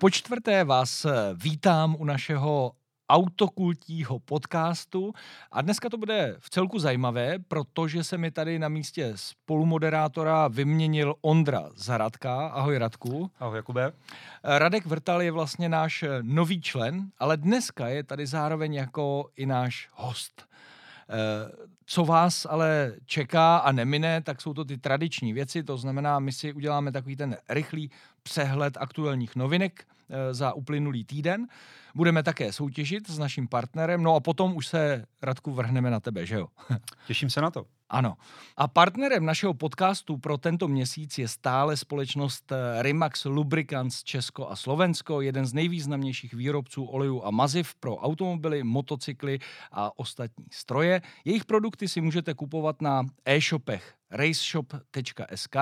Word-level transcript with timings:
po 0.00 0.10
čtvrté 0.10 0.64
vás 0.64 1.04
eh, 1.04 1.10
vítám 1.34 1.96
u 1.98 2.04
našeho 2.04 2.72
autokultího 3.08 4.18
podcastu 4.18 5.12
a 5.52 5.62
dneska 5.62 5.88
to 5.88 5.96
bude 5.96 6.36
v 6.38 6.50
celku 6.50 6.78
zajímavé, 6.78 7.38
protože 7.38 8.04
se 8.04 8.18
mi 8.18 8.30
tady 8.30 8.58
na 8.58 8.68
místě 8.68 9.12
spolumoderátora 9.16 10.48
vyměnil 10.48 11.14
Ondra 11.20 11.68
Zaradka. 11.74 12.46
Ahoj 12.46 12.78
Radku. 12.78 13.30
Ahoj 13.40 13.56
Jakube. 13.56 13.92
Radek 14.44 14.86
Vrtal 14.86 15.22
je 15.22 15.32
vlastně 15.32 15.68
náš 15.68 16.04
nový 16.22 16.60
člen, 16.60 17.10
ale 17.18 17.36
dneska 17.36 17.88
je 17.88 18.04
tady 18.04 18.26
zároveň 18.26 18.74
jako 18.74 19.28
i 19.36 19.46
náš 19.46 19.88
host. 19.92 20.50
Eh, 21.10 21.50
co 21.86 22.04
vás 22.04 22.46
ale 22.50 22.92
čeká 23.04 23.56
a 23.56 23.72
nemine, 23.72 24.22
tak 24.22 24.40
jsou 24.40 24.54
to 24.54 24.64
ty 24.64 24.78
tradiční 24.78 25.32
věci, 25.32 25.62
to 25.62 25.76
znamená, 25.76 26.18
my 26.18 26.32
si 26.32 26.52
uděláme 26.52 26.92
takový 26.92 27.16
ten 27.16 27.36
rychlý 27.48 27.90
přehled 28.22 28.76
aktuálních 28.76 29.36
novinek 29.36 29.84
eh, 29.86 29.99
za 30.30 30.52
uplynulý 30.52 31.04
týden. 31.04 31.46
Budeme 31.94 32.22
také 32.22 32.52
soutěžit 32.52 33.10
s 33.10 33.18
naším 33.18 33.48
partnerem, 33.48 34.02
no 34.02 34.14
a 34.14 34.20
potom 34.20 34.56
už 34.56 34.66
se, 34.66 35.04
Radku, 35.22 35.52
vrhneme 35.52 35.90
na 35.90 36.00
tebe, 36.00 36.26
že 36.26 36.34
jo? 36.34 36.48
Těším 37.06 37.30
se 37.30 37.40
na 37.40 37.50
to. 37.50 37.66
Ano. 37.90 38.16
A 38.56 38.68
partnerem 38.68 39.24
našeho 39.24 39.54
podcastu 39.54 40.18
pro 40.18 40.38
tento 40.38 40.68
měsíc 40.68 41.18
je 41.18 41.28
stále 41.28 41.76
společnost 41.76 42.52
eh, 42.52 42.82
Rimax 42.82 43.24
Lubricants 43.24 44.02
Česko 44.02 44.48
a 44.48 44.56
Slovensko, 44.56 45.20
jeden 45.20 45.46
z 45.46 45.52
nejvýznamnějších 45.52 46.34
výrobců 46.34 46.84
olejů 46.84 47.24
a 47.24 47.30
maziv 47.30 47.74
pro 47.74 47.96
automobily, 47.96 48.62
motocykly 48.62 49.38
a 49.72 49.98
ostatní 49.98 50.46
stroje. 50.52 51.02
Jejich 51.24 51.44
produkty 51.44 51.88
si 51.88 52.00
můžete 52.00 52.34
kupovat 52.34 52.82
na 52.82 53.02
e-shopech 53.24 53.94
raceshop.sk 54.10 55.56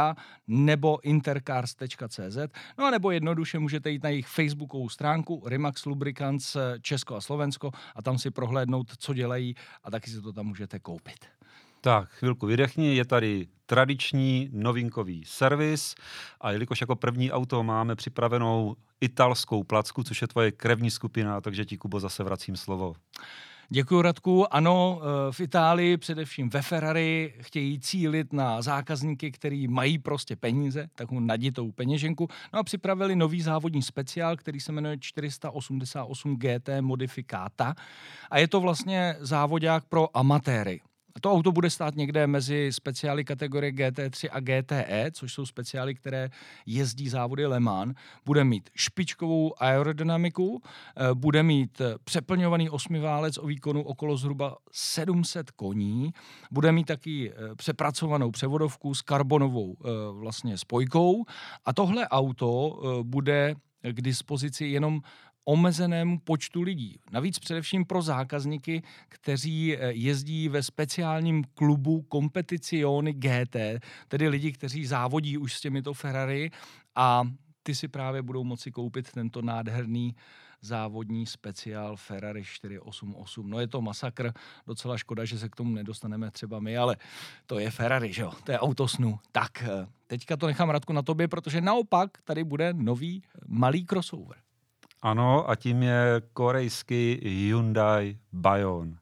nebo 0.47 0.99
intercars.cz, 1.05 2.39
no 2.79 2.85
a 2.85 2.91
nebo 2.91 3.11
jednoduše 3.11 3.59
můžete 3.59 3.91
jít 3.91 4.03
na 4.03 4.09
jejich 4.09 4.27
facebookovou 4.39 4.89
stránku 4.89 5.43
Rimax 5.47 5.87
Lubricants 5.87 6.57
eh, 6.57 6.79
Česko 6.83 7.17
a 7.17 7.21
Slovensko 7.21 7.71
a 7.95 8.03
tam 8.03 8.19
si 8.19 8.31
prohlédnout, 8.31 8.93
co 8.99 9.15
dělají 9.15 9.55
a 9.85 9.91
taky 9.91 10.11
si 10.11 10.23
to 10.23 10.33
tam 10.33 10.47
můžete 10.47 10.79
koupit. 10.79 11.27
Tak, 11.81 12.09
chvilku 12.09 12.47
vydechni, 12.47 12.97
je 12.97 13.05
tady 13.05 13.47
tradiční 13.67 14.51
novinkový 14.53 15.25
servis 15.27 15.95
a 16.41 16.51
jelikož 16.51 16.81
jako 16.81 16.97
první 16.97 17.33
auto 17.33 17.63
máme 17.63 17.97
připravenou 17.97 18.77
italskou 19.01 19.65
placku, 19.65 20.03
což 20.03 20.23
je 20.23 20.29
tvoje 20.29 20.53
krevní 20.53 20.91
skupina, 20.91 21.41
takže 21.41 21.65
ti, 21.65 21.77
Kubo, 21.77 22.01
zase 22.01 22.25
vracím 22.25 22.57
slovo. 22.57 22.95
Děkuji, 23.71 24.03
Radku. 24.03 24.55
Ano, 24.55 25.01
eh, 25.03 25.33
v 25.33 25.41
Itálii, 25.41 25.97
především 25.97 26.51
ve 26.51 26.63
Ferrari, 26.63 27.35
chtějí 27.41 27.81
cílit 27.81 28.33
na 28.33 28.63
zákazníky, 28.63 29.31
který 29.31 29.69
mají 29.69 29.99
prostě 29.99 30.37
peníze, 30.37 30.89
takovou 30.95 31.21
naditou 31.21 31.73
peněženku. 31.73 32.29
No 32.53 32.59
a 32.59 32.63
připravili 32.63 33.17
nový 33.17 33.43
závodní 33.43 33.83
speciál, 33.83 34.37
který 34.37 34.61
se 34.61 34.73
jmenuje 34.73 34.97
488 35.01 36.37
GT 36.37 36.69
Modificata. 36.81 37.75
A 38.31 38.39
je 38.39 38.49
to 38.49 38.61
vlastně 38.61 39.17
závodák 39.21 39.85
pro 39.85 40.17
amatéry. 40.17 40.81
To 41.21 41.33
auto 41.33 41.53
bude 41.53 41.71
stát 41.71 41.97
někde 41.97 42.27
mezi 42.27 42.69
speciály 42.73 43.25
kategorie 43.25 43.73
GT3 43.73 44.29
a 44.33 44.41
GTE, 44.41 45.11
což 45.13 45.33
jsou 45.33 45.47
speciály, 45.47 45.95
které 45.95 46.31
jezdí 46.67 47.09
závody 47.09 47.47
Le 47.47 47.61
Mans. 47.61 47.95
Bude 48.25 48.45
mít 48.45 48.71
špičkovou 48.75 49.63
aerodynamiku, 49.63 50.63
eh, 50.97 51.15
bude 51.15 51.43
mít 51.43 51.83
přeplňovaný 52.05 52.71
osmiválec 52.71 53.39
o 53.39 53.47
výkonu 53.47 53.83
okolo 53.83 54.17
zhruba 54.17 54.57
700 54.73 55.51
koní, 55.51 56.13
bude 56.51 56.73
mít 56.73 56.85
taky 56.85 57.33
eh, 57.33 57.55
přepracovanou 57.55 58.31
převodovku 58.31 58.95
s 58.95 59.03
karbonovou 59.03 59.77
eh, 59.81 59.89
vlastně 60.13 60.59
spojkou 60.59 61.25
a 61.65 61.73
tohle 61.73 62.09
auto 62.09 62.81
bude 63.03 63.55
k 63.83 64.01
dispozici 64.03 64.65
jenom 64.65 65.01
omezenému 65.49 66.19
počtu 66.19 66.63
lidí. 66.63 67.01
Navíc 67.13 67.39
především 67.39 67.85
pro 67.85 68.03
zákazníky, 68.03 68.83
kteří 69.09 69.77
eh, 69.77 69.93
jezdí 69.93 70.49
ve 70.49 70.63
speciálním 70.63 71.45
klubu 71.45 72.07
Competizione 72.13 73.13
GT, 73.13 73.57
tedy 74.09 74.29
lidi, 74.29 74.53
kteří 74.53 74.87
závodí 74.87 75.39
už 75.39 75.55
s 75.55 75.61
těmito 75.61 75.95
Ferrari 75.95 76.51
a 76.95 77.23
ty 77.63 77.75
si 77.75 77.89
právě 77.89 78.23
budou 78.23 78.45
moci 78.45 78.71
koupit 78.71 79.13
tento 79.13 79.43
nádherný 79.43 80.15
závodní 80.61 81.27
speciál 81.27 81.97
Ferrari 81.97 82.45
488. 82.45 83.51
No 83.51 83.61
je 83.61 83.67
to 83.69 83.81
masakr, 83.81 84.33
docela 84.67 84.99
škoda, 84.99 85.25
že 85.25 85.39
se 85.39 85.49
k 85.49 85.57
tomu 85.57 85.75
nedostaneme 85.75 86.31
třeba 86.31 86.61
my, 86.61 86.79
ale 86.79 86.97
to 87.47 87.59
je 87.59 87.71
Ferrari, 87.71 88.13
že 88.13 88.23
jo, 88.23 88.33
to 88.45 88.53
je 88.53 88.59
auto 88.59 88.89
snu. 88.89 89.19
Tak, 89.33 89.63
eh, 89.63 89.87
teďka 90.07 90.37
to 90.37 90.47
nechám 90.47 90.71
Radku 90.71 90.93
na 90.93 91.03
tobě, 91.03 91.29
protože 91.29 91.61
naopak 91.61 92.11
tady 92.25 92.45
bude 92.45 92.73
nový 92.73 93.23
malý 93.47 93.87
crossover. 93.87 94.37
Ano, 95.03 95.51
a 95.51 95.55
tím 95.57 95.83
je 95.83 96.23
korejský 96.33 97.21
Hyundai 97.23 98.19
Bayon. 98.33 98.97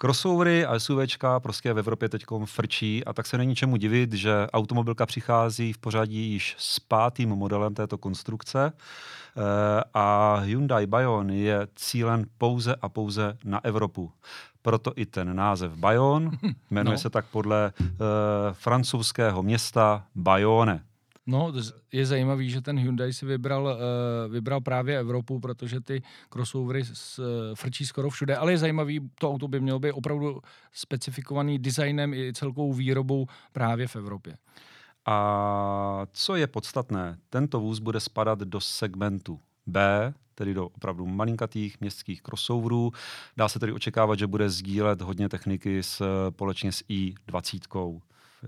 Crossovery 0.00 0.66
a 0.66 0.78
SUVčka 0.78 1.40
prostě 1.40 1.72
v 1.72 1.78
Evropě 1.78 2.08
teď 2.08 2.24
frčí 2.44 3.04
a 3.04 3.12
tak 3.12 3.26
se 3.26 3.38
není 3.38 3.54
čemu 3.54 3.76
divit, 3.76 4.12
že 4.12 4.46
automobilka 4.52 5.06
přichází 5.06 5.72
v 5.72 5.78
pořadí 5.78 6.30
již 6.32 6.56
s 6.58 6.80
pátým 6.80 7.28
modelem 7.28 7.74
této 7.74 7.98
konstrukce 7.98 8.72
eh, 8.72 9.40
a 9.94 10.34
Hyundai 10.34 10.86
Bayon 10.86 11.30
je 11.30 11.68
cílen 11.76 12.26
pouze 12.38 12.74
a 12.82 12.88
pouze 12.88 13.36
na 13.44 13.64
Evropu. 13.64 14.12
Proto 14.62 14.92
i 14.96 15.06
ten 15.06 15.36
název 15.36 15.72
Bayon, 15.72 16.30
jmenuje 16.70 16.94
no. 16.94 16.98
se 16.98 17.10
tak 17.10 17.26
podle 17.26 17.72
uh, 17.80 17.86
francouzského 18.52 19.42
města 19.42 20.04
Bayonne. 20.14 20.84
No, 21.28 21.52
je 21.92 22.06
zajímavý, 22.06 22.50
že 22.50 22.60
ten 22.60 22.78
Hyundai 22.78 23.12
si 23.12 23.26
vybral, 23.26 23.64
uh, 23.64 24.32
vybral 24.32 24.60
právě 24.60 24.98
Evropu, 24.98 25.40
protože 25.40 25.80
ty 25.80 26.02
crossovery 26.32 26.84
s, 26.84 27.18
uh, 27.18 27.24
frčí 27.54 27.86
skoro 27.86 28.10
všude, 28.10 28.36
ale 28.36 28.52
je 28.52 28.58
zajímavý, 28.58 29.10
to 29.20 29.30
auto 29.30 29.48
by 29.48 29.60
mělo 29.60 29.78
být 29.78 29.92
opravdu 29.92 30.40
specifikovaný 30.72 31.58
designem 31.58 32.14
i 32.14 32.32
celkovou 32.32 32.72
výrobou 32.72 33.26
právě 33.52 33.88
v 33.88 33.96
Evropě. 33.96 34.36
A 35.06 36.06
co 36.12 36.36
je 36.36 36.46
podstatné, 36.46 37.18
tento 37.30 37.60
vůz 37.60 37.78
bude 37.78 38.00
spadat 38.00 38.38
do 38.38 38.60
segmentu 38.60 39.40
B, 39.66 40.14
tedy 40.34 40.54
do 40.54 40.66
opravdu 40.66 41.06
malinkatých 41.06 41.80
městských 41.80 42.22
crossoverů. 42.22 42.92
Dá 43.36 43.48
se 43.48 43.58
tedy 43.58 43.72
očekávat, 43.72 44.18
že 44.18 44.26
bude 44.26 44.50
sdílet 44.50 45.00
hodně 45.00 45.28
techniky 45.28 45.82
společně 45.82 46.72
s 46.72 46.84
i20. 46.84 48.00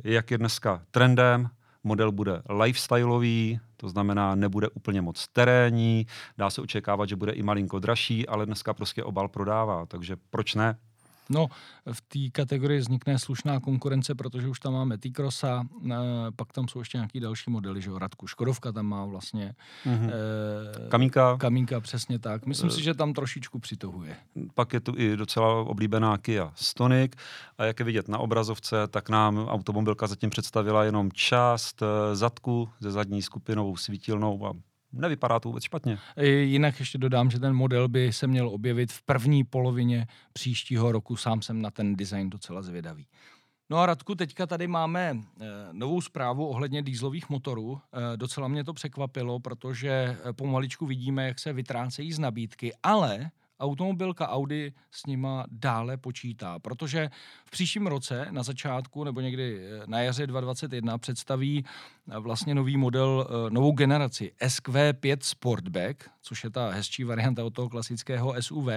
Jak 0.05 0.31
je 0.31 0.39
dneska 0.39 0.83
trendem, 0.91 1.51
Model 1.85 2.13
bude 2.13 2.43
lifestyleový, 2.49 3.61
to 3.77 3.89
znamená, 3.89 4.35
nebude 4.35 4.69
úplně 4.69 5.03
moc 5.03 5.29
terénní, 5.29 6.07
dá 6.39 6.51
se 6.51 6.61
očekávat, 6.61 7.09
že 7.09 7.17
bude 7.17 7.33
i 7.33 7.43
malinko 7.43 7.79
dražší, 7.79 8.29
ale 8.29 8.47
dneska 8.47 8.75
prostě 8.75 9.05
obal 9.05 9.29
prodává, 9.29 9.87
takže 9.87 10.17
proč 10.31 10.55
ne? 10.55 10.79
No, 11.29 11.47
v 11.93 12.01
té 12.01 12.19
kategorii 12.33 12.81
vznikne 12.81 13.19
slušná 13.19 13.61
konkurence, 13.61 14.15
protože 14.15 14.49
už 14.49 14.61
tam 14.61 14.73
máme 14.73 14.99
T-Crossa, 14.99 15.67
e, 15.91 15.97
pak 16.37 16.53
tam 16.53 16.69
jsou 16.69 16.79
ještě 16.79 16.99
nějaký 16.99 17.21
další 17.21 17.51
modely, 17.51 17.83
že 17.83 17.91
jo, 17.91 17.99
Radku 17.99 18.27
Škodovka 18.27 18.73
tam 18.73 18.87
má 18.87 19.05
vlastně. 19.05 19.55
Mm-hmm. 19.87 20.11
E, 20.87 20.89
Kamínka. 20.89 21.37
Kamínka, 21.37 21.81
přesně 21.81 22.19
tak. 22.19 22.47
Myslím 22.47 22.71
e, 22.71 22.73
si, 22.73 22.83
že 22.83 22.95
tam 22.95 23.13
trošičku 23.13 23.59
přitohuje. 23.59 24.17
Pak 24.55 24.73
je 24.73 24.81
tu 24.81 24.95
i 24.97 25.17
docela 25.17 25.55
oblíbená 25.55 26.19
Kia 26.19 26.53
Stonic 26.55 27.13
a 27.59 27.65
jak 27.65 27.79
je 27.79 27.85
vidět 27.85 28.09
na 28.09 28.19
obrazovce, 28.19 28.77
tak 28.89 29.09
nám 29.09 29.39
automobilka 29.39 30.07
zatím 30.07 30.31
představila 30.31 30.85
jenom 30.85 31.13
část 31.13 31.83
zadku 32.13 32.69
ze 32.81 32.91
zadní 32.91 33.23
skupinovou 33.23 33.77
svítilnou 33.77 34.47
a 34.47 34.53
nevypadá 34.93 35.41
to 35.41 35.49
vůbec 35.49 35.65
špatně. 35.65 35.99
Jinak 36.43 36.79
ještě 36.79 36.99
dodám, 36.99 37.31
že 37.31 37.39
ten 37.41 37.53
model 37.53 37.89
by 37.89 38.13
se 38.13 38.27
měl 38.27 38.49
objevit 38.49 38.93
v 38.93 39.03
první 39.03 39.45
polovině 39.45 40.07
příštího 40.33 40.93
roku. 40.93 41.17
Sám 41.17 41.43
jsem 41.43 41.63
na 41.63 41.71
ten 41.71 41.97
design 41.97 42.31
docela 42.31 42.63
zvědavý. 42.63 43.07
No 43.71 43.79
a 43.79 43.87
Radku, 43.87 44.15
teďka 44.15 44.47
tady 44.47 44.67
máme 44.67 45.11
e, 45.11 45.17
novou 45.73 46.01
zprávu 46.01 46.47
ohledně 46.47 46.83
dýzlových 46.83 47.31
motorů. 47.31 47.81
E, 48.15 48.17
docela 48.17 48.49
mě 48.49 48.65
to 48.65 48.73
překvapilo, 48.73 49.41
protože 49.41 50.19
pomaličku 50.37 50.87
vidíme, 50.87 51.27
jak 51.27 51.39
se 51.39 51.53
vytrácejí 51.53 52.13
z 52.13 52.19
nabídky, 52.19 52.73
ale 52.83 53.31
automobilka 53.61 54.29
Audi 54.29 54.73
s 54.91 55.07
nima 55.07 55.45
dále 55.51 55.97
počítá, 55.97 56.59
protože 56.59 57.11
v 57.45 57.51
příštím 57.51 57.87
roce 57.87 58.27
na 58.31 58.43
začátku 58.43 59.05
nebo 59.05 59.21
někdy 59.21 59.61
na 59.87 60.01
jaře 60.01 60.27
2021 60.27 60.99
představí 60.99 61.65
vlastně 62.19 62.55
nový 62.55 62.77
model, 62.77 63.27
eh, 63.29 63.51
novou 63.51 63.73
generaci 63.73 64.33
SQ5 64.41 65.23
Sportback, 65.23 66.11
což 66.23 66.45
je 66.45 66.51
ta 66.51 66.71
hezčí 66.71 67.05
varianta 67.05 67.45
od 67.45 67.55
toho 67.55 67.69
klasického 67.69 68.35
SUV. 68.43 68.69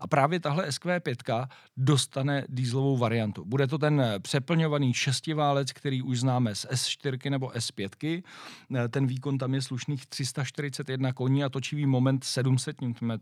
A 0.00 0.06
právě 0.06 0.40
tahle 0.40 0.66
SQ5 0.68 1.48
dostane 1.76 2.44
dýzlovou 2.48 2.96
variantu. 2.96 3.44
Bude 3.44 3.66
to 3.66 3.78
ten 3.78 4.04
přeplňovaný 4.22 4.94
šestiválec, 4.94 5.72
který 5.72 6.02
už 6.02 6.20
známe 6.20 6.54
z 6.54 6.66
S4 6.66 7.30
nebo 7.30 7.46
S5. 7.46 8.22
Ten 8.90 9.06
výkon 9.06 9.38
tam 9.38 9.54
je 9.54 9.62
slušných 9.62 10.06
341 10.06 11.12
koní 11.12 11.44
a 11.44 11.48
točivý 11.48 11.86
moment 11.86 12.24
700 12.24 12.80
Nm. 12.80 13.18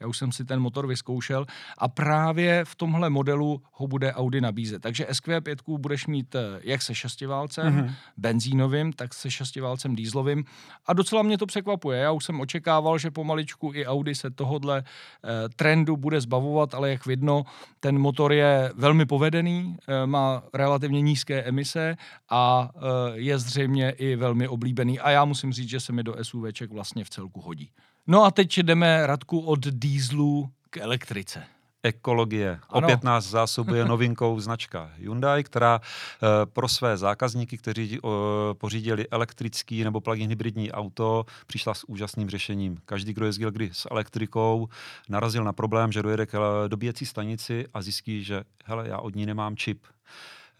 Já 0.00 0.06
už 0.06 0.18
jsem 0.18 0.32
si 0.32 0.44
ten 0.44 0.54
ten 0.54 0.62
motor 0.62 0.86
vyzkoušel 0.86 1.46
a 1.78 1.88
právě 1.88 2.64
v 2.64 2.74
tomhle 2.74 3.10
modelu 3.10 3.62
ho 3.72 3.86
bude 3.86 4.12
Audi 4.12 4.40
nabízet. 4.40 4.82
Takže 4.82 5.04
SQ5 5.04 5.78
budeš 5.78 6.06
mít 6.06 6.34
eh, 6.34 6.60
jak 6.62 6.82
se 6.82 6.94
šestiválcem, 6.94 7.66
mm-hmm. 7.66 7.94
benzínovým, 8.16 8.92
tak 8.92 9.03
se 9.12 9.30
šestiválcem 9.30 9.96
dýzlovým. 9.96 10.44
A 10.86 10.92
docela 10.92 11.22
mě 11.22 11.38
to 11.38 11.46
překvapuje. 11.46 12.00
Já 12.00 12.12
už 12.12 12.24
jsem 12.24 12.40
očekával, 12.40 12.98
že 12.98 13.10
pomaličku 13.10 13.72
i 13.74 13.86
Audi 13.86 14.14
se 14.14 14.30
tohodle 14.30 14.84
eh, 14.84 15.48
trendu 15.56 15.96
bude 15.96 16.20
zbavovat, 16.20 16.74
ale 16.74 16.90
jak 16.90 17.06
vidno, 17.06 17.44
ten 17.80 17.98
motor 17.98 18.32
je 18.32 18.72
velmi 18.76 19.06
povedený, 19.06 19.76
eh, 19.88 20.06
má 20.06 20.42
relativně 20.54 21.00
nízké 21.00 21.42
emise 21.42 21.96
a 22.30 22.70
eh, 22.76 22.80
je 23.14 23.38
zřejmě 23.38 23.90
i 23.90 24.16
velmi 24.16 24.48
oblíbený. 24.48 25.00
A 25.00 25.10
já 25.10 25.24
musím 25.24 25.52
říct, 25.52 25.68
že 25.68 25.80
se 25.80 25.92
mi 25.92 26.02
do 26.02 26.14
SUVček 26.22 26.70
vlastně 26.70 27.04
v 27.04 27.10
celku 27.10 27.40
hodí. 27.40 27.70
No 28.06 28.24
a 28.24 28.30
teď 28.30 28.58
jdeme 28.58 29.06
Radku 29.06 29.40
od 29.40 29.66
dýzlu 29.66 30.50
k 30.70 30.76
elektrice 30.76 31.53
ekologie. 31.84 32.60
Ano. 32.68 32.86
Opět 32.86 33.04
nás 33.04 33.24
zásobuje 33.26 33.84
novinkou 33.94 34.40
značka 34.40 34.90
Hyundai, 34.98 35.44
která 35.44 35.80
uh, 35.80 36.28
pro 36.52 36.68
své 36.68 36.96
zákazníky, 36.96 37.58
kteří 37.58 38.00
uh, 38.00 38.10
pořídili 38.52 39.08
elektrický 39.08 39.84
nebo 39.84 40.00
plug-in 40.00 40.28
hybridní 40.28 40.72
auto, 40.72 41.24
přišla 41.46 41.74
s 41.74 41.84
úžasným 41.88 42.30
řešením. 42.30 42.78
Každý, 42.86 43.12
kdo 43.12 43.26
jezdil 43.26 43.50
kdy 43.50 43.70
s 43.72 43.88
elektrikou, 43.90 44.68
narazil 45.08 45.44
na 45.44 45.52
problém, 45.52 45.92
že 45.92 46.02
dojede 46.02 46.26
k 46.26 46.34
eh, 46.34 46.68
dobíjecí 46.68 47.06
stanici 47.06 47.66
a 47.74 47.82
zjistí, 47.82 48.24
že 48.24 48.44
hele, 48.64 48.88
já 48.88 48.98
od 48.98 49.14
ní 49.14 49.26
nemám 49.26 49.56
čip. 49.56 49.82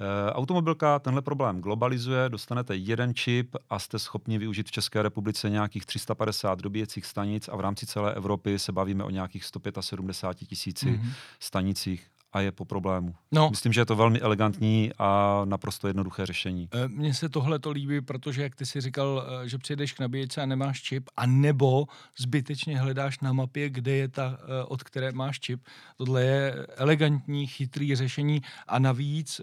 Eh, 0.01 0.33
automobilka 0.33 0.99
tenhle 0.99 1.23
problém 1.23 1.61
globalizuje, 1.61 2.29
dostanete 2.29 2.77
jeden 2.77 3.15
čip 3.15 3.57
a 3.71 3.79
jste 3.79 3.99
schopni 3.99 4.39
využít 4.39 4.69
v 4.69 4.73
České 4.73 5.03
republice 5.03 5.51
nějakých 5.51 5.87
350 5.87 6.63
dobíjecích 6.63 7.07
stanic 7.07 7.49
a 7.49 7.57
v 7.57 7.61
rámci 7.61 7.87
celé 7.87 8.15
Evropy 8.15 8.59
se 8.59 8.73
bavíme 8.73 9.05
o 9.05 9.11
nějakých 9.11 9.45
175 9.45 10.49
tisíci 10.49 10.87
mm-hmm. 10.87 11.13
stanicích 11.41 12.07
a 12.35 12.41
je 12.41 12.53
po 12.53 12.65
problému. 12.65 13.15
No. 13.33 13.51
Myslím, 13.51 13.73
že 13.73 13.81
je 13.81 13.87
to 13.87 13.97
velmi 13.97 14.21
elegantní 14.21 14.91
a 14.99 15.41
naprosto 15.45 15.87
jednoduché 15.87 16.27
řešení. 16.27 16.69
Eh, 16.73 16.89
mně 16.89 17.15
se 17.15 17.29
tohle 17.29 17.59
to 17.59 17.71
líbí, 17.71 18.01
protože 18.01 18.43
jak 18.43 18.55
ty 18.55 18.67
si 18.67 18.81
říkal, 18.81 19.27
eh, 19.27 19.49
že 19.49 19.59
přijdeš 19.59 19.93
k 19.93 20.01
nabíječce 20.01 20.43
a 20.43 20.47
nemáš 20.47 20.83
čip, 20.83 21.11
a 21.17 21.27
nebo 21.27 21.87
zbytečně 22.19 22.79
hledáš 22.79 23.21
na 23.21 23.33
mapě, 23.33 23.71
kde 23.71 23.93
je 23.93 24.09
ta, 24.09 24.39
eh, 24.41 24.65
od 24.65 24.83
které 24.83 25.13
máš 25.13 25.41
čip. 25.41 25.61
Tohle 25.97 26.23
je 26.23 26.67
elegantní, 26.77 27.47
chytrý 27.47 27.97
řešení 27.97 28.43
a 28.69 28.79
navíc 28.79 29.41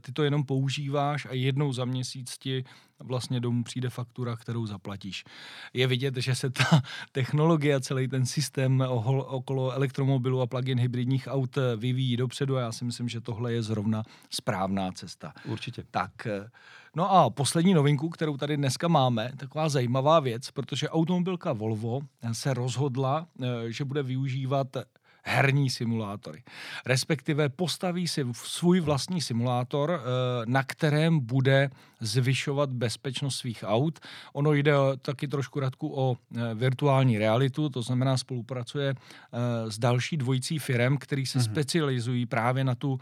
ty 0.00 0.12
to 0.12 0.22
jenom 0.22 0.44
používáš 0.44 1.26
a 1.26 1.34
jednou 1.34 1.72
za 1.72 1.84
měsíc 1.84 2.38
ti 2.38 2.64
vlastně 3.02 3.40
domů 3.40 3.64
přijde 3.64 3.90
faktura, 3.90 4.36
kterou 4.36 4.66
zaplatíš. 4.66 5.24
Je 5.72 5.86
vidět, 5.86 6.16
že 6.16 6.34
se 6.34 6.50
ta 6.50 6.82
technologie 7.12 7.74
a 7.74 7.80
celý 7.80 8.08
ten 8.08 8.26
systém 8.26 8.84
okolo 9.26 9.72
elektromobilu 9.72 10.40
a 10.40 10.46
plug-in 10.46 10.80
hybridních 10.80 11.28
aut 11.30 11.58
vyvíjí 11.76 12.16
dopředu 12.16 12.56
a 12.56 12.60
já 12.60 12.72
si 12.72 12.84
myslím, 12.84 13.08
že 13.08 13.20
tohle 13.20 13.52
je 13.52 13.62
zrovna 13.62 14.02
správná 14.30 14.92
cesta. 14.92 15.32
Určitě. 15.44 15.84
Tak, 15.90 16.26
eh, 16.26 16.50
no 16.96 17.12
a 17.12 17.30
poslední 17.30 17.74
novinku, 17.74 18.08
kterou 18.08 18.36
tady 18.36 18.56
dneska 18.56 18.88
máme, 18.88 19.32
taková 19.36 19.68
zajímavá 19.68 20.20
věc, 20.20 20.50
protože 20.50 20.88
automobilka 20.88 21.52
Volvo 21.52 22.00
se 22.32 22.54
rozhodla, 22.54 23.26
eh, 23.42 23.72
že 23.72 23.84
bude 23.84 24.02
využívat 24.02 24.76
herní 25.24 25.70
simulátory. 25.70 26.42
Respektive 26.86 27.48
postaví 27.48 28.08
si 28.08 28.26
svůj 28.32 28.80
vlastní 28.80 29.20
simulátor, 29.20 29.90
eh, 29.90 30.00
na 30.46 30.62
kterém 30.62 31.20
bude 31.20 31.70
zvyšovat 32.00 32.70
bezpečnost 32.72 33.36
svých 33.36 33.64
aut. 33.66 34.00
Ono 34.32 34.52
jde 34.52 34.72
taky 35.02 35.28
trošku 35.28 35.60
radku 35.60 35.92
o 35.96 36.16
eh, 36.16 36.54
virtuální 36.54 37.18
realitu, 37.18 37.68
to 37.68 37.82
znamená 37.82 38.16
spolupracuje 38.16 38.94
eh, 38.94 39.70
s 39.70 39.78
další 39.78 40.16
dvojicí 40.16 40.58
firem, 40.58 40.96
který 40.96 41.26
se 41.26 41.38
mm-hmm. 41.38 41.52
specializují 41.52 42.26
právě 42.26 42.64
na 42.64 42.74
tu 42.74 43.00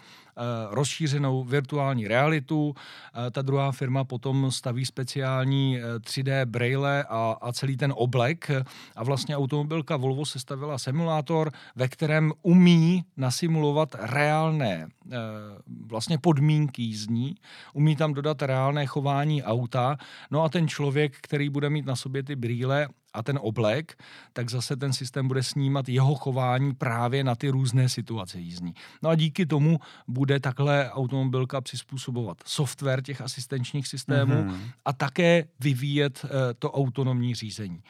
rozšířenou 0.70 1.44
virtuální 1.44 2.08
realitu. 2.08 2.74
Ta 3.32 3.42
druhá 3.42 3.72
firma 3.72 4.04
potom 4.04 4.50
staví 4.50 4.86
speciální 4.86 5.78
3D 5.98 6.46
braille 6.46 7.04
a, 7.08 7.36
a 7.40 7.52
celý 7.52 7.76
ten 7.76 7.92
oblek 7.96 8.50
a 8.96 9.04
vlastně 9.04 9.36
automobilka 9.36 9.96
Volvo 9.96 10.26
sestavila 10.26 10.78
simulátor, 10.78 11.52
ve 11.76 11.88
kterém 11.88 12.11
kterém 12.12 12.32
umí 12.42 13.04
nasimulovat 13.16 13.96
reálné 13.98 14.88
eh, 15.12 15.16
vlastně 15.86 16.18
podmínky 16.18 16.82
jízdní, 16.82 17.34
umí 17.72 17.96
tam 17.96 18.14
dodat 18.14 18.42
reálné 18.42 18.86
chování 18.86 19.42
auta, 19.42 19.96
no 20.30 20.42
a 20.42 20.48
ten 20.48 20.68
člověk, 20.68 21.16
který 21.20 21.48
bude 21.48 21.70
mít 21.70 21.86
na 21.86 21.96
sobě 21.96 22.22
ty 22.22 22.36
brýle 22.36 22.88
a 23.12 23.22
ten 23.22 23.38
oblek, 23.42 23.96
tak 24.32 24.50
zase 24.50 24.76
ten 24.76 24.92
systém 24.92 25.28
bude 25.28 25.42
snímat 25.42 25.88
jeho 25.88 26.14
chování 26.14 26.74
právě 26.74 27.24
na 27.24 27.34
ty 27.34 27.48
různé 27.48 27.88
situace 27.88 28.40
jízdní. 28.40 28.74
No 29.02 29.10
a 29.10 29.14
díky 29.14 29.46
tomu 29.46 29.78
bude 30.08 30.40
takhle 30.40 30.90
automobilka 30.90 31.60
přizpůsobovat 31.60 32.38
software 32.44 33.02
těch 33.02 33.20
asistenčních 33.20 33.88
systémů 33.88 34.34
mm-hmm. 34.34 34.70
a 34.84 34.92
také 34.92 35.44
vyvíjet 35.60 36.24
eh, 36.24 36.28
to 36.58 36.72
autonomní 36.72 37.34
řízení. 37.34 37.82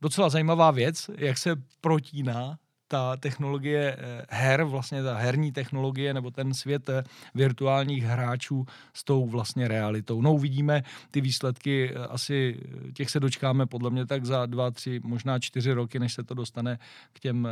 Docela 0.00 0.28
zajímavá 0.28 0.70
věc, 0.70 1.10
jak 1.18 1.38
se 1.38 1.56
protíná 1.80 2.58
ta 2.88 3.16
technologie 3.16 3.96
eh, 3.98 4.26
her, 4.30 4.64
vlastně 4.64 5.02
ta 5.02 5.14
herní 5.14 5.52
technologie 5.52 6.14
nebo 6.14 6.30
ten 6.30 6.54
svět 6.54 6.88
eh, 6.88 7.04
virtuálních 7.34 8.04
hráčů 8.04 8.66
s 8.94 9.04
tou 9.04 9.26
vlastně 9.26 9.68
realitou. 9.68 10.22
No 10.22 10.34
uvidíme 10.34 10.82
ty 11.10 11.20
výsledky, 11.20 11.92
eh, 11.94 12.06
asi 12.06 12.60
těch 12.94 13.10
se 13.10 13.20
dočkáme 13.20 13.66
podle 13.66 13.90
mě 13.90 14.06
tak 14.06 14.24
za 14.24 14.46
dva, 14.46 14.70
tři, 14.70 15.00
možná 15.04 15.38
čtyři 15.38 15.72
roky, 15.72 15.98
než 15.98 16.14
se 16.14 16.24
to 16.24 16.34
dostane 16.34 16.78
k 17.12 17.20
těm 17.20 17.48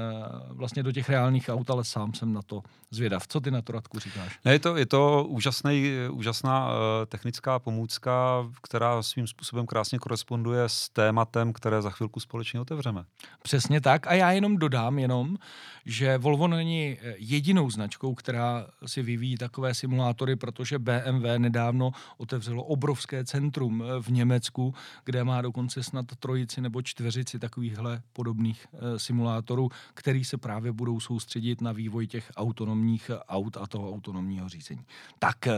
vlastně 0.48 0.82
do 0.82 0.92
těch 0.92 1.08
reálných 1.08 1.48
aut, 1.48 1.70
ale 1.70 1.84
sám 1.84 2.14
jsem 2.14 2.32
na 2.32 2.42
to 2.42 2.62
zvědav. 2.90 3.26
Co 3.26 3.40
ty 3.40 3.50
na 3.50 3.62
to, 3.62 3.72
Radku, 3.72 3.98
říkáš? 3.98 4.38
Ne, 4.44 4.52
je 4.52 4.58
to, 4.58 4.76
je 4.76 4.86
to 4.86 5.24
úžasný, 5.28 5.92
úžasná 6.10 6.70
technická 7.06 7.58
pomůcka, 7.58 8.46
která 8.62 9.02
svým 9.02 9.26
způsobem 9.26 9.66
krásně 9.66 9.98
koresponduje 9.98 10.64
s 10.66 10.88
tématem, 10.88 11.52
které 11.52 11.82
za 11.82 11.90
chvilku 11.90 12.20
společně 12.20 12.60
otevřeme. 12.60 13.04
Přesně 13.42 13.80
tak 13.80 14.06
a 14.06 14.14
já 14.14 14.32
jenom 14.32 14.56
dodám 14.56 14.98
jenom, 14.98 15.25
tom, 15.26 15.38
že 15.86 16.18
Volvo 16.18 16.48
není 16.48 16.98
eh, 17.00 17.14
jedinou 17.18 17.70
značkou, 17.70 18.14
která 18.14 18.66
si 18.86 19.02
vyvíjí 19.02 19.36
takové 19.36 19.74
simulátory, 19.74 20.36
protože 20.36 20.78
BMW 20.78 21.38
nedávno 21.38 21.92
otevřelo 22.16 22.64
obrovské 22.64 23.24
centrum 23.24 23.82
eh, 23.82 24.02
v 24.02 24.08
Německu, 24.08 24.74
kde 25.04 25.24
má 25.24 25.42
dokonce 25.42 25.82
snad 25.82 26.06
trojici 26.18 26.60
nebo 26.60 26.82
čtveřici 26.82 27.38
takovýchhle 27.38 28.02
podobných 28.12 28.66
eh, 28.72 28.98
simulátorů, 28.98 29.70
který 29.94 30.24
se 30.24 30.38
právě 30.38 30.72
budou 30.72 31.00
soustředit 31.00 31.60
na 31.60 31.72
vývoj 31.72 32.06
těch 32.06 32.32
autonomních 32.36 33.10
aut 33.28 33.56
a 33.56 33.66
toho 33.66 33.92
autonomního 33.92 34.48
řízení. 34.48 34.84
Tak 35.18 35.48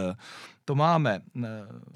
to 0.68 0.74
máme 0.74 1.20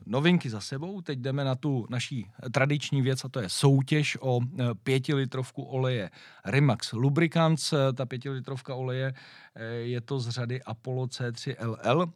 novinky 0.07 0.51
za 0.51 0.61
sebou, 0.61 1.01
teď 1.01 1.19
jdeme 1.19 1.45
na 1.45 1.55
tu 1.55 1.87
naší 1.91 2.27
tradiční 2.53 3.03
věc 3.03 3.25
a 3.25 3.29
to 3.29 3.41
je 3.41 3.49
soutěž 3.49 4.19
o 4.21 4.41
pětilitrovku 4.83 5.63
oleje 5.63 6.11
Rimax 6.45 6.93
Lubricants 6.93 7.73
Eh, 7.73 7.93
ta 7.93 8.07
pětilitrovka 8.07 8.75
oleje, 8.75 9.15
eh, 9.55 9.65
je 9.65 10.01
to 10.01 10.21
z 10.21 10.29
řady 10.29 10.63
Apollo 10.63 11.07
C3 11.07 11.57
LL 11.61 12.13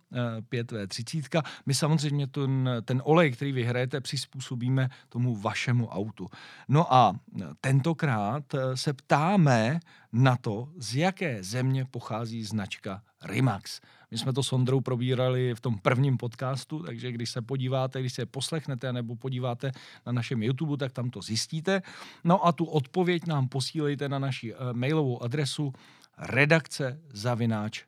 5V30. 0.49 1.39
Eh, 1.39 1.51
My 1.67 1.75
samozřejmě 1.75 2.27
ten, 2.27 2.71
ten 2.85 3.03
olej, 3.05 3.33
který 3.33 3.53
vyhrajete, 3.53 4.01
přizpůsobíme 4.01 4.89
tomu 5.09 5.37
vašemu 5.37 5.89
autu. 5.89 6.29
No 6.69 6.95
a 6.95 7.13
tentokrát 7.61 8.45
se 8.75 8.93
ptáme 8.93 9.81
na 10.13 10.37
to, 10.37 10.69
z 10.79 10.97
jaké 10.97 11.43
země 11.43 11.85
pochází 11.85 12.45
značka 12.45 13.03
Rimax. 13.27 13.81
My 14.11 14.19
jsme 14.19 14.33
to 14.33 14.43
s 14.43 14.53
Ondrou 14.53 14.81
probírali 14.81 15.55
v 15.55 15.61
tom 15.61 15.79
prvním 15.79 16.17
podcastu, 16.17 16.83
takže 16.83 17.13
když 17.13 17.31
se 17.31 17.43
podíváte, 17.43 18.01
když 18.01 18.13
se 18.13 18.27
poslechnete 18.27 18.93
nebo 18.93 19.17
podíváte 19.17 19.73
na 20.07 20.13
našem 20.13 20.43
YouTube, 20.43 20.77
tak 20.77 20.93
tam 20.93 21.11
to 21.11 21.23
zjistíte. 21.23 21.83
No 22.25 22.47
a 22.47 22.53
tu 22.53 22.65
odpověď 22.65 23.27
nám 23.27 23.49
posílejte 23.49 24.09
na 24.09 24.19
naši 24.19 24.55
uh, 24.55 24.61
mailovou 24.73 25.23
adresu 25.23 25.73
redakce 26.19 27.01
zavináč 27.13 27.85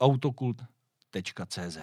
autokult.cz. 0.00 1.78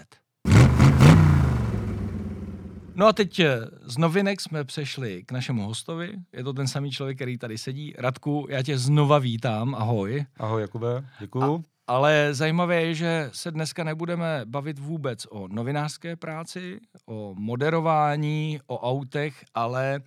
No 2.96 3.08
a 3.08 3.13
teď 3.13 3.39
eh, 3.39 3.60
z 3.82 3.98
novinek 3.98 4.41
jsme 4.41 4.63
přešli 4.63 5.24
k 5.24 5.32
našemu 5.32 5.65
hostovi. 5.65 6.13
Je 6.34 6.44
to 6.44 6.53
ten 6.53 6.67
samý 6.67 6.91
člověk, 6.91 7.17
který 7.17 7.38
tady 7.38 7.58
sedí. 7.58 7.94
Radku, 7.98 8.48
já 8.50 8.63
tě 8.63 8.77
znova 8.77 9.20
vítám. 9.20 9.75
Ahoj. 9.75 10.25
Ahoj, 10.38 10.62
Jakube. 10.62 11.06
Děkuju. 11.20 11.56
A 11.56 11.76
ale 11.88 12.34
zajímavé 12.34 12.82
je, 12.82 12.94
že 12.96 13.29
se 13.34 13.51
dneska 13.51 13.84
nebudeme 13.84 14.41
bavit 14.46 14.79
vůbec 14.79 15.25
o 15.29 15.48
novinářské 15.48 16.15
práci, 16.15 16.79
o 17.06 17.36
moderování, 17.38 18.60
o 18.67 18.79
autech, 18.79 19.46
ale 19.53 20.01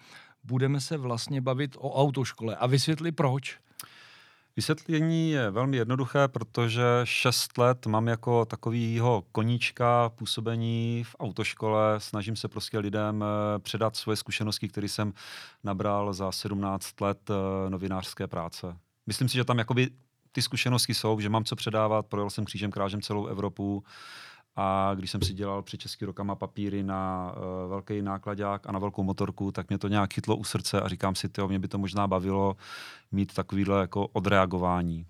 budeme 0.45 0.81
se 0.81 0.97
vlastně 0.97 1.41
bavit 1.41 1.77
o 1.79 1.95
autoškole. 1.95 2.57
A 2.57 2.67
vysvětli 2.67 3.13
proč. 3.13 3.59
Vysvětlení 4.57 5.31
je 5.31 5.51
velmi 5.51 5.77
jednoduché, 5.77 6.29
protože 6.29 6.83
šest 7.05 7.59
let 7.59 7.87
mám 7.87 8.09
jako 8.09 8.45
takovýho 8.45 9.25
koníčka 9.33 10.09
působení 10.09 11.05
v 11.05 11.17
autoškole. 11.21 12.01
Snažím 12.01 12.37
se 12.37 12.49
prostě 12.49 12.79
lidem 12.79 13.25
eh, 13.25 13.59
předat 13.59 13.97
svoje 13.97 14.17
zkušenosti, 14.17 14.69
které 14.69 14.89
jsem 14.89 15.13
nabral 15.65 16.13
za 16.13 16.33
17 16.33 17.01
let 17.01 17.31
eh, 17.31 17.71
novinářské 17.71 18.27
práce. 18.27 18.77
Myslím 19.07 19.29
si, 19.29 19.35
že 19.35 19.45
tam 19.45 19.59
jakoby 19.59 19.91
ty 20.33 20.43
zkušenosti 20.43 20.95
jsou, 20.95 21.21
že 21.21 21.29
mám 21.29 21.45
co 21.45 21.57
předávat, 21.57 22.07
projel 22.07 22.31
jsem 22.31 22.45
křížem 22.45 22.71
krážem 22.71 23.03
celou 23.03 23.27
Evropu 23.27 23.85
a 24.57 24.95
když 24.95 25.11
jsem 25.11 25.23
si 25.23 25.35
dělal 25.35 25.63
před 25.63 25.81
český 25.81 26.05
rokama 26.05 26.35
papíry 26.35 26.83
na 26.83 27.33
uh, 27.33 27.71
velký 27.71 28.03
nákladák 28.03 28.67
a 28.67 28.73
na 28.73 28.79
velkou 28.79 29.03
motorku, 29.03 29.53
tak 29.53 29.69
mě 29.69 29.79
to 29.79 29.89
nějak 29.89 30.15
chytlo 30.15 30.37
u 30.37 30.45
srdce 30.45 30.81
a 30.81 30.89
říkám 30.89 31.15
si, 31.15 31.29
tyjo, 31.29 31.49
mě 31.49 31.59
by 31.59 31.69
to 31.69 31.79
možná 31.79 32.07
bavilo 32.07 32.57
mít 33.13 33.35
takovýhle 33.35 33.81
jako 33.81 34.07
odreagování. 34.07 35.07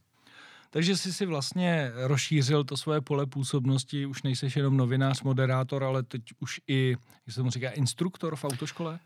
Takže 0.71 0.97
jsi 0.97 1.13
si 1.13 1.27
vlastně 1.27 1.93
rozšířil 1.95 2.65
to 2.65 2.77
svoje 2.77 3.01
pole 3.01 3.27
působnosti, 3.27 4.07
už 4.07 4.23
nejseš 4.23 4.57
jenom 4.57 4.77
novinář, 4.77 5.23
moderátor, 5.23 5.85
ale 5.85 6.03
teď 6.03 6.23
už 6.41 6.61
i, 6.69 6.97
jak 7.27 7.35
se 7.35 7.41
tomu 7.41 7.51
říká, 7.51 7.71
instruktor 7.71 8.37
v 8.37 8.45
autoškole? 8.45 8.99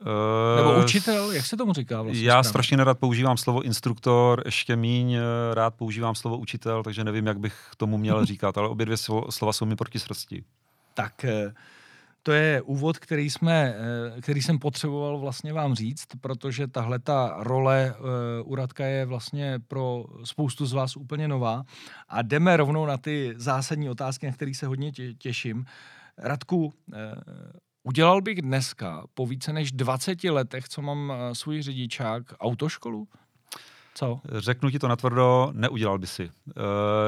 Uh, 0.00 0.66
Nebo 0.66 0.84
učitel, 0.84 1.32
jak 1.32 1.46
se 1.46 1.56
tomu 1.56 1.72
říká 1.72 2.02
vlastně? 2.02 2.22
Já 2.22 2.32
správně? 2.32 2.48
strašně 2.48 2.76
nerad 2.76 2.98
používám 2.98 3.36
slovo 3.36 3.62
instruktor, 3.62 4.42
ještě 4.44 4.76
míň 4.76 5.12
eh, 5.12 5.20
rád 5.54 5.74
používám 5.74 6.14
slovo 6.14 6.38
učitel, 6.38 6.82
takže 6.82 7.04
nevím, 7.04 7.26
jak 7.26 7.38
bych 7.38 7.54
tomu 7.76 7.98
měl 7.98 8.24
říkat, 8.24 8.58
ale 8.58 8.68
obě 8.68 8.86
dvě 8.86 8.96
slova 9.30 9.52
jsou 9.52 9.66
mi 9.66 9.76
proti 9.76 9.98
srsti. 9.98 10.44
Tak 10.94 11.24
eh, 11.24 11.52
to 12.22 12.32
je 12.32 12.62
úvod, 12.62 12.98
který, 12.98 13.30
jsme, 13.30 13.74
který 14.22 14.42
jsem 14.42 14.58
potřeboval 14.58 15.18
vlastně 15.18 15.52
vám 15.52 15.74
říct, 15.74 16.06
protože 16.20 16.66
tahle 16.66 16.98
ta 16.98 17.36
role 17.38 17.94
uh, 18.46 18.56
Radka 18.56 18.84
je 18.86 19.06
vlastně 19.06 19.58
pro 19.68 20.04
spoustu 20.24 20.66
z 20.66 20.72
vás 20.72 20.96
úplně 20.96 21.28
nová. 21.28 21.62
A 22.08 22.22
jdeme 22.22 22.56
rovnou 22.56 22.86
na 22.86 22.96
ty 22.96 23.34
zásadní 23.36 23.90
otázky, 23.90 24.26
na 24.26 24.32
které 24.32 24.54
se 24.54 24.66
hodně 24.66 24.92
těším. 25.18 25.64
Radku, 26.18 26.72
Udělal 27.88 28.20
bych 28.20 28.42
dneska, 28.42 29.06
po 29.14 29.26
více 29.26 29.52
než 29.52 29.72
20 29.72 30.24
letech, 30.24 30.68
co 30.68 30.82
mám 30.82 31.12
eh, 31.12 31.34
svůj 31.34 31.62
řidičák, 31.62 32.22
autoškolu? 32.40 33.08
Co? 33.94 34.20
Řeknu 34.38 34.70
ti 34.70 34.78
to 34.78 34.88
natvrdo, 34.88 35.50
neudělal 35.52 35.98
by 35.98 36.06
si. 36.06 36.24
Uh, 36.24 36.52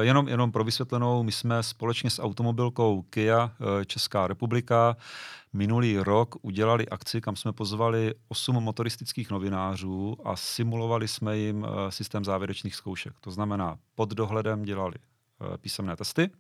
jenom, 0.00 0.28
jenom 0.28 0.52
pro 0.52 0.64
vysvětlenou, 0.64 1.22
my 1.22 1.32
jsme 1.32 1.62
společně 1.62 2.10
s 2.10 2.22
automobilkou 2.22 3.02
Kia 3.02 3.44
uh, 3.44 3.84
Česká 3.84 4.26
republika 4.26 4.96
minulý 5.52 5.99
rok 5.99 6.37
udělali 6.42 6.88
akci, 6.88 7.20
kam 7.20 7.37
jsme 7.37 7.52
pozvali 7.52 8.14
osm 8.28 8.54
motoristických 8.54 9.30
novinářů 9.30 10.16
a 10.25 10.37
simulovali 10.37 11.08
jsme 11.08 11.38
jim 11.38 11.66
systém 11.88 12.25
závěrečných 12.25 12.75
zkoušek. 12.75 13.12
To 13.20 13.30
znamená, 13.30 13.78
pod 13.94 14.08
dohledem 14.08 14.62
dělali 14.62 14.94
písemné 15.60 15.96
testy 15.96 16.30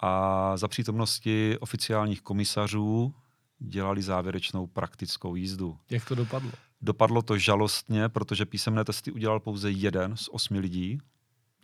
a 0.00 0.52
za 0.56 0.68
přítomnosti 0.68 1.56
oficiálních 1.60 2.22
komisařů 2.22 3.14
dělali 3.58 4.02
závěrečnou 4.02 4.66
praktickou 4.66 5.34
jízdu. 5.34 5.78
Jak 5.90 6.04
to 6.04 6.14
dopadlo? 6.14 6.50
Dopadlo 6.82 7.22
to 7.22 7.38
žalostně, 7.38 8.08
protože 8.08 8.46
písemné 8.46 8.84
testy 8.84 9.12
udělal 9.12 9.40
pouze 9.40 9.70
jeden 9.70 10.16
z 10.16 10.28
osmi 10.32 10.58
lidí 10.58 10.98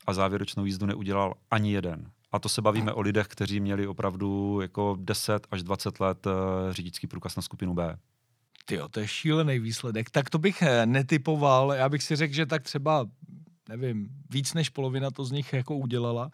a 0.06 0.14
závěrečnou 0.14 0.64
jízdu 0.64 0.86
neudělal 0.86 1.34
ani 1.50 1.72
jeden. 1.72 2.10
A 2.32 2.38
to 2.38 2.48
se 2.48 2.62
bavíme 2.62 2.92
o 2.92 3.00
lidech, 3.00 3.26
kteří 3.26 3.60
měli 3.60 3.86
opravdu 3.86 4.58
jako 4.62 4.96
10 5.00 5.46
až 5.50 5.62
20 5.62 6.00
let 6.00 6.26
uh, 6.26 6.32
řidičský 6.70 7.06
průkaz 7.06 7.36
na 7.36 7.42
skupinu 7.42 7.74
B. 7.74 7.98
Ty 8.64 8.78
to 8.90 9.00
je 9.00 9.08
šílený 9.08 9.58
výsledek. 9.58 10.10
Tak 10.10 10.30
to 10.30 10.38
bych 10.38 10.62
eh, 10.62 10.86
netypoval. 10.86 11.72
Já 11.72 11.88
bych 11.88 12.02
si 12.02 12.16
řekl, 12.16 12.34
že 12.34 12.46
tak 12.46 12.62
třeba 12.62 13.06
nevím, 13.76 14.08
víc 14.30 14.54
než 14.54 14.68
polovina 14.68 15.10
to 15.10 15.24
z 15.24 15.32
nich 15.32 15.52
jako 15.52 15.76
udělala. 15.76 16.30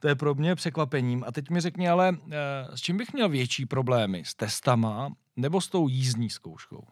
To 0.00 0.08
je 0.08 0.14
pro 0.14 0.34
mě 0.34 0.54
překvapením. 0.54 1.24
A 1.26 1.32
teď 1.32 1.50
mi 1.50 1.60
řekni 1.60 1.88
ale, 1.88 2.16
eh, 2.30 2.76
s 2.76 2.80
čím 2.80 2.96
bych 2.96 3.12
měl 3.12 3.28
větší 3.28 3.66
problémy? 3.66 4.22
S 4.26 4.34
testama 4.34 5.12
nebo 5.36 5.60
s 5.60 5.68
tou 5.68 5.88
jízdní 5.88 6.30
zkouškou? 6.30 6.84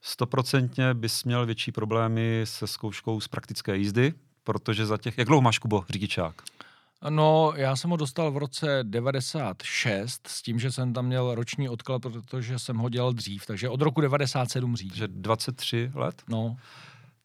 Stoprocentně 0.00 0.94
bys 0.94 1.24
měl 1.24 1.46
větší 1.46 1.72
problémy 1.72 2.40
se 2.44 2.66
zkouškou 2.66 3.20
z 3.20 3.28
praktické 3.28 3.76
jízdy, 3.76 4.14
protože 4.44 4.86
za 4.86 4.98
těch... 4.98 5.18
Jak 5.18 5.28
dlouho 5.28 5.42
máš, 5.42 5.58
Kubo, 5.58 5.84
řidičák? 5.90 6.42
No, 7.10 7.52
já 7.56 7.76
jsem 7.76 7.90
ho 7.90 7.96
dostal 7.96 8.30
v 8.30 8.36
roce 8.36 8.78
96 8.82 10.28
s 10.28 10.42
tím, 10.42 10.58
že 10.58 10.72
jsem 10.72 10.92
tam 10.92 11.06
měl 11.06 11.34
roční 11.34 11.68
odklad, 11.68 12.02
protože 12.02 12.58
jsem 12.58 12.76
ho 12.76 12.88
dělal 12.88 13.12
dřív, 13.12 13.46
takže 13.46 13.68
od 13.68 13.82
roku 13.82 14.00
97 14.00 14.76
řídím. 14.76 14.90
Takže 14.90 15.08
23 15.08 15.90
let? 15.94 16.22
No 16.28 16.56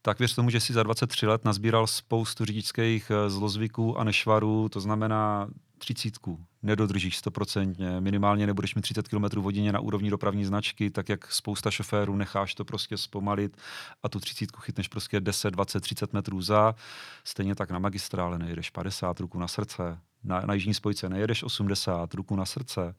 tak 0.01 0.20
věř 0.20 0.36
tomu, 0.36 0.50
že 0.50 0.60
si 0.60 0.74
za 0.74 0.84
23 0.84 1.27
let 1.27 1.46
nazbíral 1.46 1.88
spoustu 1.88 2.46
řidičských 2.46 3.12
eh, 3.12 3.29
zlozvyků 3.29 4.00
a 4.00 4.03
nešvarů, 4.03 4.70
to 4.70 4.79
znamená 4.79 5.48
třicítku 5.77 6.39
nedodržíš 6.63 7.17
stoprocentně, 7.17 8.01
minimálně 8.01 8.48
nebudeš 8.48 8.75
mít 8.75 8.81
30 8.81 9.08
km 9.08 9.41
hodině 9.41 9.72
na 9.72 9.79
úrovni 9.79 10.10
dopravní 10.10 10.46
značky, 10.46 10.89
tak 10.89 11.10
jak 11.10 11.31
spousta 11.31 11.72
šoférů 11.72 12.15
necháš 12.15 12.55
to 12.55 12.65
prostě 12.65 12.98
zpomalit 12.98 13.58
a 14.03 14.10
tu 14.10 14.20
třicítku 14.20 14.62
chytneš 14.62 14.88
prostě 14.88 15.20
10, 15.20 15.51
20, 15.51 15.79
30 15.79 16.13
metrů 16.13 16.41
za. 16.41 16.75
Stejně 17.24 17.55
tak 17.55 17.72
na 17.72 17.79
magistrále 17.79 18.39
nejedeš 18.39 18.70
50 18.70 19.20
ruku 19.20 19.39
na 19.39 19.48
srdce, 19.48 20.00
na, 20.24 20.41
na 20.41 20.53
jižní 20.53 20.74
spojce 20.74 21.10
nejedeš 21.10 21.43
80 21.43 22.13
ruku 22.13 22.36
na 22.36 22.46
srdce. 22.46 22.96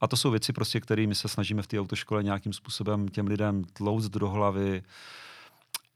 A 0.00 0.06
to 0.06 0.16
jsou 0.16 0.30
věci 0.30 0.52
prostě, 0.52 0.80
kterými 0.80 1.14
se 1.14 1.28
snažíme 1.28 1.62
v 1.62 1.66
té 1.66 1.80
autoškole 1.80 2.22
nějakým 2.22 2.52
způsobem 2.52 3.08
těm 3.08 3.26
lidem 3.26 3.64
tlouct 3.64 4.10
do 4.10 4.28
hlavy, 4.28 4.82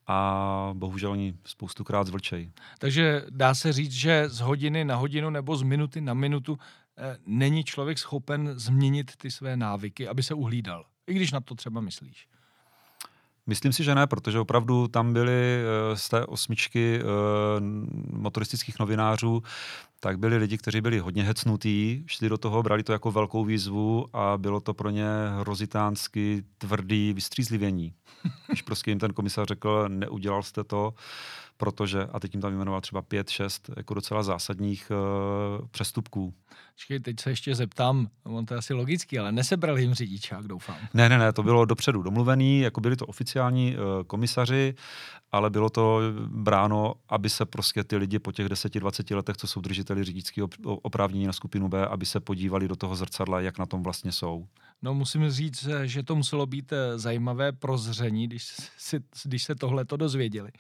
a 0.09 0.71
bohužel 0.75 1.11
oni 1.11 1.35
spoustukrát 1.45 2.07
zvlčejí. 2.07 2.53
Takže 2.79 3.23
dá 3.31 3.55
se 3.55 3.73
říct, 3.73 3.93
že 3.93 4.29
z 4.29 4.41
hodiny 4.41 4.85
na 4.85 4.97
hodinu 4.97 5.31
nebo 5.31 5.57
z 5.57 5.63
minuty 5.63 6.01
na 6.01 6.15
minutu 6.15 6.59
eh, 6.99 7.17
není 7.27 7.65
člověk 7.65 7.99
schopen 7.99 8.53
změnit 8.57 9.17
ty 9.17 9.31
své 9.31 9.57
návyky, 9.57 10.09
aby 10.09 10.23
se 10.23 10.35
uhlídal. 10.35 10.85
I 11.07 11.15
když 11.15 11.33
na 11.33 11.41
to 11.41 11.55
třeba 11.55 11.81
myslíš. 11.81 12.29
Myslím 13.49 13.73
si, 13.73 13.85
že 13.85 13.95
ne, 13.95 14.07
protože 14.07 14.41
opravdu 14.41 14.89
tam 14.89 15.13
byly 15.13 15.63
uh, 15.91 15.97
z 15.97 16.09
té 16.09 16.27
osmičky 16.27 17.01
uh, 17.03 17.09
motoristických 18.19 18.79
novinářů, 18.79 19.43
tak 20.01 20.19
byli 20.19 20.37
lidi, 20.37 20.59
kteří 20.59 20.81
byli 20.81 20.99
hodně 20.99 21.23
hecnutí, 21.23 22.05
šli 22.07 22.29
do 22.29 22.39
toho, 22.39 22.63
brali 22.63 22.83
to 22.83 22.93
jako 22.93 23.13
velkou 23.13 23.45
výzvu 23.45 24.07
a 24.13 24.39
bylo 24.39 24.61
to 24.61 24.75
pro 24.75 24.91
ně 24.91 25.07
hrozitánsky 25.41 26.45
tvrdý 26.59 27.13
vystřízlivění. 27.13 27.93
Když 28.47 28.63
prostě 28.63 28.91
jim 28.91 28.99
ten 28.99 29.13
komisař 29.13 29.49
řekl, 29.49 29.85
neudělal 29.89 30.43
jste 30.43 30.65
to, 30.65 30.95
protože, 31.59 32.05
a 32.13 32.21
teď 32.21 32.35
jim 32.35 32.41
tam 32.41 32.53
jmenoval 32.53 32.81
třeba 32.81 33.03
pět, 33.03 33.31
šest 33.31 33.71
jako 33.77 33.95
docela 33.95 34.23
zásadních 34.23 34.91
uh, 34.91 35.67
přestupků. 35.69 36.35
Počkej, 36.75 37.01
teď 37.01 37.21
se 37.21 37.31
ještě 37.31 37.55
zeptám, 37.55 38.09
on 38.25 38.47
to 38.47 38.55
je 38.55 38.59
asi 38.59 38.75
logický, 38.75 39.19
ale 39.19 39.33
nesebrali 39.33 39.83
jim 39.83 39.95
řidičák, 39.95 40.47
doufám. 40.47 40.77
Ne, 40.95 41.09
ne, 41.09 41.19
ne, 41.19 41.33
to 41.33 41.43
bylo 41.43 41.65
dopředu 41.65 42.03
domluvený, 42.03 42.61
jako 42.61 42.81
byli 42.81 42.97
to 42.97 43.07
oficiální 43.07 43.77
uh, 43.77 44.05
komisaři, 44.07 44.75
ale 45.33 45.51
bylo 45.51 45.71
to 45.71 46.01
bráno, 46.27 46.95
aby 47.09 47.31
se 47.31 47.47
prostě 47.47 47.85
ty 47.85 47.97
lidi 47.97 48.19
po 48.19 48.33
těch 48.33 48.47
10-20 48.47 49.17
letech, 49.17 49.37
co 49.37 49.47
jsou 49.47 49.61
držiteli 49.61 50.05
řidičského 50.05 50.49
oprávnění 50.65 51.27
na 51.27 51.33
skupinu 51.33 51.69
B, 51.69 51.87
aby 51.87 52.07
se 52.07 52.21
podívali 52.21 52.69
do 52.69 52.77
toho 52.77 52.97
zrcadla, 52.97 53.41
jak 53.41 53.59
na 53.59 53.67
tom 53.67 53.83
vlastně 53.83 54.13
jsou. 54.13 54.47
No 54.83 54.95
musím 54.95 55.31
říct, 55.31 55.69
že 55.85 56.03
to 56.03 56.17
muselo 56.17 56.47
být 56.47 56.73
eh, 56.73 56.99
zajímavé 56.99 57.53
prozření, 57.53 58.27
když, 58.27 58.45
si, 58.77 59.01
když 59.25 59.45
se 59.45 59.55
tohle 59.55 59.85
to 59.85 59.97
dozvěděli. 59.97 60.51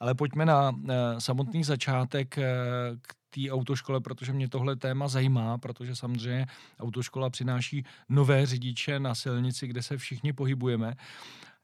Ale 0.00 0.14
pojďme 0.14 0.46
na 0.46 0.70
uh, 0.70 0.78
samotný 1.18 1.64
začátek 1.64 2.38
té 3.34 3.50
autoškole, 3.50 4.00
protože 4.00 4.32
mě 4.32 4.48
tohle 4.48 4.76
téma 4.76 5.08
zajímá, 5.08 5.58
protože 5.58 5.96
samozřejmě 5.96 6.46
autoškola 6.80 7.30
přináší 7.30 7.84
nové 8.08 8.46
řidiče 8.46 9.00
na 9.00 9.14
silnici, 9.14 9.66
kde 9.66 9.82
se 9.82 9.96
všichni 9.96 10.32
pohybujeme. 10.32 10.94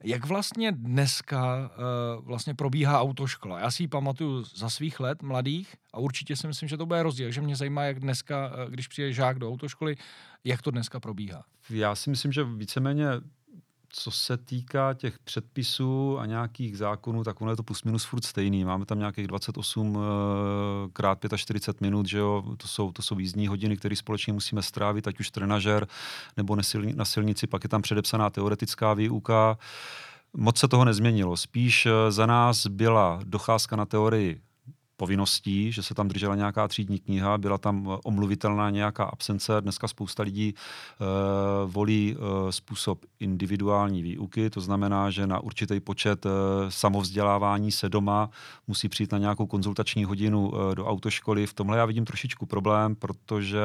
Jak 0.04 0.26
vlastně 0.26 0.72
dneska 0.72 1.70
uh, 2.18 2.24
vlastně 2.26 2.54
probíhá 2.54 3.00
autoškola? 3.00 3.60
Já 3.60 3.70
si 3.70 3.82
ji 3.82 3.88
pamatuju 3.88 4.44
za 4.44 4.70
svých 4.70 5.00
let 5.00 5.22
mladých 5.22 5.76
a 5.92 5.98
určitě 5.98 6.36
si 6.36 6.46
myslím, 6.46 6.68
že 6.68 6.76
to 6.76 6.86
bude 6.86 7.02
rozdíl. 7.02 7.30
Že 7.30 7.40
mě 7.40 7.56
zajímá, 7.56 7.82
jak 7.82 8.00
dneska, 8.00 8.46
uh, 8.48 8.70
když 8.70 8.88
přijde 8.88 9.12
žák 9.12 9.38
do 9.38 9.50
autoškoly, 9.50 9.96
jak 10.44 10.62
to 10.62 10.70
dneska 10.70 11.00
probíhá. 11.00 11.44
Já 11.70 11.94
si 11.94 12.10
myslím, 12.10 12.32
že 12.32 12.44
víceméně 12.44 13.06
co 13.88 14.10
se 14.10 14.36
týká 14.36 14.94
těch 14.94 15.18
předpisů 15.18 16.18
a 16.18 16.26
nějakých 16.26 16.78
zákonů, 16.78 17.24
tak 17.24 17.40
ono 17.40 17.50
je 17.50 17.56
to 17.56 17.62
plus 17.62 17.84
minus 17.84 18.04
furt 18.04 18.24
stejný. 18.24 18.64
Máme 18.64 18.86
tam 18.86 18.98
nějakých 18.98 19.26
28 19.26 19.96
uh, 19.96 20.02
eh, 20.02 20.90
krát 20.92 21.18
45 21.36 21.80
minut, 21.80 22.06
že 22.06 22.18
jo? 22.18 22.44
To, 22.56 22.68
jsou, 22.68 22.92
to 22.92 23.02
jsou 23.02 23.18
jízdní 23.18 23.46
hodiny, 23.46 23.76
které 23.76 23.96
společně 23.96 24.32
musíme 24.32 24.62
strávit, 24.62 25.08
ať 25.08 25.20
už 25.20 25.30
trenažer 25.30 25.86
nebo 26.36 26.56
na 26.94 27.04
silnici, 27.04 27.46
pak 27.46 27.64
je 27.64 27.68
tam 27.68 27.82
předepsaná 27.82 28.30
teoretická 28.30 28.94
výuka. 28.94 29.58
Moc 30.36 30.58
se 30.58 30.68
toho 30.68 30.84
nezměnilo. 30.84 31.36
Spíš 31.36 31.86
eh, 31.86 32.12
za 32.12 32.26
nás 32.26 32.66
byla 32.66 33.20
docházka 33.24 33.76
na 33.76 33.86
teorii 33.86 34.40
povinností, 34.98 35.72
že 35.72 35.82
se 35.82 35.94
tam 35.94 36.08
držela 36.08 36.34
nějaká 36.34 36.68
třídní 36.68 36.98
kniha, 36.98 37.38
byla 37.38 37.58
tam 37.58 37.88
eh, 37.90 37.98
omluvitelná 38.04 38.70
nějaká 38.70 39.04
absence. 39.04 39.60
Dneska 39.60 39.88
spousta 39.88 40.22
lidí 40.22 40.54
uh, 40.54 41.70
volí 41.72 42.16
uh, 42.16 42.50
způsob 42.50 43.04
individuální 43.20 44.02
výuky, 44.02 44.50
to 44.50 44.60
znamená, 44.60 45.10
že 45.10 45.26
na 45.26 45.40
určitý 45.40 45.80
počet 45.80 46.26
uh, 46.26 46.32
samovzdělávání 46.68 47.72
se 47.72 47.88
doma 47.88 48.30
musí 48.66 48.88
přijít 48.88 49.12
na 49.12 49.18
nějakou 49.18 49.46
konzultační 49.46 50.04
hodinu 50.04 50.48
uh, 50.48 50.74
do 50.74 50.86
autoškoly. 50.86 51.46
V 51.46 51.54
tomhle 51.54 51.78
já 51.78 51.84
vidím 51.84 52.04
trošičku 52.04 52.46
problém, 52.46 52.94
protože 52.94 53.62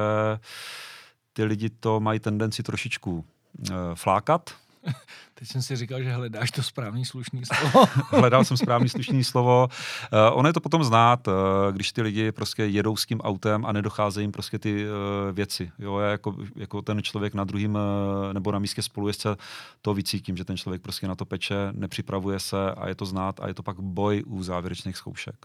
ty 1.34 1.44
lidi 1.44 1.70
to 1.70 2.00
mají 2.00 2.20
tendenci 2.20 2.64
trošičku 2.64 3.12
uh, 3.14 3.76
flákat, 3.96 4.63
Teď 5.34 5.48
jsem 5.48 5.62
si 5.62 5.76
říkal, 5.76 6.04
že 6.04 6.12
hledáš 6.12 6.52
to 6.52 6.64
správný 6.64 7.06
slušný 7.06 7.42
slovo. 7.46 7.86
Hledal 8.10 8.44
jsem 8.44 8.58
správný 8.58 8.90
slušný 8.90 9.24
slovo. 9.24 9.68
Uh, 10.14 10.38
ono 10.38 10.50
je 10.50 10.54
to 10.54 10.60
potom 10.60 10.84
znát, 10.84 11.28
uh, 11.28 11.34
když 11.72 11.92
ty 11.92 12.02
lidi 12.02 12.32
prostě 12.32 12.64
jedou 12.64 12.96
s 12.96 13.06
tím 13.06 13.22
autem 13.22 13.66
a 13.66 13.72
nedocházejí 13.72 14.24
jim 14.24 14.32
prostě 14.32 14.60
ty 14.60 14.86
uh, 14.86 14.92
věci. 15.32 15.72
Jo, 15.80 15.98
já 15.98 16.12
jako, 16.12 16.36
jako 16.56 16.82
ten 16.82 17.04
člověk 17.04 17.34
na 17.34 17.44
druhém 17.44 17.76
uh, 17.76 18.34
nebo 18.34 18.52
na 18.52 18.60
místě 18.60 18.82
spolujezdce 18.82 19.36
to 19.82 19.94
vycítím, 19.94 20.38
že 20.38 20.46
ten 20.46 20.58
člověk 20.58 20.82
prostě 20.82 21.08
na 21.08 21.16
to 21.16 21.26
peče, 21.26 21.56
nepřipravuje 21.72 22.40
se 22.40 22.72
a 22.72 22.88
je 22.88 22.96
to 22.96 23.06
znát 23.06 23.40
a 23.40 23.48
je 23.48 23.54
to 23.54 23.64
pak 23.64 23.80
boj 23.80 24.24
u 24.28 24.44
závěrečných 24.44 24.98
zkoušek. 24.98 25.36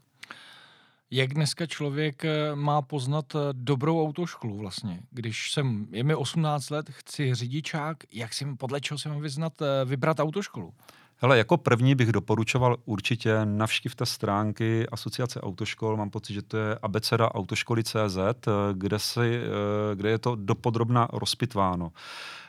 Jak 1.11 1.35
dneska 1.35 1.67
člověk 1.67 2.25
eh, 2.25 2.55
má 2.55 2.83
poznat 2.83 3.35
eh, 3.35 3.39
dobrou 3.53 4.07
autoškolu 4.07 4.57
vlastně? 4.57 5.01
Když 5.11 5.53
jsem, 5.53 5.87
je 5.91 6.05
mi 6.05 6.15
18 6.15 6.71
let, 6.71 6.91
chci 6.91 7.35
řidičák, 7.35 7.97
jak 8.13 8.35
si, 8.35 8.45
podle 8.59 8.81
čeho 8.81 8.99
si 8.99 9.09
mám 9.09 9.21
vyznat, 9.21 9.53
eh, 9.63 9.85
vybrat 9.85 10.21
autoškolu? 10.21 10.75
Hele, 11.17 11.39
jako 11.39 11.57
první 11.57 11.95
bych 11.95 12.13
doporučoval 12.13 12.77
určitě 12.85 13.45
navštivte 13.45 14.07
stránky 14.07 14.89
Asociace 14.89 15.41
autoškol, 15.41 15.97
mám 15.97 16.11
pocit, 16.11 16.35
že 16.35 16.43
to 16.43 16.57
je 16.57 16.79
abeceda 16.83 17.35
autoškoly.cz, 17.35 18.19
kde, 18.73 18.99
si, 18.99 19.41
kde 19.95 20.11
je 20.11 20.19
to 20.19 20.37
dopodrobna 20.37 21.09
rozpitváno. 21.13 21.93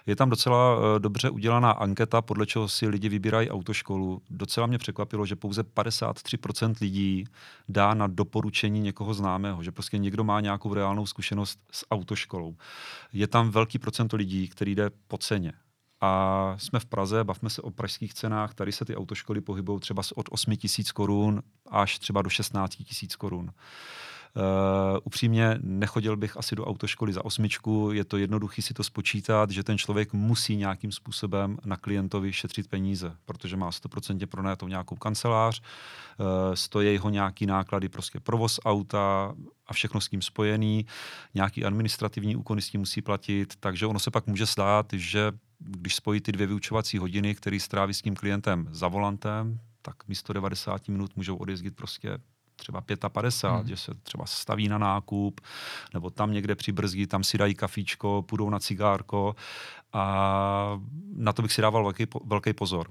Je 0.09 0.15
tam 0.15 0.29
docela 0.29 0.75
uh, 0.75 0.99
dobře 0.99 1.29
udělaná 1.29 1.71
anketa, 1.71 2.21
podle 2.21 2.45
čeho 2.45 2.67
si 2.67 2.87
lidi 2.87 3.09
vybírají 3.09 3.49
autoškolu. 3.49 4.21
Docela 4.29 4.67
mě 4.67 4.77
překvapilo, 4.77 5.25
že 5.25 5.35
pouze 5.35 5.61
53% 5.61 6.73
lidí 6.81 7.25
dá 7.67 7.93
na 7.93 8.07
doporučení 8.07 8.79
někoho 8.79 9.13
známého, 9.13 9.63
že 9.63 9.71
prostě 9.71 9.97
někdo 9.97 10.23
má 10.23 10.39
nějakou 10.39 10.73
reálnou 10.73 11.05
zkušenost 11.05 11.59
s 11.71 11.85
autoškolou. 11.91 12.55
Je 13.13 13.27
tam 13.27 13.49
velký 13.49 13.79
procento 13.79 14.17
lidí, 14.17 14.47
který 14.47 14.75
jde 14.75 14.89
po 15.07 15.17
ceně. 15.17 15.53
A 16.01 16.55
jsme 16.57 16.79
v 16.79 16.85
Praze, 16.85 17.23
bavme 17.23 17.49
se 17.49 17.61
o 17.61 17.71
pražských 17.71 18.13
cenách, 18.13 18.53
tady 18.53 18.71
se 18.71 18.85
ty 18.85 18.95
autoškoly 18.95 19.41
pohybují 19.41 19.79
třeba 19.79 20.03
od 20.15 20.25
8 20.31 20.55
tisíc 20.55 20.91
korun 20.91 21.41
až 21.71 21.99
třeba 21.99 22.21
do 22.21 22.29
16 22.29 22.75
tisíc 22.75 23.15
korun. 23.15 23.51
Uh, 24.36 24.43
upřímně 25.03 25.57
nechodil 25.62 26.17
bych 26.17 26.38
asi 26.38 26.55
do 26.55 26.65
autoškoly 26.65 27.13
za 27.13 27.25
osmičku, 27.25 27.89
je 27.93 28.05
to 28.05 28.17
jednoduchý 28.17 28.62
si 28.62 28.74
to 28.74 28.83
spočítat, 28.83 29.51
že 29.51 29.63
ten 29.63 29.77
člověk 29.77 30.13
musí 30.13 30.55
nějakým 30.55 30.91
způsobem 30.91 31.57
na 31.65 31.77
klientovi 31.77 32.33
šetřit 32.33 32.67
peníze, 32.67 33.15
protože 33.25 33.57
má 33.57 33.69
100% 33.69 34.25
pronajatou 34.25 34.67
nějakou 34.67 34.95
kancelář, 34.95 35.62
uh, 35.62 36.25
stojí 36.53 36.98
ho 36.98 37.09
nějaký 37.09 37.45
náklady, 37.45 37.89
prostě 37.89 38.19
provoz 38.19 38.59
auta 38.65 39.36
a 39.67 39.74
všechno 39.74 40.01
s 40.01 40.09
tím 40.09 40.21
spojený, 40.21 40.86
nějaký 41.33 41.65
administrativní 41.65 42.36
úkony 42.36 42.62
s 42.62 42.69
tím 42.69 42.81
musí 42.81 43.01
platit, 43.01 43.53
takže 43.59 43.86
ono 43.86 44.00
se 44.00 44.12
pak 44.12 44.27
může 44.27 44.45
stát, 44.45 44.86
že 44.93 45.31
když 45.59 45.95
spojí 45.95 46.21
ty 46.21 46.31
dvě 46.31 46.48
vyučovací 46.48 46.98
hodiny, 46.98 47.36
který 47.36 47.59
stráví 47.59 47.93
s 47.93 48.01
tím 48.01 48.15
klientem 48.15 48.67
za 48.71 48.88
volantem, 48.88 49.59
tak 49.81 50.07
místo 50.07 50.33
90 50.33 50.88
minut 50.88 51.15
můžou 51.15 51.36
odjezdit 51.36 51.75
prostě 51.75 52.17
třeba 52.59 52.81
55, 53.09 53.57
hmm. 53.59 53.67
že 53.67 53.77
se 53.77 53.91
třeba 54.03 54.25
staví 54.25 54.67
na 54.67 54.77
nákup, 54.77 55.41
nebo 55.93 56.09
tam 56.09 56.31
někde 56.31 56.55
přibrzdí, 56.55 57.07
tam 57.07 57.23
si 57.23 57.37
dají 57.37 57.55
kafíčko, 57.55 58.23
půjdou 58.27 58.49
na 58.49 58.59
cigárko 58.59 59.35
a 59.93 60.79
na 61.15 61.33
to 61.33 61.41
bych 61.41 61.53
si 61.53 61.61
dával 61.61 61.83
velký, 61.83 62.05
velký 62.25 62.53
pozor. 62.53 62.87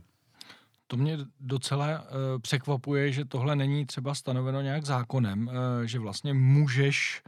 To 0.87 0.96
mě 0.96 1.18
docela 1.40 1.87
uh, 1.87 2.06
překvapuje, 2.42 3.12
že 3.12 3.25
tohle 3.25 3.56
není 3.56 3.87
třeba 3.87 4.14
stanoveno 4.14 4.60
nějak 4.60 4.87
zákonem, 4.87 5.48
uh, 5.48 5.54
že 5.84 5.98
vlastně 5.98 6.34
můžeš 6.34 7.22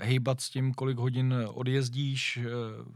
hejbat 0.00 0.40
s 0.40 0.50
tím, 0.50 0.74
kolik 0.74 0.98
hodin 0.98 1.34
odjezdíš, 1.48 2.36
uh, 2.36 2.44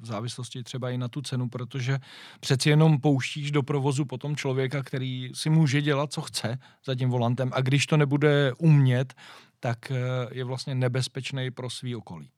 v 0.00 0.06
závislosti 0.06 0.62
třeba 0.62 0.90
i 0.90 0.98
na 0.98 1.08
tu 1.08 1.22
cenu, 1.22 1.48
protože 1.48 1.98
přeci 2.40 2.70
jenom 2.70 3.00
pouštíš 3.00 3.50
do 3.50 3.62
provozu 3.62 4.04
potom 4.04 4.36
člověka, 4.36 4.82
který 4.82 5.30
si 5.34 5.50
může 5.50 5.82
dělat, 5.82 6.12
co 6.12 6.22
chce 6.22 6.58
za 6.86 6.94
tím 6.94 7.10
volantem 7.10 7.50
a 7.54 7.60
když 7.60 7.86
to 7.86 7.96
nebude 7.96 8.52
umět, 8.58 9.14
tak 9.60 9.78
uh, 9.90 9.96
je 10.30 10.44
vlastně 10.44 10.74
nebezpečný 10.74 11.50
pro 11.50 11.70
svý 11.70 11.96
okolí. 11.96 12.30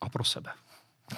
A 0.00 0.08
pro 0.08 0.24
sebe. 0.24 0.50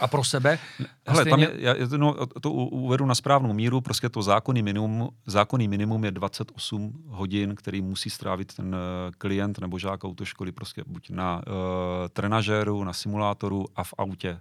A 0.00 0.08
pro 0.08 0.24
sebe? 0.24 0.58
Hele, 1.06 1.22
stejně... 1.22 1.30
tam 1.30 1.40
je, 1.40 1.50
já 1.56 1.74
no, 1.96 2.26
to 2.26 2.50
uvedu 2.50 3.06
na 3.06 3.14
správnou 3.14 3.52
míru, 3.52 3.80
prostě 3.80 4.08
to 4.08 4.22
zákonný 4.22 4.62
minimum, 4.62 5.08
zákonný 5.26 5.68
minimum 5.68 6.04
je 6.04 6.10
28 6.10 7.04
hodin, 7.06 7.54
který 7.54 7.82
musí 7.82 8.10
strávit 8.10 8.54
ten 8.54 8.66
uh, 8.66 8.80
klient 9.18 9.58
nebo 9.58 9.78
žák 9.78 10.04
autoškoly 10.04 10.52
prostě 10.52 10.82
buď 10.86 11.10
na 11.10 11.36
uh, 11.36 11.52
trenažéru, 12.12 12.84
na 12.84 12.92
simulátoru 12.92 13.64
a 13.76 13.84
v 13.84 13.94
autě. 13.98 14.40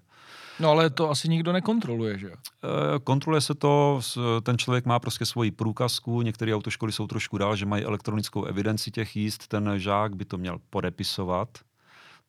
No 0.59 0.69
ale 0.69 0.89
to 0.89 1.09
asi 1.09 1.29
nikdo 1.29 1.51
nekontroluje, 1.51 2.17
že 2.17 2.27
jo? 2.27 2.33
E, 2.35 2.99
kontroluje 2.99 3.41
se 3.41 3.55
to, 3.55 4.01
ten 4.43 4.57
člověk 4.57 4.85
má 4.85 4.99
prostě 4.99 5.25
svoji 5.25 5.51
průkazku, 5.51 6.21
některé 6.21 6.55
autoškoly 6.55 6.91
jsou 6.91 7.07
trošku 7.07 7.37
dál, 7.37 7.55
že 7.55 7.65
mají 7.65 7.83
elektronickou 7.83 8.43
evidenci 8.43 8.91
těch 8.91 9.15
jíst, 9.15 9.47
ten 9.47 9.73
žák 9.77 10.15
by 10.15 10.25
to 10.25 10.37
měl 10.37 10.59
podepisovat. 10.69 11.49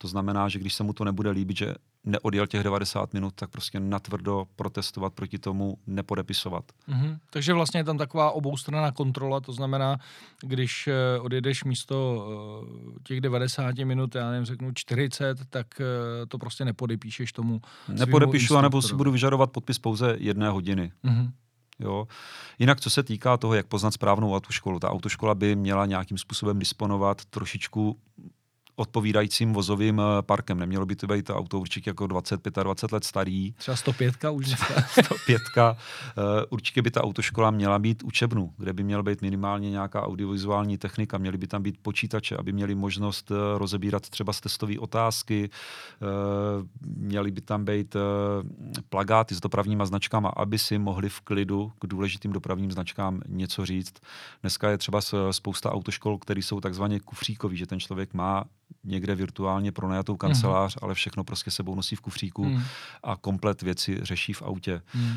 To 0.05 0.09
znamená, 0.09 0.49
že 0.49 0.59
když 0.59 0.75
se 0.75 0.83
mu 0.83 0.93
to 0.93 1.05
nebude 1.05 1.31
líbit, 1.31 1.57
že 1.57 1.75
neodjel 2.05 2.47
těch 2.47 2.63
90 2.63 3.15
minut, 3.15 3.35
tak 3.35 3.51
prostě 3.51 3.81
natvrdo 3.81 4.47
protestovat 4.57 5.13
proti 5.15 5.39
tomu, 5.39 5.79
nepodepisovat. 5.87 6.65
Mm-hmm. 6.89 7.19
Takže 7.31 7.53
vlastně 7.53 7.81
je 7.81 7.85
tam 7.85 7.99
taková 7.99 8.31
oboustranná 8.31 8.93
kontrola, 8.93 9.41
to 9.41 9.53
znamená, 9.53 9.97
když 10.43 10.89
eh, 10.89 11.21
odjedeš 11.21 11.65
místo 11.65 12.27
eh, 12.97 13.01
těch 13.03 13.21
90 13.21 13.79
minut, 13.79 14.15
já 14.15 14.31
nevím, 14.31 14.45
řeknu 14.45 14.73
40, 14.75 15.39
tak 15.51 15.67
eh, 15.81 16.27
to 16.27 16.39
prostě 16.39 16.65
nepodepíšeš 16.65 17.33
tomu. 17.33 17.61
Nepodepíšu, 17.89 18.57
anebo 18.57 18.83
si 18.83 18.95
budu 18.95 19.13
vyžadovat 19.13 19.53
podpis 19.53 19.79
pouze 19.79 20.17
jedné 20.19 20.49
hodiny. 20.49 20.93
Mm-hmm. 21.05 21.31
Jo. 21.79 22.09
Jinak, 22.59 22.81
co 22.81 22.91
se 22.91 23.03
týká 23.03 23.37
toho, 23.37 23.55
jak 23.55 23.67
poznat 23.67 23.95
správnou 23.95 24.35
autoškolu, 24.35 24.81
ta 24.81 24.91
autoškola 24.91 25.35
by 25.35 25.57
měla 25.57 25.87
nějakým 25.87 26.19
způsobem 26.19 26.59
disponovat 26.59 27.25
trošičku 27.25 27.99
odpovídajícím 28.77 29.53
vozovým 29.53 30.01
eh, 30.01 30.23
parkem. 30.23 30.59
Nemělo 30.59 30.87
by 30.87 30.97
to 30.97 31.07
být 31.07 31.25
to 31.25 31.37
auto 31.37 31.61
určitě 31.61 31.91
jako 31.91 32.05
20-25 32.05 32.93
let 32.93 33.05
starý. 33.05 33.53
Třeba 33.53 33.77
105 33.77 34.15
už 34.33 34.47
dneska. 34.47 34.75
105. 35.03 35.43
Uh, 35.57 35.65
určitě 36.51 36.83
by 36.83 36.91
ta 36.91 37.05
autoškola 37.05 37.51
měla 37.51 37.79
být 37.79 38.03
učebnu, 38.03 38.53
kde 38.57 38.73
by 38.73 38.83
měla 38.83 39.03
být 39.03 39.23
minimálně 39.23 39.71
nějaká 39.71 40.03
audiovizuální 40.03 40.79
technika, 40.79 41.19
měly 41.19 41.39
by 41.39 41.47
tam 41.47 41.63
být 41.63 41.79
počítače, 41.83 42.37
aby 42.37 42.53
měli 42.53 42.75
možnost 42.75 43.31
uh, 43.31 43.37
rozebírat 43.59 44.09
třeba 44.11 44.33
testové 44.43 44.79
otázky, 44.79 45.51
měly 46.81 47.31
by 47.31 47.41
tam 47.41 47.65
být 47.65 47.97
plagáty 48.89 49.35
s 49.35 49.41
dopravníma 49.41 49.87
značkama, 49.87 50.29
aby 50.29 50.59
si 50.59 50.79
mohli 50.79 51.09
v 51.09 51.21
klidu 51.21 51.73
k 51.79 51.87
důležitým 51.87 52.33
dopravním 52.33 52.73
značkám 52.73 53.21
něco 53.29 53.67
říct. 53.67 53.95
Dneska 54.41 54.71
je 54.71 54.79
třeba 54.79 55.01
spousta 55.31 55.73
autoškol, 55.73 56.19
které 56.19 56.43
jsou 56.43 56.61
takzvaně 56.61 57.01
kufříkový, 57.01 57.57
že 57.57 57.67
ten 57.67 57.81
člověk 57.81 58.15
má 58.15 58.45
někde 58.85 59.15
virtuálně 59.15 59.73
pronajatou 59.73 60.17
kancelář, 60.17 60.77
mm. 60.77 60.79
ale 60.83 60.95
všechno 60.95 61.25
prostě 61.25 61.51
sebou 61.51 61.75
nosí 61.75 61.97
v 61.97 62.01
kufříku 62.01 62.45
mm. 62.45 62.63
a 63.03 63.17
komplet 63.17 63.63
věci 63.63 63.99
řeší 64.03 64.33
v 64.33 64.43
autě. 64.43 64.83
Mm. 64.95 65.17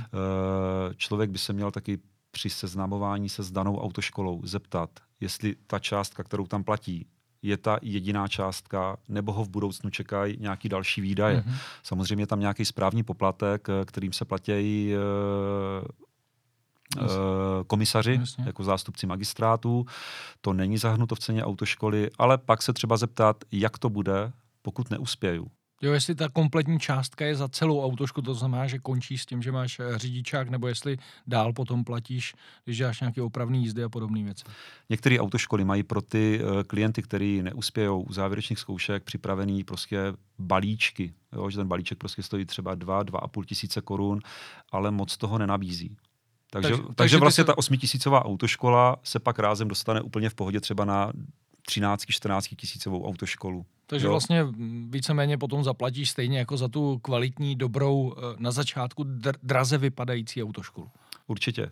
Člověk 0.96 1.30
by 1.30 1.38
se 1.38 1.54
měl 1.54 1.72
taky 1.72 2.00
při 2.32 2.50
seznamování 2.50 3.30
se 3.30 3.44
s 3.44 3.52
danou 3.52 3.78
autoškolou 3.78 4.42
zeptat, 4.44 4.90
jestli 5.20 5.56
ta 5.68 5.80
částka, 5.80 6.24
kterou 6.24 6.48
tam 6.48 6.64
platí, 6.64 7.08
je 7.42 7.58
ta 7.58 7.80
jediná 7.82 8.28
částka, 8.28 8.98
nebo 9.08 9.32
ho 9.34 9.44
v 9.44 9.50
budoucnu 9.50 9.90
čekají 9.90 10.38
nějaký 10.40 10.70
další 10.70 11.02
výdaje. 11.02 11.40
Mm-hmm. 11.40 11.56
Samozřejmě 11.84 12.28
tam 12.28 12.40
nějaký 12.40 12.66
správní 12.66 13.04
poplatek, 13.04 13.68
eh, 13.70 13.86
kterým 13.86 14.14
se 14.14 14.26
platí 14.26 14.94
Eh, 14.94 16.07
komisaři, 17.68 18.18
Jasně. 18.20 18.44
jako 18.48 18.64
zástupci 18.64 19.08
magistrátů. 19.08 19.86
To 20.42 20.54
není 20.54 20.78
zahrnuto 20.78 21.16
v 21.16 21.20
ceně 21.20 21.44
autoškoly, 21.44 22.10
ale 22.18 22.38
pak 22.38 22.62
se 22.62 22.74
třeba 22.74 22.98
zeptat, 22.98 23.44
jak 23.52 23.78
to 23.78 23.90
bude, 23.90 24.32
pokud 24.62 24.90
neuspěju. 24.90 25.48
Jo, 25.82 25.94
jestli 25.94 26.16
ta 26.16 26.30
kompletní 26.30 26.80
částka 26.80 27.26
je 27.26 27.36
za 27.36 27.48
celou 27.48 27.86
autošku, 27.86 28.22
to 28.22 28.34
znamená, 28.34 28.68
že 28.68 28.80
končí 28.80 29.18
s 29.18 29.26
tím, 29.26 29.42
že 29.42 29.52
máš 29.52 29.80
eh, 29.80 29.98
řidičák, 29.98 30.50
nebo 30.50 30.68
jestli 30.68 30.98
dál 31.28 31.54
potom 31.54 31.84
platíš, 31.84 32.34
když 32.64 32.78
děláš 32.78 33.00
nějaké 33.02 33.22
opravné 33.22 33.58
jízdy 33.58 33.84
a 33.84 33.90
podobné 33.90 34.24
věci. 34.24 34.44
Některé 34.90 35.20
autoškoly 35.20 35.66
mají 35.66 35.84
pro 35.84 36.02
ty 36.02 36.42
uh, 36.44 36.64
klienty, 36.64 37.02
kteří 37.02 37.42
neuspějou 37.42 38.02
u 38.02 38.14
závěrečných 38.14 38.60
zkoušek, 38.60 39.04
připravený 39.04 39.64
prostě 39.64 40.14
balíčky. 40.40 41.14
Jo, 41.34 41.50
že 41.50 41.58
ten 41.58 41.68
balíček 41.68 41.98
prostě 41.98 42.24
stojí 42.24 42.46
třeba 42.46 42.76
2, 42.76 43.04
2,5 43.04 43.46
tisíce 43.46 43.82
korun, 43.82 44.20
ale 44.72 44.92
moc 44.92 45.18
toho 45.18 45.38
nenabízí. 45.38 45.98
Takže, 46.50 46.70
takže, 46.70 46.84
takže 46.96 47.18
vlastně 47.18 47.42
se... 47.42 47.46
ta 47.46 47.58
osmitisícová 47.58 48.26
autoškola 48.26 48.96
se 49.04 49.20
pak 49.20 49.40
rázem 49.40 49.68
dostane 49.68 50.02
úplně 50.02 50.30
v 50.30 50.36
pohodě 50.36 50.60
třeba 50.60 50.86
na 50.86 51.12
13-14 51.72 52.56
tisícovou 52.56 53.08
autoškolu. 53.08 53.66
Takže 53.88 54.06
jo? 54.06 54.12
vlastně 54.12 54.46
víceméně 54.90 55.38
potom 55.38 55.64
zaplatíš 55.64 56.10
stejně 56.10 56.40
jako 56.40 56.58
za 56.58 56.68
tu 56.68 57.00
kvalitní, 57.00 57.56
dobrou, 57.56 58.14
eh, 58.18 58.22
na 58.38 58.52
začátku 58.52 59.04
dr- 59.04 59.38
draze 59.44 59.78
vypadající 59.78 60.44
autoškolu. 60.44 60.90
Určitě. 61.28 61.72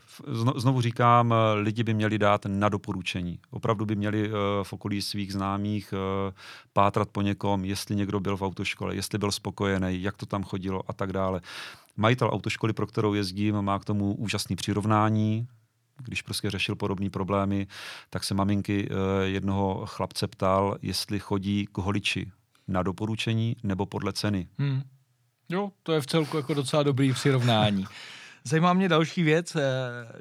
Znovu 0.56 0.82
říkám, 0.82 1.34
eh, 1.34 1.54
lidi 1.54 1.84
by 1.84 1.94
měli 1.94 2.18
dát 2.18 2.46
na 2.46 2.70
doporučení. 2.70 3.40
Opravdu 3.52 3.86
by 3.86 3.96
měli 3.96 4.30
uh, 4.30 4.36
v 4.64 4.74
okolí 4.74 5.02
svých 5.02 5.34
známých 5.34 5.94
pátrat 6.74 7.10
po 7.10 7.22
někom, 7.22 7.66
jestli 7.66 7.96
někdo 7.96 8.20
byl 8.20 8.38
v 8.38 8.42
autoškole, 8.42 8.96
jestli 8.96 9.18
byl 9.18 9.32
spokojený, 9.32 10.02
jak 10.02 10.18
to 10.18 10.26
tam 10.26 10.44
chodilo 10.44 10.82
a 10.88 10.94
tak 10.94 11.14
dále. 11.14 11.42
Majitel 11.98 12.30
autoškoly, 12.34 12.74
pro 12.74 12.88
kterou 12.88 13.14
jezdím, 13.14 13.62
má 13.62 13.80
k 13.80 13.86
tomu 13.86 14.16
úžasný 14.16 14.56
přirovnání. 14.56 15.48
Když 16.04 16.22
prostě 16.22 16.50
řešil 16.50 16.76
podobné 16.76 17.10
problémy, 17.10 17.68
tak 18.10 18.24
se 18.24 18.34
maminky 18.34 18.90
eh, 18.90 19.26
jednoho 19.26 19.86
chlapce 19.86 20.28
ptal, 20.28 20.78
jestli 20.82 21.20
chodí 21.20 21.68
k 21.72 21.78
holiči 21.78 22.32
na 22.68 22.84
doporučení 22.84 23.56
nebo 23.64 23.86
podle 23.86 24.14
ceny. 24.14 24.48
Hmm. 24.58 24.82
Jo, 25.50 25.72
to 25.84 25.92
je 25.92 26.02
v 26.02 26.08
celku 26.08 26.38
jako 26.38 26.54
docela 26.54 26.84
dobrý 26.84 27.14
přirovnání. 27.14 27.86
Zajímá 28.48 28.74
mě 28.74 28.90
další 28.90 29.24
věc, 29.24 29.56
eh, 29.56 29.62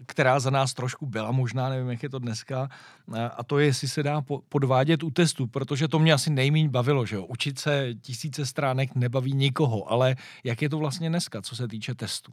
která 0.06 0.40
za 0.40 0.50
nás 0.50 0.74
trošku 0.74 1.06
byla 1.06 1.30
možná, 1.30 1.68
nevím, 1.68 1.90
jak 1.90 2.02
je 2.02 2.08
to 2.08 2.18
dneska, 2.18 2.68
eh, 3.14 3.30
a 3.36 3.44
to 3.44 3.58
je, 3.58 3.66
jestli 3.66 3.88
se 3.88 4.02
dá 4.02 4.22
podvádět 4.48 5.02
u 5.02 5.10
testu, 5.10 5.46
protože 5.46 5.88
to 5.88 5.98
mě 5.98 6.12
asi 6.12 6.30
nejméně 6.30 6.68
bavilo, 6.68 7.06
že 7.06 7.16
jo. 7.16 7.24
Učit 7.24 7.58
se 7.58 7.94
tisíce 8.00 8.46
stránek 8.46 8.94
nebaví 8.94 9.32
nikoho, 9.32 9.92
ale 9.92 10.16
jak 10.44 10.62
je 10.62 10.68
to 10.68 10.78
vlastně 10.78 11.08
dneska, 11.08 11.42
co 11.42 11.56
se 11.56 11.68
týče 11.68 11.94
testů? 11.94 12.32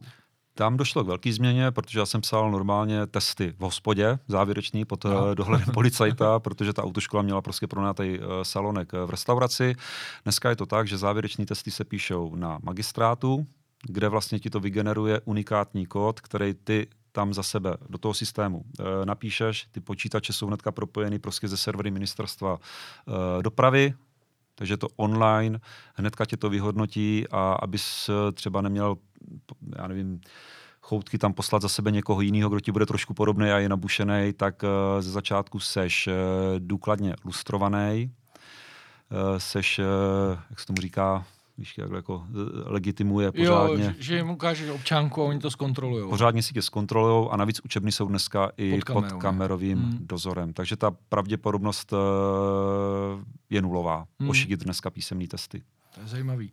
Tam 0.54 0.76
došlo 0.76 1.04
k 1.04 1.06
velké 1.06 1.32
změně, 1.32 1.70
protože 1.70 1.98
já 1.98 2.06
jsem 2.06 2.20
psal 2.20 2.50
normálně 2.50 3.06
testy 3.06 3.54
v 3.58 3.62
hospodě, 3.62 4.18
závěrečný 4.28 4.84
pod 4.84 5.04
no. 5.04 5.34
Dohledem 5.34 5.68
policajta, 5.74 6.40
protože 6.40 6.72
ta 6.72 6.84
autoškola 6.84 7.22
měla 7.22 7.42
prostě 7.42 7.66
pronátej 7.66 8.20
salonek 8.42 8.92
v 8.92 9.10
restauraci. 9.10 9.74
Dneska 10.24 10.50
je 10.50 10.56
to 10.56 10.66
tak, 10.66 10.88
že 10.88 10.98
závěreční 10.98 11.46
testy 11.46 11.70
se 11.70 11.84
píšou 11.84 12.34
na 12.34 12.58
magistrátu, 12.62 13.46
kde 13.86 14.08
vlastně 14.08 14.38
ti 14.38 14.50
to 14.50 14.60
vygeneruje 14.60 15.20
unikátní 15.24 15.86
kód, 15.86 16.20
který 16.20 16.54
ty 16.54 16.86
tam 17.12 17.34
za 17.34 17.42
sebe 17.42 17.76
do 17.88 17.98
toho 17.98 18.14
systému 18.14 18.64
e, 18.80 19.06
napíšeš. 19.06 19.66
Ty 19.72 19.80
počítače 19.80 20.32
jsou 20.32 20.46
hnedka 20.46 20.72
propojeny 20.72 21.18
prostě 21.18 21.48
ze 21.48 21.56
servery 21.56 21.90
ministerstva 21.90 22.58
e, 22.58 23.42
dopravy, 23.42 23.94
takže 24.54 24.76
to 24.76 24.88
online, 24.96 25.60
hnedka 25.94 26.24
tě 26.24 26.36
to 26.36 26.50
vyhodnotí 26.50 27.24
a 27.30 27.52
abys 27.52 28.10
třeba 28.34 28.60
neměl, 28.60 28.96
já 29.76 29.86
nevím, 29.86 30.20
choutky 30.80 31.18
tam 31.18 31.32
poslat 31.32 31.62
za 31.62 31.68
sebe 31.68 31.90
někoho 31.90 32.20
jiného, 32.20 32.50
kdo 32.50 32.60
ti 32.60 32.72
bude 32.72 32.86
trošku 32.86 33.14
podobný 33.14 33.50
a 33.50 33.58
je 33.58 33.68
nabušený, 33.68 34.32
tak 34.32 34.62
ze 35.00 35.10
začátku 35.10 35.60
seš 35.60 36.08
důkladně 36.58 37.14
lustrovaný, 37.24 38.12
seš, 39.38 39.80
jak 40.50 40.60
se 40.60 40.66
tomu 40.66 40.80
říká, 40.80 41.24
víš, 41.58 41.78
jak 41.78 41.90
jako 41.90 42.26
legitimuje 42.64 43.32
pořádně. 43.32 43.84
Jo, 43.84 43.92
že 43.98 44.16
jim 44.16 44.30
ukážeš 44.30 44.70
občanku 44.70 45.22
a 45.22 45.24
oni 45.24 45.38
to 45.38 45.50
zkontrolují. 45.50 46.10
Pořádně 46.10 46.42
si 46.42 46.54
tě 46.54 46.62
zkontrolují 46.62 47.28
a 47.30 47.36
navíc 47.36 47.60
učebny 47.64 47.92
jsou 47.92 48.06
dneska 48.06 48.50
i 48.56 48.70
pod, 48.70 48.84
kamerou, 48.84 49.10
pod 49.10 49.22
kamerovým 49.22 49.78
hmm. 49.78 49.98
dozorem. 50.00 50.52
Takže 50.52 50.76
ta 50.76 50.90
pravděpodobnost 51.08 51.92
uh, 51.92 51.98
je 53.50 53.62
nulová. 53.62 54.06
Hmm. 54.20 54.30
Ošidit 54.30 54.64
dneska 54.64 54.90
písemné 54.90 55.26
testy. 55.26 55.62
To 55.94 56.00
je 56.00 56.06
zajímavý. 56.06 56.52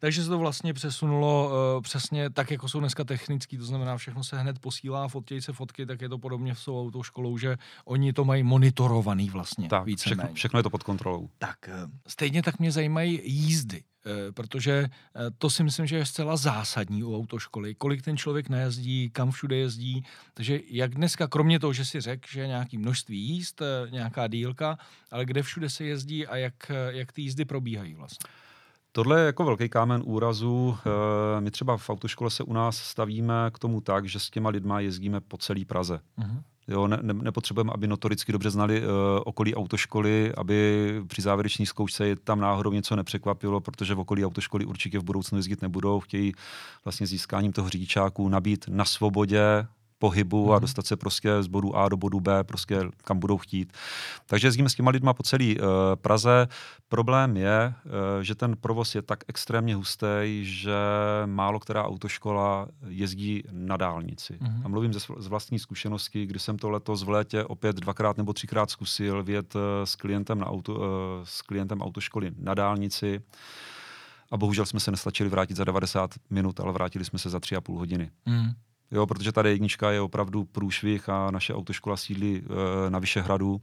Takže 0.00 0.22
se 0.22 0.28
to 0.28 0.38
vlastně 0.38 0.74
přesunulo 0.74 1.50
uh, 1.76 1.82
přesně 1.82 2.30
tak, 2.30 2.50
jako 2.50 2.68
jsou 2.68 2.80
dneska 2.80 3.04
technický, 3.04 3.58
to 3.58 3.64
znamená, 3.64 3.96
všechno 3.96 4.24
se 4.24 4.38
hned 4.38 4.58
posílá, 4.58 5.08
fotějí 5.08 5.42
se 5.42 5.52
fotky, 5.52 5.86
tak 5.86 6.02
je 6.02 6.08
to 6.08 6.18
podobně 6.18 6.54
s 6.54 6.64
tou 6.64 6.80
autoškolou, 6.86 7.38
že 7.38 7.56
oni 7.84 8.12
to 8.12 8.24
mají 8.24 8.42
monitorovaný 8.42 9.30
vlastně. 9.30 9.68
Tak, 9.68 9.84
všechno, 9.98 10.24
všechno 10.32 10.58
je 10.58 10.62
to 10.62 10.70
pod 10.70 10.82
kontrolou. 10.82 11.28
Tak, 11.38 11.56
uh, 11.68 11.90
stejně 12.06 12.42
tak 12.42 12.58
mě 12.58 12.72
zajímají 12.72 13.20
jízdy. 13.24 13.82
Eh, 14.06 14.32
protože 14.32 14.72
eh, 14.72 15.30
to 15.38 15.50
si 15.50 15.64
myslím, 15.64 15.86
že 15.86 15.96
je 15.96 16.06
zcela 16.06 16.36
zásadní 16.36 17.04
u 17.04 17.16
autoškoly. 17.16 17.74
Kolik 17.74 18.02
ten 18.02 18.16
člověk 18.16 18.48
nejezdí, 18.48 19.10
kam 19.10 19.30
všude 19.30 19.56
jezdí. 19.56 20.04
Takže 20.34 20.60
jak 20.70 20.94
dneska, 20.94 21.28
kromě 21.28 21.60
toho, 21.60 21.72
že 21.72 21.84
si 21.84 22.00
řekl, 22.00 22.28
že 22.30 22.46
nějaký 22.46 22.78
množství 22.78 23.18
jíst, 23.18 23.62
eh, 23.62 23.90
nějaká 23.90 24.28
dílka, 24.28 24.78
ale 25.10 25.24
kde 25.24 25.42
všude 25.42 25.70
se 25.70 25.84
jezdí 25.84 26.26
a 26.26 26.36
jak, 26.36 26.72
jak 26.88 27.12
ty 27.12 27.22
jízdy 27.22 27.44
probíhají 27.44 27.94
vlastně? 27.94 28.30
Tohle 28.92 29.20
je 29.20 29.26
jako 29.26 29.44
velký 29.44 29.68
kámen 29.68 30.02
úrazu. 30.04 30.78
My 31.40 31.50
třeba 31.50 31.76
v 31.76 31.90
autoškole 31.90 32.30
se 32.30 32.42
u 32.42 32.52
nás 32.52 32.76
stavíme 32.76 33.34
k 33.52 33.58
tomu 33.58 33.80
tak, 33.80 34.08
že 34.08 34.20
s 34.20 34.30
těma 34.30 34.50
lidma 34.50 34.80
jezdíme 34.80 35.20
po 35.20 35.36
celé 35.36 35.64
Praze. 35.64 36.00
Uh-huh. 36.18 36.42
Jo, 36.68 36.88
ne, 36.88 36.98
ne, 37.02 37.14
nepotřebujeme, 37.14 37.72
aby 37.74 37.86
notoricky 37.86 38.32
dobře 38.32 38.50
znali 38.50 38.80
uh, 38.80 38.86
okolí 39.24 39.54
autoškoly, 39.54 40.32
aby 40.36 40.92
při 41.06 41.22
závěrečné 41.22 41.66
zkoušce 41.66 42.06
je 42.06 42.16
tam 42.16 42.40
náhodou 42.40 42.72
něco 42.72 42.96
nepřekvapilo, 42.96 43.60
protože 43.60 43.94
v 43.94 44.00
okolí 44.00 44.24
autoškoly 44.24 44.64
určitě 44.64 44.98
v 44.98 45.04
budoucnu 45.04 45.38
jezdit 45.38 45.62
nebudou. 45.62 46.00
Chtějí 46.00 46.32
vlastně 46.84 47.06
získáním 47.06 47.52
toho 47.52 47.68
řidičáku 47.68 48.28
nabít 48.28 48.64
na 48.68 48.84
svobodě 48.84 49.66
pohybu 49.98 50.46
mm. 50.46 50.50
a 50.50 50.54
mhm. 50.54 50.60
dostat 50.60 50.86
se 50.86 50.96
prostě 50.96 51.42
z 51.42 51.46
bodu 51.46 51.76
A 51.76 51.88
do 51.88 51.96
bodu 51.96 52.20
B, 52.20 52.44
prostě 52.44 52.80
kam 53.04 53.18
budou 53.18 53.38
chtít. 53.38 53.72
Takže 54.26 54.46
jezdíme 54.46 54.68
s 54.68 54.74
těma 54.74 54.90
lidma 54.90 55.14
po 55.14 55.22
celé 55.22 55.44
uh, 55.44 55.62
Praze. 55.94 56.48
Problém 56.88 57.36
je, 57.36 57.74
uh, 57.84 57.92
že 58.22 58.34
ten 58.34 58.56
provoz 58.56 58.94
je 58.94 59.02
tak 59.02 59.24
extrémně 59.28 59.74
hustý, 59.74 60.40
že 60.42 60.76
málo 61.26 61.60
která 61.60 61.84
autoškola 61.84 62.68
jezdí 62.88 63.42
na 63.52 63.76
dálnici. 63.76 64.38
Mm. 64.40 64.62
A 64.64 64.68
mluvím 64.68 64.92
ze, 64.92 65.00
z 65.18 65.26
vlastní 65.26 65.58
zkušenosti, 65.58 66.26
kdy 66.26 66.38
jsem 66.38 66.58
to 66.58 66.70
letos 66.70 67.02
v 67.02 67.08
létě 67.08 67.44
opět 67.44 67.76
dvakrát 67.76 68.16
nebo 68.16 68.32
třikrát 68.32 68.70
zkusil 68.70 69.22
vjet 69.22 69.54
uh, 69.54 69.60
s 69.84 69.96
klientem, 69.96 70.38
na 70.38 70.46
auto, 70.46 70.74
uh, 70.74 70.80
s 71.24 71.42
klientem 71.42 71.82
autoškoly 71.82 72.30
na 72.38 72.54
dálnici. 72.54 73.20
A 74.30 74.36
bohužel 74.36 74.66
jsme 74.66 74.80
se 74.80 74.90
nestačili 74.90 75.30
vrátit 75.30 75.56
za 75.56 75.64
90 75.64 76.10
minut, 76.30 76.60
ale 76.60 76.72
vrátili 76.72 77.04
jsme 77.04 77.18
se 77.18 77.30
za 77.30 77.40
tři 77.40 77.56
a 77.56 77.60
půl 77.60 77.78
hodiny. 77.78 78.10
Mm. 78.26 78.50
Jo, 78.90 79.06
protože 79.06 79.32
ta 79.32 79.46
jednička 79.46 79.90
je 79.90 80.00
opravdu 80.00 80.44
průšvih 80.44 81.08
a 81.08 81.30
naše 81.30 81.54
autoškola 81.54 81.96
sídlí 81.96 82.42
e, 82.42 82.90
na 82.90 82.98
Vyšehradu, 82.98 83.60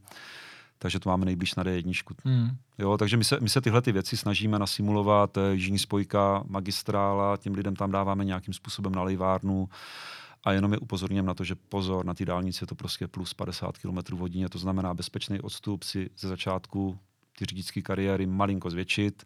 takže 0.79 0.99
to 0.99 1.09
máme 1.09 1.25
nejblíž 1.25 1.55
na 1.55 1.63
D1. 1.63 2.15
Hmm. 2.25 2.49
Jo, 2.77 2.97
takže 2.97 3.17
my 3.17 3.23
se, 3.23 3.37
my 3.41 3.49
se 3.49 3.61
tyhle 3.61 3.81
ty 3.81 3.91
věci 3.91 4.17
snažíme 4.17 4.59
nasimulovat, 4.59 5.37
e, 5.37 5.53
jižní 5.53 5.79
spojka, 5.79 6.43
magistrála, 6.47 7.37
těm 7.37 7.53
lidem 7.53 7.75
tam 7.75 7.91
dáváme 7.91 8.25
nějakým 8.25 8.53
způsobem 8.53 8.95
na 8.95 9.03
lejvárnu 9.03 9.69
a 10.43 10.51
jenom 10.51 10.73
je 10.73 10.79
upozorněm 10.79 11.25
na 11.25 11.33
to, 11.33 11.43
že 11.43 11.55
pozor, 11.55 12.05
na 12.05 12.13
té 12.13 12.25
dálnici 12.25 12.63
je 12.63 12.67
to 12.67 12.75
prostě 12.75 13.07
plus 13.07 13.33
50 13.33 13.77
km 13.77 14.17
hodině, 14.17 14.49
to 14.49 14.59
znamená 14.59 14.93
bezpečný 14.93 15.41
odstup 15.41 15.83
si 15.83 16.09
ze 16.17 16.27
začátku 16.27 16.97
ty 17.37 17.45
řidičské 17.45 17.81
kariéry 17.81 18.25
malinko 18.25 18.69
zvětšit, 18.69 19.23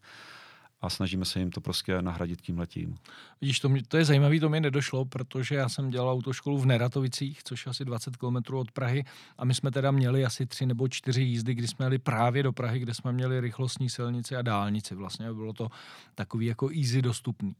a 0.81 0.89
snažíme 0.89 1.25
se 1.25 1.39
jim 1.39 1.51
to 1.51 1.61
prostě 1.61 2.01
nahradit 2.01 2.41
tím 2.41 2.59
letím. 2.59 2.97
Vidíš, 3.41 3.59
to, 3.59 3.69
mě, 3.69 3.81
to 3.87 3.97
je 3.97 4.05
zajímavé, 4.05 4.39
to 4.39 4.49
mi 4.49 4.61
nedošlo, 4.61 5.05
protože 5.05 5.55
já 5.55 5.69
jsem 5.69 5.89
dělal 5.89 6.09
autoškolu 6.09 6.57
v 6.57 6.65
Neratovicích, 6.65 7.43
což 7.43 7.65
je 7.65 7.69
asi 7.69 7.85
20 7.85 8.17
km 8.17 8.53
od 8.53 8.71
Prahy 8.71 9.03
a 9.37 9.45
my 9.45 9.53
jsme 9.53 9.71
teda 9.71 9.91
měli 9.91 10.25
asi 10.25 10.45
tři 10.45 10.65
nebo 10.65 10.87
čtyři 10.87 11.21
jízdy, 11.21 11.55
kdy 11.55 11.67
jsme 11.67 11.85
jeli 11.85 11.97
právě 11.97 12.43
do 12.43 12.53
Prahy, 12.53 12.79
kde 12.79 12.93
jsme 12.93 13.11
měli 13.11 13.39
rychlostní 13.39 13.89
silnici 13.89 14.35
a 14.35 14.41
dálnici. 14.41 14.95
Vlastně 14.95 15.33
bylo 15.33 15.53
to 15.53 15.69
takový 16.15 16.45
jako 16.45 16.69
easy 16.69 17.01
dostupný. 17.01 17.55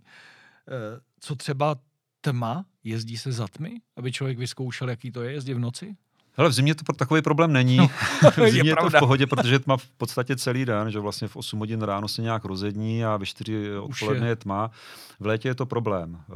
Eh, 0.68 1.00
co 1.20 1.36
třeba 1.36 1.76
tma, 2.22 2.66
jezdí 2.84 3.18
se 3.18 3.32
za 3.32 3.48
tmy, 3.48 3.82
aby 3.96 4.12
člověk 4.12 4.38
vyzkoušel, 4.38 4.90
jaký 4.90 5.12
to 5.12 5.24
je, 5.24 5.32
jezdí 5.32 5.54
v 5.54 5.60
noci? 5.60 5.96
Hele, 6.38 6.50
v 6.50 6.54
zimě 6.54 6.76
to 6.76 6.94
takový 6.94 7.22
problém 7.22 7.54
není. 7.54 7.78
No, 7.78 7.88
v 8.32 8.50
zimě 8.50 8.70
je, 8.70 8.72
je 8.72 8.76
to 8.76 8.90
v 8.90 9.00
pohodě, 9.00 9.28
protože 9.28 9.60
tma 9.60 9.78
v 9.78 9.88
podstatě 9.88 10.36
celý 10.36 10.66
den, 10.66 10.92
že 10.92 11.00
vlastně 11.00 11.28
v 11.28 11.36
8 11.36 11.60
hodin 11.60 11.82
ráno 11.82 12.08
se 12.08 12.22
nějak 12.22 12.46
rozední 12.46 13.06
a 13.06 13.18
ve 13.18 13.26
4 13.26 13.78
odpoledne 13.78 14.28
je 14.28 14.36
tma. 14.36 14.72
V 15.20 15.26
létě 15.26 15.48
je 15.48 15.56
to 15.56 15.66
problém. 15.66 16.12
Uh, 16.30 16.36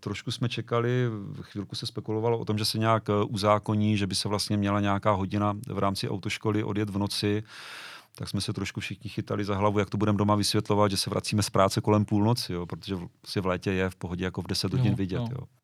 trošku 0.00 0.30
jsme 0.30 0.48
čekali, 0.48 1.10
chvilku 1.42 1.76
se 1.76 1.86
spekulovalo 1.86 2.38
o 2.38 2.44
tom, 2.44 2.58
že 2.58 2.64
se 2.64 2.78
nějak 2.78 3.08
uh, 3.08 3.14
uzákoní, 3.28 3.96
že 3.96 4.06
by 4.06 4.14
se 4.14 4.28
vlastně 4.28 4.56
měla 4.56 4.80
nějaká 4.80 5.12
hodina 5.12 5.56
v 5.68 5.78
rámci 5.78 6.08
autoškoly 6.08 6.64
odjet 6.64 6.90
v 6.90 6.98
noci 6.98 7.42
tak 8.18 8.28
jsme 8.28 8.40
se 8.40 8.52
trošku 8.52 8.80
všichni 8.80 9.10
chytali 9.10 9.44
za 9.44 9.54
hlavu, 9.54 9.78
jak 9.78 9.90
to 9.90 9.96
budeme 9.98 10.18
doma 10.18 10.34
vysvětlovat, 10.34 10.90
že 10.90 10.96
se 10.96 11.10
vracíme 11.10 11.42
z 11.42 11.50
práce 11.50 11.80
kolem 11.80 12.04
půlnoci, 12.04 12.52
jo, 12.52 12.66
protože 12.66 12.96
si 13.26 13.40
v 13.40 13.46
létě 13.46 13.72
je 13.72 13.90
v 13.90 13.96
pohodě 13.96 14.24
jako 14.24 14.42
v 14.42 14.46
10 14.46 14.72
hodin 14.72 14.90
no, 14.90 14.96
vidět. 14.96 15.18
No. 15.18 15.28
Jo. 15.30 15.57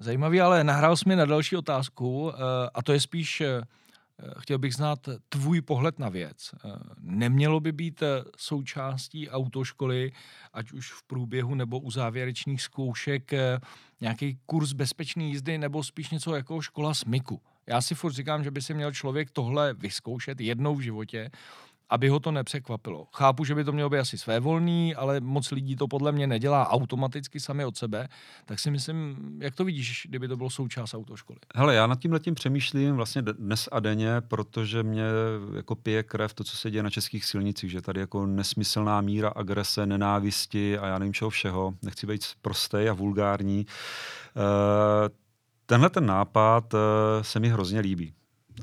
Zajímavý, 0.00 0.40
ale 0.40 0.64
nahrál 0.64 0.96
jsi 0.96 1.08
mi 1.08 1.16
na 1.16 1.24
další 1.24 1.56
otázku 1.56 2.32
eh, 2.32 2.38
a 2.74 2.82
to 2.82 2.92
je 2.92 3.00
spíš, 3.00 3.40
eh, 3.40 3.62
chtěl 4.38 4.58
bych 4.58 4.74
znát 4.74 5.08
tvůj 5.28 5.60
pohled 5.60 5.98
na 5.98 6.08
věc. 6.08 6.54
Eh, 6.54 6.68
nemělo 7.00 7.60
by 7.60 7.72
být 7.72 8.02
součástí 8.36 9.30
autoškoly, 9.30 10.12
ať 10.52 10.72
už 10.72 10.92
v 10.92 11.02
průběhu 11.02 11.54
nebo 11.54 11.78
u 11.78 11.90
závěrečných 11.90 12.62
zkoušek, 12.62 13.32
nějaký 14.00 14.38
kurz 14.46 14.72
bezpečné 14.72 15.24
jízdy 15.24 15.58
nebo 15.58 15.84
spíš 15.84 16.10
něco 16.10 16.34
jako 16.34 16.60
škola 16.60 16.94
smyku? 16.94 17.40
Já 17.66 17.80
si 17.80 17.94
furt 17.94 18.12
říkám, 18.12 18.44
že 18.44 18.50
by 18.50 18.62
si 18.62 18.74
měl 18.74 18.92
člověk 18.92 19.30
tohle 19.30 19.74
vyzkoušet 19.74 20.40
jednou 20.40 20.74
v 20.74 20.80
životě, 20.80 21.30
aby 21.90 22.08
ho 22.08 22.20
to 22.20 22.30
nepřekvapilo. 22.30 23.06
Chápu, 23.14 23.44
že 23.44 23.54
by 23.54 23.64
to 23.64 23.72
mělo 23.72 23.90
být 23.90 23.98
asi 23.98 24.18
svévolný, 24.18 24.94
ale 24.94 25.20
moc 25.20 25.50
lidí 25.50 25.76
to 25.76 25.88
podle 25.88 26.12
mě 26.12 26.26
nedělá 26.26 26.70
automaticky 26.70 27.40
sami 27.40 27.64
od 27.64 27.76
sebe, 27.76 28.08
tak 28.44 28.58
si 28.58 28.70
myslím, 28.70 29.16
jak 29.40 29.54
to 29.54 29.64
vidíš, 29.64 30.06
kdyby 30.08 30.28
to 30.28 30.36
bylo 30.36 30.50
součást 30.50 30.94
autoškoly? 30.94 31.38
Hele, 31.54 31.74
já 31.74 31.86
nad 31.86 31.98
tím 31.98 32.12
letím 32.12 32.34
přemýšlím 32.34 32.96
vlastně 32.96 33.22
dnes 33.22 33.68
a 33.72 33.80
denně, 33.80 34.20
protože 34.20 34.82
mě 34.82 35.04
jako 35.56 35.74
pije 35.74 36.02
krev 36.02 36.34
to, 36.34 36.44
co 36.44 36.56
se 36.56 36.70
děje 36.70 36.82
na 36.82 36.90
českých 36.90 37.24
silnicích, 37.24 37.70
že 37.70 37.82
tady 37.82 38.00
jako 38.00 38.26
nesmyslná 38.26 39.00
míra 39.00 39.28
agrese, 39.28 39.86
nenávisti 39.86 40.78
a 40.78 40.86
já 40.86 40.98
nevím 40.98 41.14
čeho 41.14 41.30
všeho, 41.30 41.74
nechci 41.82 42.06
být 42.06 42.22
prostý 42.42 42.76
a 42.90 42.92
vulgární. 42.92 43.66
Uh, 44.36 44.42
tenhle 45.66 45.90
ten 45.90 46.06
nápad 46.06 46.74
uh, 46.74 46.80
se 47.22 47.40
mi 47.40 47.48
hrozně 47.48 47.80
líbí 47.80 48.14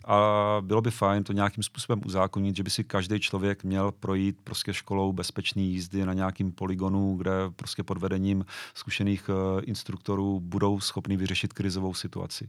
a 0.06 0.58
bylo 0.62 0.82
by 0.82 0.92
fajn 0.92 1.24
to 1.24 1.34
nějakým 1.34 1.64
způsobem 1.64 2.02
uzákonit, 2.06 2.56
že 2.56 2.64
by 2.64 2.70
si 2.70 2.84
každý 2.84 3.20
člověk 3.20 3.64
měl 3.64 3.92
projít 3.92 4.38
prostě 4.44 4.74
školou 4.74 5.14
bezpečné 5.14 5.62
jízdy 5.62 6.06
na 6.06 6.14
nějakým 6.14 6.52
poligonu, 6.52 7.16
kde 7.18 7.32
prostě 7.56 7.84
pod 7.84 7.98
vedením 7.98 8.46
zkušených 8.74 9.30
uh, 9.30 9.36
instruktorů 9.64 10.40
budou 10.40 10.80
schopni 10.80 11.18
vyřešit 11.18 11.54
krizovou 11.54 11.94
situaci. 11.94 12.48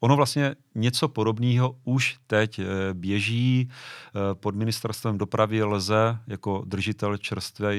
Ono 0.00 0.16
vlastně 0.16 0.56
něco 0.74 1.08
podobného 1.08 1.76
už 1.84 2.18
teď 2.26 2.58
uh, 2.58 2.64
běží. 2.92 3.68
Uh, 3.68 4.20
pod 4.34 4.54
ministerstvem 4.54 5.18
dopravy 5.18 5.62
lze 5.62 6.18
jako 6.26 6.62
držitel 6.66 7.16
čerstvé 7.16 7.74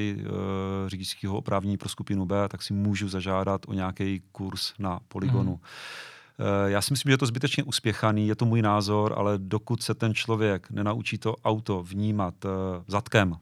řidičského 0.88 1.38
oprávnění 1.38 1.78
pro 1.78 1.90
skupinu 1.90 2.26
B, 2.26 2.50
tak 2.50 2.62
si 2.62 2.74
můžu 2.74 3.10
zažádat 3.10 3.62
o 3.68 3.74
nějaký 3.74 4.22
kurz 4.32 4.74
na 4.80 5.00
poligonu. 5.08 5.52
Hmm. 5.52 5.62
Eh, 6.40 6.72
já 6.72 6.82
si 6.82 6.94
myslím, 6.94 7.10
že 7.10 7.14
je 7.14 7.18
to 7.18 7.26
zbytečně 7.26 7.64
uspěchaný, 7.64 8.28
je 8.28 8.36
to 8.36 8.46
můj 8.46 8.62
názor, 8.62 9.14
ale 9.18 9.38
dokud 9.38 9.84
se 9.84 9.94
ten 9.94 10.14
člověk 10.14 10.70
nenaučí 10.72 11.18
to 11.18 11.36
auto 11.36 11.84
vnímat 11.84 12.46
uh, 12.46 12.52
zadkem 12.88 13.36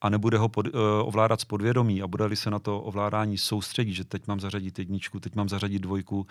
a 0.00 0.08
nebude 0.08 0.38
ho 0.38 0.48
pod, 0.48 0.66
uh, 0.66 0.72
ovládat 1.00 1.40
z 1.40 1.44
podvědomí 1.44 2.02
a 2.02 2.06
bude-li 2.06 2.36
se 2.36 2.50
na 2.50 2.58
to 2.58 2.80
ovládání 2.80 3.38
soustředit, 3.38 3.92
že 3.92 4.04
teď 4.04 4.26
mám 4.26 4.40
zařadit 4.40 4.78
jedničku, 4.78 5.20
teď 5.20 5.34
mám 5.34 5.48
zařadit 5.48 5.78
dvojku, 5.78 6.26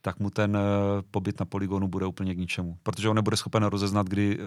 tak 0.00 0.18
mu 0.18 0.30
ten 0.30 0.58
pobyt 1.10 1.40
na 1.40 1.46
poligonu 1.46 1.88
bude 1.88 2.06
úplně 2.06 2.34
k 2.34 2.38
ničemu. 2.38 2.78
Protože 2.82 3.08
on 3.08 3.16
nebude 3.16 3.36
schopen 3.36 3.64
rozeznat, 3.64 4.06
kdy 4.06 4.38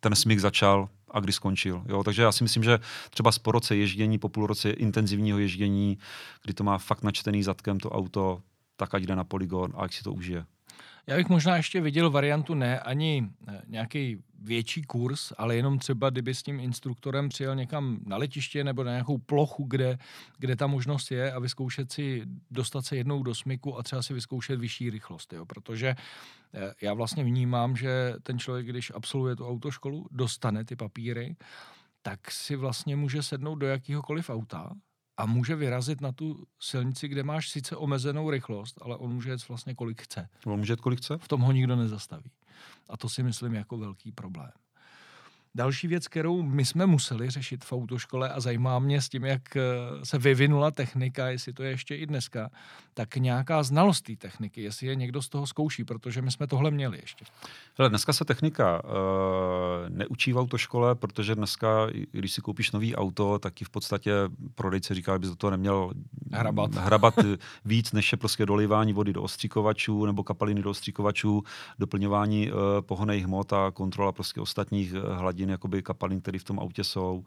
ten 0.00 0.14
smyk 0.14 0.40
začal 0.40 0.88
a 1.10 1.20
kdy 1.20 1.32
skončil. 1.32 1.82
Jo? 1.88 2.04
Takže 2.04 2.22
já 2.22 2.32
si 2.32 2.44
myslím, 2.44 2.64
že 2.64 2.78
třeba 3.10 3.30
po 3.42 3.52
roce 3.52 3.76
ježdění, 3.76 4.18
po 4.18 4.28
půl 4.28 4.46
roce 4.46 4.70
intenzivního 4.70 5.38
ježdění, 5.38 5.98
kdy 6.42 6.54
to 6.54 6.64
má 6.64 6.78
fakt 6.78 7.02
načtený 7.02 7.42
zadkem 7.42 7.80
to 7.80 7.90
auto, 7.90 8.40
tak 8.76 8.94
ať 8.94 9.02
jde 9.02 9.16
na 9.16 9.24
poligon 9.24 9.72
a 9.76 9.78
ať 9.78 9.94
si 9.94 10.02
to 10.02 10.12
užije. 10.12 10.44
Já 11.06 11.16
bych 11.16 11.28
možná 11.28 11.56
ještě 11.56 11.80
viděl 11.80 12.10
variantu 12.10 12.54
ne 12.54 12.80
ani 12.80 13.28
eh, 13.48 13.62
nějaký 13.66 14.22
větší 14.38 14.82
kurz, 14.82 15.32
ale 15.38 15.56
jenom 15.56 15.78
třeba, 15.78 16.10
kdyby 16.10 16.34
s 16.34 16.42
tím 16.42 16.60
instruktorem 16.60 17.28
přijel 17.28 17.54
někam 17.54 17.98
na 18.06 18.16
letiště 18.16 18.64
nebo 18.64 18.84
na 18.84 18.90
nějakou 18.90 19.18
plochu, 19.18 19.64
kde, 19.64 19.98
kde 20.38 20.56
ta 20.56 20.66
možnost 20.66 21.10
je 21.10 21.32
a 21.32 21.38
vyzkoušet 21.38 21.92
si 21.92 22.22
dostat 22.50 22.84
se 22.84 22.96
jednou 22.96 23.22
do 23.22 23.34
smyku 23.34 23.78
a 23.78 23.82
třeba 23.82 24.02
si 24.02 24.14
vyzkoušet 24.14 24.60
vyšší 24.60 24.90
rychlost. 24.90 25.32
Jo? 25.32 25.46
Protože 25.46 25.94
eh, 26.54 26.74
já 26.82 26.94
vlastně 26.94 27.24
vnímám, 27.24 27.76
že 27.76 28.14
ten 28.22 28.38
člověk, 28.38 28.66
když 28.66 28.92
absolvuje 28.94 29.36
tu 29.36 29.48
autoškolu, 29.48 30.06
dostane 30.10 30.64
ty 30.64 30.76
papíry, 30.76 31.36
tak 32.02 32.30
si 32.30 32.56
vlastně 32.56 32.96
může 32.96 33.22
sednout 33.22 33.54
do 33.54 33.66
jakýhokoliv 33.66 34.30
auta 34.30 34.70
a 35.16 35.26
může 35.26 35.56
vyrazit 35.56 36.00
na 36.00 36.12
tu 36.12 36.46
silnici, 36.60 37.08
kde 37.08 37.22
máš 37.22 37.48
sice 37.48 37.76
omezenou 37.76 38.30
rychlost, 38.30 38.78
ale 38.82 38.96
on 38.96 39.14
může 39.14 39.30
jet 39.30 39.48
vlastně 39.48 39.74
kolik 39.74 40.02
chce. 40.02 40.28
On 40.46 40.58
může 40.58 40.72
jet 40.72 40.80
kolik 40.80 40.98
chce? 40.98 41.18
V 41.18 41.28
tom 41.28 41.40
ho 41.40 41.52
nikdo 41.52 41.76
nezastaví. 41.76 42.30
A 42.88 42.96
to 42.96 43.08
si 43.08 43.22
myslím 43.22 43.54
jako 43.54 43.78
velký 43.78 44.12
problém. 44.12 44.52
Další 45.56 45.88
věc, 45.88 46.08
kterou 46.08 46.42
my 46.42 46.64
jsme 46.64 46.86
museli 46.86 47.30
řešit 47.30 47.64
v 47.64 47.72
autoškole 47.72 48.30
a 48.30 48.40
zajímá 48.40 48.78
mě 48.78 49.00
s 49.00 49.08
tím, 49.08 49.24
jak 49.24 49.56
eh, 49.56 49.62
se 50.02 50.18
vyvinula 50.18 50.70
technika, 50.70 51.28
jestli 51.28 51.52
to 51.52 51.62
je 51.62 51.70
ještě 51.70 51.96
i 51.96 52.06
dneska, 52.06 52.50
tak 52.94 53.16
nějaká 53.16 53.62
znalost 53.62 54.00
té 54.00 54.16
techniky, 54.16 54.62
jestli 54.62 54.86
je 54.86 54.94
někdo 54.94 55.22
z 55.22 55.28
toho 55.28 55.46
zkouší, 55.46 55.84
protože 55.84 56.22
my 56.22 56.30
jsme 56.30 56.46
tohle 56.46 56.70
měli 56.70 56.98
ještě. 57.02 57.24
Hele, 57.78 57.88
dneska 57.88 58.12
se 58.12 58.24
technika 58.24 58.84
uh, 58.84 58.90
neučí 59.88 60.32
v 60.32 60.38
autoškole, 60.38 60.94
protože 60.94 61.34
dneska, 61.34 61.86
když 62.12 62.32
si 62.32 62.40
koupíš 62.40 62.72
nový 62.72 62.96
auto, 62.96 63.38
tak 63.38 63.54
ti 63.54 63.64
v 63.64 63.70
podstatě 63.70 64.12
prodejce 64.54 64.94
říká, 64.94 65.14
aby 65.14 65.26
do 65.26 65.36
toho 65.36 65.50
neměl 65.50 65.92
hrabat, 66.32 66.74
hrabat 66.74 67.14
víc, 67.64 67.92
než 67.92 68.12
je 68.12 68.18
prostě 68.18 68.46
dolivání 68.46 68.92
vody 68.92 69.12
do 69.12 69.22
ostříkovačů 69.22 70.06
nebo 70.06 70.24
kapaliny 70.24 70.62
do 70.62 70.70
ostříkovačů, 70.70 71.42
doplňování 71.78 72.52
uh, 72.52 72.58
pohonej 72.80 73.20
hmot 73.20 73.52
a 73.52 73.70
kontrola 73.70 74.12
prostě 74.12 74.40
ostatních 74.40 74.92
hladin 74.92 75.43
hodin 75.44 75.50
jakoby 75.50 75.82
kapalin, 75.82 76.20
které 76.20 76.38
v 76.38 76.44
tom 76.44 76.60
autě 76.60 76.84
jsou. 76.84 77.24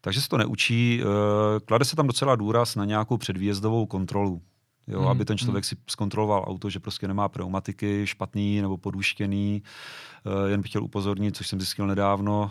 Takže 0.00 0.20
se 0.20 0.28
to 0.28 0.36
neučí. 0.36 1.02
Eh, 1.02 1.60
klade 1.60 1.84
se 1.84 1.96
tam 1.96 2.06
docela 2.06 2.36
důraz 2.36 2.76
na 2.76 2.84
nějakou 2.84 3.16
předvýjezdovou 3.16 3.86
kontrolu. 3.86 4.42
Jo, 4.86 5.00
mm, 5.00 5.08
aby 5.08 5.24
ten 5.24 5.38
člověk 5.38 5.64
mm. 5.64 5.68
si 5.68 5.76
zkontroloval 5.86 6.44
auto, 6.46 6.70
že 6.70 6.80
prostě 6.80 7.08
nemá 7.08 7.28
pneumatiky 7.28 8.06
špatný 8.06 8.60
nebo 8.60 8.76
podúštěný. 8.76 9.62
Uh, 10.26 10.50
jen 10.50 10.60
bych 10.60 10.70
chtěl 10.70 10.84
upozornit, 10.84 11.36
což 11.36 11.48
jsem 11.48 11.60
zjistil 11.60 11.86
nedávno, 11.86 12.50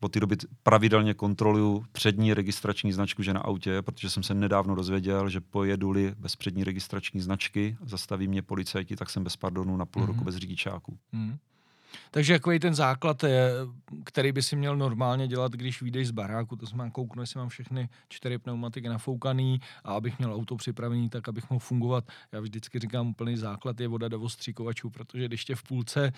od 0.00 0.12
té 0.12 0.20
doby 0.20 0.36
pravidelně 0.62 1.14
kontroluju 1.14 1.84
přední 1.92 2.34
registrační 2.34 2.92
značku, 2.92 3.22
že 3.22 3.34
na 3.34 3.40
autě, 3.40 3.82
protože 3.82 4.10
jsem 4.10 4.22
se 4.22 4.34
nedávno 4.34 4.74
dozvěděl, 4.74 5.28
že 5.28 5.40
pojedu-li 5.40 6.14
bez 6.18 6.36
přední 6.36 6.64
registrační 6.64 7.20
značky, 7.20 7.76
zastaví 7.84 8.28
mě 8.28 8.42
policajti, 8.42 8.96
tak 8.96 9.10
jsem 9.10 9.24
bez 9.24 9.36
pardonu 9.36 9.76
na 9.76 9.86
půl 9.86 10.02
mm. 10.02 10.08
roku 10.08 10.24
bez 10.24 10.36
řidičáku. 10.36 10.98
Mm. 11.12 11.36
Takže 12.10 12.32
jako 12.32 12.58
ten 12.58 12.74
základ, 12.74 13.24
který 14.04 14.32
by 14.32 14.42
si 14.42 14.56
měl 14.56 14.76
normálně 14.76 15.28
dělat, 15.28 15.52
když 15.52 15.82
vyjdeš 15.82 16.08
z 16.08 16.10
baráku, 16.10 16.56
to 16.56 16.66
znamená 16.66 16.90
kouknu, 16.90 17.22
jestli 17.22 17.38
mám 17.38 17.48
všechny 17.48 17.88
čtyři 18.08 18.38
pneumatiky 18.38 18.88
nafoukaný 18.88 19.60
a 19.84 19.92
abych 19.92 20.18
měl 20.18 20.34
auto 20.34 20.56
připravený 20.56 21.08
tak, 21.08 21.28
abych 21.28 21.50
mohl 21.50 21.60
fungovat. 21.60 22.04
Já 22.32 22.40
vždycky 22.40 22.78
říkám, 22.78 23.08
úplný 23.08 23.36
základ 23.36 23.80
je 23.80 23.88
voda 23.88 24.08
do 24.08 24.20
ostříkovačů, 24.20 24.90
protože 24.90 25.26
když 25.26 25.44
tě 25.44 25.54
v 25.54 25.62
půlce 25.62 26.12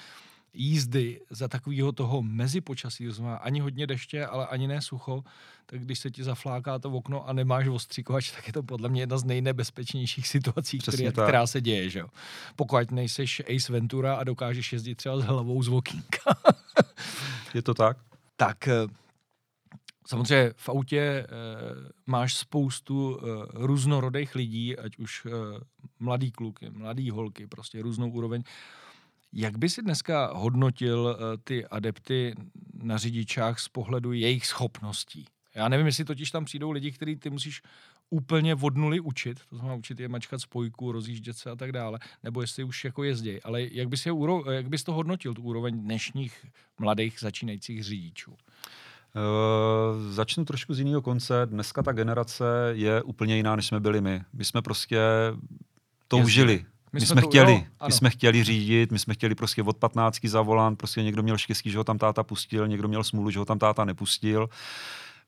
jízdy 0.54 1.20
za 1.30 1.48
takového 1.48 1.92
toho 1.92 2.22
mezipočasí, 2.22 3.06
to 3.06 3.12
znamená 3.12 3.36
ani 3.36 3.60
hodně 3.60 3.86
deště, 3.86 4.26
ale 4.26 4.46
ani 4.46 4.68
ne 4.68 4.82
sucho, 4.82 5.24
tak 5.66 5.80
když 5.80 5.98
se 5.98 6.10
ti 6.10 6.24
zafláká 6.24 6.78
to 6.78 6.90
v 6.90 6.94
okno 6.94 7.28
a 7.28 7.32
nemáš 7.32 7.66
ostříkovač, 7.66 8.30
tak 8.30 8.46
je 8.46 8.52
to 8.52 8.62
podle 8.62 8.88
mě 8.88 9.02
jedna 9.02 9.18
z 9.18 9.24
nejnebezpečnějších 9.24 10.28
situací, 10.28 10.78
který, 10.78 11.12
která 11.12 11.46
se 11.46 11.60
děje. 11.60 11.90
Že? 11.90 12.02
Pokud 12.56 12.90
nejseš 12.90 13.42
Ace 13.56 13.72
Ventura 13.72 14.14
a 14.14 14.24
dokážeš 14.24 14.72
jezdit 14.72 14.94
třeba 14.94 15.20
s 15.20 15.24
hlavou 15.24 15.62
z 15.62 15.68
okýnka. 15.68 16.36
je 17.54 17.62
to 17.62 17.74
tak? 17.74 17.96
Tak 18.36 18.68
eh, 18.68 18.86
Samozřejmě 20.06 20.52
v 20.56 20.68
autě 20.68 20.98
e, 20.98 21.26
máš 22.06 22.34
spoustu 22.34 23.18
e, 23.18 23.24
různorodých 23.52 24.34
lidí, 24.34 24.78
ať 24.78 24.98
už 24.98 25.26
e, 25.26 25.30
mladý 25.98 26.30
kluky, 26.30 26.70
mladý 26.70 27.10
holky, 27.10 27.46
prostě 27.46 27.82
různou 27.82 28.10
úroveň. 28.10 28.42
Jak 29.32 29.58
by 29.58 29.68
si 29.68 29.82
dneska 29.82 30.30
hodnotil 30.34 31.00
uh, 31.00 31.24
ty 31.44 31.66
adepty 31.66 32.34
na 32.74 32.98
řidičách 32.98 33.60
z 33.60 33.68
pohledu 33.68 34.12
jejich 34.12 34.46
schopností? 34.46 35.26
Já 35.54 35.68
nevím, 35.68 35.86
jestli 35.86 36.04
totiž 36.04 36.30
tam 36.30 36.44
přijdou 36.44 36.70
lidi, 36.70 36.92
který 36.92 37.16
ty 37.16 37.30
musíš 37.30 37.62
úplně 38.10 38.54
od 38.54 38.76
nuly 38.76 39.00
učit, 39.00 39.40
to 39.50 39.56
znamená 39.56 39.74
učit 39.74 40.00
je 40.00 40.08
mačkat 40.08 40.40
spojku, 40.40 40.92
rozjíždět 40.92 41.36
se 41.36 41.50
a 41.50 41.56
tak 41.56 41.72
dále, 41.72 41.98
nebo 42.22 42.40
jestli 42.40 42.64
už 42.64 42.84
jako 42.84 43.04
jezdějí. 43.04 43.42
Ale 43.42 43.62
jak 43.62 43.88
bys, 43.88 44.06
je 44.06 44.12
jak 44.50 44.68
bys 44.68 44.84
to 44.84 44.92
hodnotil, 44.92 45.34
tu 45.34 45.42
úroveň 45.42 45.80
dnešních 45.80 46.46
mladých 46.80 47.20
začínajících 47.20 47.84
řidičů? 47.84 48.30
Uh, 48.30 50.12
začnu 50.12 50.44
trošku 50.44 50.74
z 50.74 50.78
jiného 50.78 51.02
konce. 51.02 51.46
Dneska 51.46 51.82
ta 51.82 51.92
generace 51.92 52.44
je 52.72 53.02
úplně 53.02 53.36
jiná, 53.36 53.56
než 53.56 53.66
jsme 53.66 53.80
byli 53.80 54.00
my. 54.00 54.22
My 54.32 54.44
jsme 54.44 54.62
prostě 54.62 55.00
toužili. 56.08 56.64
My, 56.92 57.00
my 57.00 57.06
jsme, 57.06 57.20
jsme 57.20 57.22
chtěli, 57.22 57.52
jo, 57.52 57.86
my 57.86 57.92
jsme 57.92 58.10
chtěli 58.10 58.44
řídit, 58.44 58.92
my 58.92 58.98
jsme 58.98 59.14
chtěli 59.14 59.34
prostě 59.34 59.62
od 59.62 59.76
15 59.76 60.24
za 60.24 60.42
volant, 60.42 60.78
prostě 60.78 61.02
někdo 61.02 61.22
měl 61.22 61.38
štěstí, 61.38 61.70
že 61.70 61.78
ho 61.78 61.84
tam 61.84 61.98
táta 61.98 62.22
pustil, 62.22 62.68
někdo 62.68 62.88
měl 62.88 63.04
smůlu, 63.04 63.30
že 63.30 63.38
ho 63.38 63.44
tam 63.44 63.58
táta 63.58 63.84
nepustil. 63.84 64.48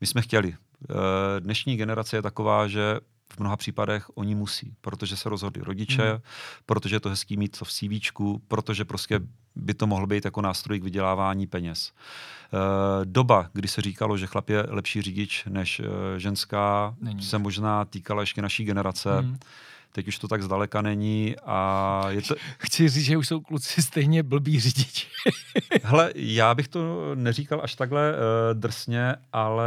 My 0.01 0.07
jsme 0.07 0.23
chtěli. 0.23 0.55
Eh, 0.55 1.41
dnešní 1.41 1.77
generace 1.77 2.17
je 2.17 2.23
taková, 2.23 2.69
že 2.69 3.01
v 3.33 3.39
mnoha 3.39 3.57
případech 3.57 4.07
oni 4.15 4.35
musí, 4.35 4.75
protože 4.81 5.17
se 5.17 5.29
rozhodli 5.29 5.63
rodiče, 5.63 6.11
hmm. 6.11 6.21
protože 6.67 6.97
je 6.97 7.01
to 7.01 7.09
hezký 7.09 7.37
mít 7.37 7.59
to 7.59 7.65
v 7.65 7.73
CV, 7.73 8.13
protože 8.49 8.85
prostě 8.85 9.21
by 9.57 9.75
to 9.75 9.87
mohl 9.87 10.07
být 10.07 10.25
jako 10.25 10.43
nástroj 10.43 10.81
k 10.81 10.85
vydělávání 10.85 11.47
peněz. 11.47 11.93
E, 11.93 13.05
doba, 13.05 13.51
kdy 13.53 13.69
se 13.69 13.83
říkalo, 13.83 14.17
že 14.17 14.27
chlap 14.27 14.51
je 14.51 14.67
lepší 14.69 15.03
řidič 15.03 15.45
než 15.49 15.81
e, 15.81 15.85
ženská, 16.21 16.95
Není. 17.01 17.23
se 17.23 17.39
možná 17.39 17.85
týkala 17.85 18.23
ještě 18.23 18.43
naší 18.43 18.65
generace. 18.65 19.21
Hmm 19.21 19.39
Teď 19.95 20.09
už 20.09 20.19
to 20.19 20.29
tak 20.29 20.43
zdaleka 20.43 20.83
není 20.83 21.37
a 21.45 22.05
je 22.09 22.23
to... 22.23 22.35
Chci 22.59 22.89
říct, 22.89 23.05
že 23.05 23.17
už 23.17 23.29
jsou 23.29 23.41
kluci 23.41 23.83
stejně 23.83 24.23
blbí 24.23 24.61
řidiči. 24.61 25.07
Hele, 25.83 26.13
já 26.15 26.55
bych 26.55 26.69
to 26.69 27.15
neříkal 27.15 27.61
až 27.63 27.75
takhle 27.75 28.13
uh, 28.13 28.19
drsně, 28.61 29.17
ale 29.33 29.67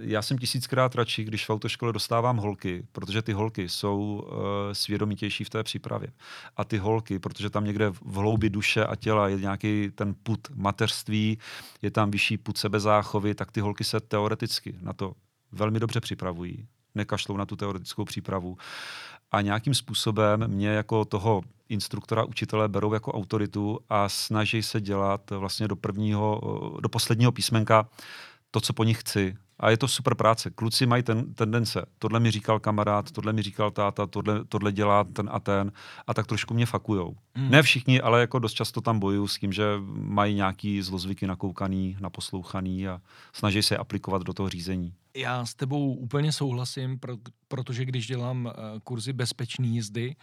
já 0.00 0.22
jsem 0.22 0.38
tisíckrát 0.38 0.94
radši, 0.94 1.24
když 1.24 1.46
v 1.46 1.50
autoškole 1.50 1.92
dostávám 1.92 2.36
holky, 2.36 2.86
protože 2.92 3.22
ty 3.22 3.32
holky 3.32 3.68
jsou 3.68 4.24
uh, 4.26 4.38
svědomitější 4.72 5.44
v 5.44 5.50
té 5.50 5.62
přípravě. 5.62 6.08
A 6.56 6.64
ty 6.64 6.78
holky, 6.78 7.18
protože 7.18 7.50
tam 7.50 7.64
někde 7.64 7.90
v 7.90 8.14
hloubi 8.14 8.50
duše 8.50 8.84
a 8.84 8.96
těla 8.96 9.28
je 9.28 9.36
nějaký 9.36 9.90
ten 9.94 10.14
put 10.22 10.48
mateřství, 10.54 11.38
je 11.82 11.90
tam 11.90 12.10
vyšší 12.10 12.38
put 12.38 12.58
sebezáchovy, 12.58 13.34
tak 13.34 13.52
ty 13.52 13.60
holky 13.60 13.84
se 13.84 14.00
teoreticky 14.00 14.74
na 14.80 14.92
to 14.92 15.12
velmi 15.52 15.80
dobře 15.80 16.00
připravují 16.00 16.68
nekašlou 16.96 17.36
na 17.36 17.46
tu 17.46 17.56
teoretickou 17.56 18.04
přípravu. 18.04 18.58
A 19.32 19.40
nějakým 19.40 19.74
způsobem 19.74 20.48
mě 20.48 20.68
jako 20.68 21.04
toho 21.04 21.42
instruktora, 21.68 22.24
učitele 22.24 22.68
berou 22.68 22.94
jako 22.94 23.12
autoritu 23.12 23.78
a 23.88 24.08
snaží 24.08 24.62
se 24.62 24.80
dělat 24.80 25.30
vlastně 25.30 25.68
do 25.68 25.76
prvního, 25.76 26.40
do 26.80 26.88
posledního 26.88 27.32
písmenka 27.32 27.88
to, 28.50 28.60
co 28.60 28.72
po 28.72 28.84
nich 28.84 29.00
chci. 29.00 29.36
A 29.60 29.70
je 29.70 29.76
to 29.76 29.88
super 29.88 30.14
práce. 30.14 30.50
Kluci 30.50 30.86
mají 30.86 31.02
ten, 31.02 31.34
tendence. 31.34 31.86
Tohle 31.98 32.20
mi 32.20 32.30
říkal 32.30 32.60
kamarád, 32.60 33.10
tohle 33.10 33.32
mi 33.32 33.42
říkal 33.42 33.70
táta, 33.70 34.06
tohle, 34.06 34.44
tohle 34.44 34.72
dělá 34.72 35.04
ten 35.04 35.28
a 35.32 35.40
ten. 35.40 35.72
A 36.06 36.14
tak 36.14 36.26
trošku 36.26 36.54
mě 36.54 36.66
fakujou. 36.66 37.16
Hmm. 37.34 37.50
Ne 37.50 37.62
všichni, 37.62 38.00
ale 38.00 38.20
jako 38.20 38.38
dost 38.38 38.52
často 38.52 38.80
tam 38.80 38.98
bojují 38.98 39.28
s 39.28 39.38
tím, 39.38 39.52
že 39.52 39.64
mají 39.94 40.34
nějaký 40.34 40.82
zlozvyky 40.82 41.26
nakoukaný, 41.26 41.96
naposlouchaný 42.00 42.88
a 42.88 43.00
snaží 43.32 43.62
se 43.62 43.76
aplikovat 43.76 44.22
do 44.22 44.32
toho 44.32 44.48
řízení. 44.48 44.94
Já 45.16 45.46
s 45.46 45.54
tebou 45.54 45.94
úplně 45.94 46.32
souhlasím, 46.32 47.00
protože 47.48 47.84
když 47.84 48.06
dělám 48.06 48.46
eh, 48.46 48.80
kurzy 48.84 49.12
bezpečné 49.12 49.66
jízdy 49.66 50.16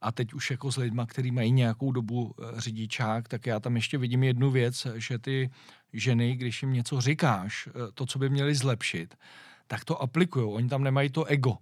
a 0.00 0.12
teď 0.12 0.32
už 0.32 0.50
jako 0.50 0.72
s 0.72 0.76
lidma, 0.76 1.06
kteří 1.06 1.30
mají 1.30 1.52
nějakou 1.52 1.92
dobu 1.92 2.34
eh, 2.38 2.60
řidičák, 2.60 3.28
tak 3.28 3.46
já 3.46 3.60
tam 3.60 3.76
ještě 3.76 3.98
vidím 3.98 4.22
jednu 4.22 4.50
věc, 4.50 4.86
že 4.94 5.18
ty 5.18 5.50
ženy, 5.92 6.36
když 6.36 6.62
jim 6.62 6.72
něco 6.72 7.00
říkáš, 7.00 7.68
eh, 7.68 7.72
to, 7.94 8.06
co 8.06 8.18
by 8.18 8.30
měli 8.30 8.54
zlepšit, 8.54 9.14
tak 9.66 9.84
to 9.84 10.02
aplikují. 10.02 10.46
Oni 10.54 10.68
tam 10.68 10.84
nemají 10.84 11.10
to 11.10 11.24
ego, 11.24 11.56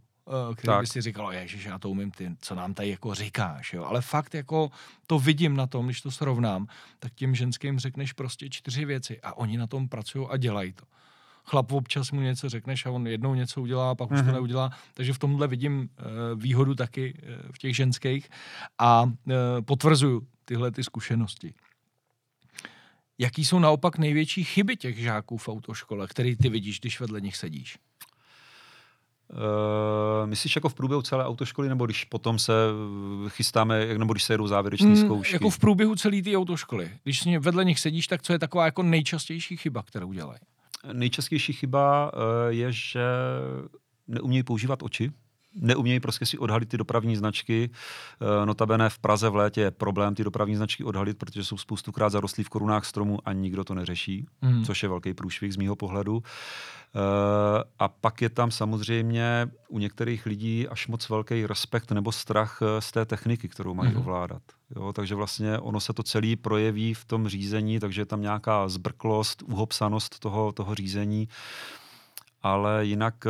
který 0.54 0.66
tak. 0.66 0.80
by 0.80 0.86
si 0.86 1.00
říkalo, 1.00 1.32
ježiš, 1.32 1.64
já 1.64 1.78
to 1.78 1.90
umím, 1.90 2.10
ty, 2.10 2.30
co 2.40 2.54
nám 2.54 2.74
tady 2.74 2.88
jako 2.88 3.14
říkáš. 3.14 3.72
Jo? 3.72 3.84
Ale 3.84 4.00
fakt 4.00 4.34
jako 4.34 4.70
to 5.06 5.18
vidím 5.18 5.56
na 5.56 5.66
tom, 5.66 5.84
když 5.84 6.00
to 6.00 6.10
srovnám, 6.10 6.66
tak 6.98 7.14
těm 7.14 7.34
ženským 7.34 7.78
řekneš 7.78 8.12
prostě 8.12 8.50
čtyři 8.50 8.84
věci 8.84 9.20
a 9.22 9.36
oni 9.36 9.58
na 9.58 9.66
tom 9.66 9.88
pracují 9.88 10.26
a 10.30 10.36
dělají 10.36 10.72
to 10.72 10.84
chlap 11.48 11.72
občas 11.72 12.12
mu 12.12 12.20
něco 12.20 12.48
řekneš 12.48 12.86
a 12.86 12.90
on 12.90 13.06
jednou 13.06 13.34
něco 13.34 13.62
udělá, 13.62 13.94
pak 13.94 14.10
už 14.10 14.18
mm-hmm. 14.18 14.20
to 14.20 14.24
mhm. 14.24 14.34
neudělá. 14.34 14.70
Takže 14.94 15.12
v 15.12 15.18
tomhle 15.18 15.46
vidím 15.46 15.80
uh, 15.80 16.42
výhodu 16.42 16.74
taky 16.74 17.14
uh, 17.14 17.52
v 17.52 17.58
těch 17.58 17.76
ženských 17.76 18.28
a 18.78 19.02
uh, 19.02 19.12
potvrzuju 19.64 20.26
tyhle 20.44 20.70
ty 20.70 20.84
zkušenosti. 20.84 21.54
Jaký 23.18 23.44
jsou 23.44 23.58
naopak 23.58 23.98
největší 23.98 24.44
chyby 24.44 24.76
těch 24.76 24.98
žáků 24.98 25.36
v 25.36 25.48
autoškole, 25.48 26.06
který 26.06 26.36
ty 26.36 26.48
vidíš, 26.48 26.80
když 26.80 27.00
vedle 27.00 27.20
nich 27.20 27.36
sedíš? 27.36 27.78
Uh, 29.32 30.26
myslíš 30.26 30.56
jako 30.56 30.68
v 30.68 30.74
průběhu 30.74 31.02
celé 31.02 31.24
autoškoly, 31.24 31.68
nebo 31.68 31.86
když 31.86 32.04
potom 32.04 32.38
se 32.38 32.52
chystáme, 33.28 33.98
nebo 33.98 34.12
když 34.12 34.24
se 34.24 34.32
jedou 34.32 34.46
závěrečné 34.46 34.88
mm, 34.88 34.96
zkoušky? 34.96 35.34
Jako 35.34 35.50
v 35.50 35.58
průběhu 35.58 35.96
celé 35.96 36.22
té 36.22 36.36
autoškoly. 36.36 36.90
Když 37.02 37.26
vedle 37.38 37.64
nich 37.64 37.80
sedíš, 37.80 38.06
tak 38.06 38.22
co 38.22 38.32
je 38.32 38.38
taková 38.38 38.64
jako 38.64 38.82
nejčastější 38.82 39.56
chyba, 39.56 39.82
kterou 39.82 40.12
dělají? 40.12 40.40
Nejčastější 40.92 41.52
chyba 41.52 42.12
uh, 42.12 42.20
je, 42.48 42.72
že 42.72 43.04
neumějí 44.08 44.42
používat 44.42 44.82
oči 44.82 45.12
neumějí 45.60 46.00
prostě 46.00 46.26
si 46.26 46.38
odhalit 46.38 46.68
ty 46.68 46.76
dopravní 46.76 47.16
značky. 47.16 47.70
Eh, 47.72 48.46
notabene 48.46 48.88
v 48.88 48.98
Praze 48.98 49.28
v 49.28 49.36
létě 49.36 49.60
je 49.60 49.70
problém 49.70 50.14
ty 50.14 50.24
dopravní 50.24 50.56
značky 50.56 50.84
odhalit, 50.84 51.18
protože 51.18 51.44
jsou 51.44 51.56
spoustukrát 51.56 52.12
zarostlí 52.12 52.44
v 52.44 52.48
korunách 52.48 52.84
stromů 52.84 53.18
a 53.24 53.32
nikdo 53.32 53.64
to 53.64 53.74
neřeší, 53.74 54.26
mm. 54.42 54.64
což 54.64 54.82
je 54.82 54.88
velký 54.88 55.14
průšvih 55.14 55.54
z 55.54 55.56
mýho 55.56 55.76
pohledu. 55.76 56.22
Eh, 56.22 57.64
a 57.78 57.88
pak 57.88 58.22
je 58.22 58.28
tam 58.28 58.50
samozřejmě 58.50 59.50
u 59.68 59.78
některých 59.78 60.26
lidí 60.26 60.68
až 60.68 60.88
moc 60.88 61.08
velký 61.08 61.46
respekt 61.46 61.92
nebo 61.92 62.12
strach 62.12 62.58
eh, 62.62 62.80
z 62.80 62.92
té 62.92 63.04
techniky, 63.04 63.48
kterou 63.48 63.74
mají 63.74 63.90
mm. 63.90 63.96
ovládat. 63.96 64.42
Jo, 64.76 64.92
takže 64.92 65.14
vlastně 65.14 65.58
ono 65.58 65.80
se 65.80 65.92
to 65.92 66.02
celé 66.02 66.36
projeví 66.36 66.94
v 66.94 67.04
tom 67.04 67.28
řízení, 67.28 67.80
takže 67.80 68.00
je 68.00 68.06
tam 68.06 68.20
nějaká 68.20 68.68
zbrklost, 68.68 69.42
uhopsanost 69.42 70.18
toho, 70.18 70.52
toho 70.52 70.74
řízení 70.74 71.28
ale 72.42 72.84
jinak 72.84 73.26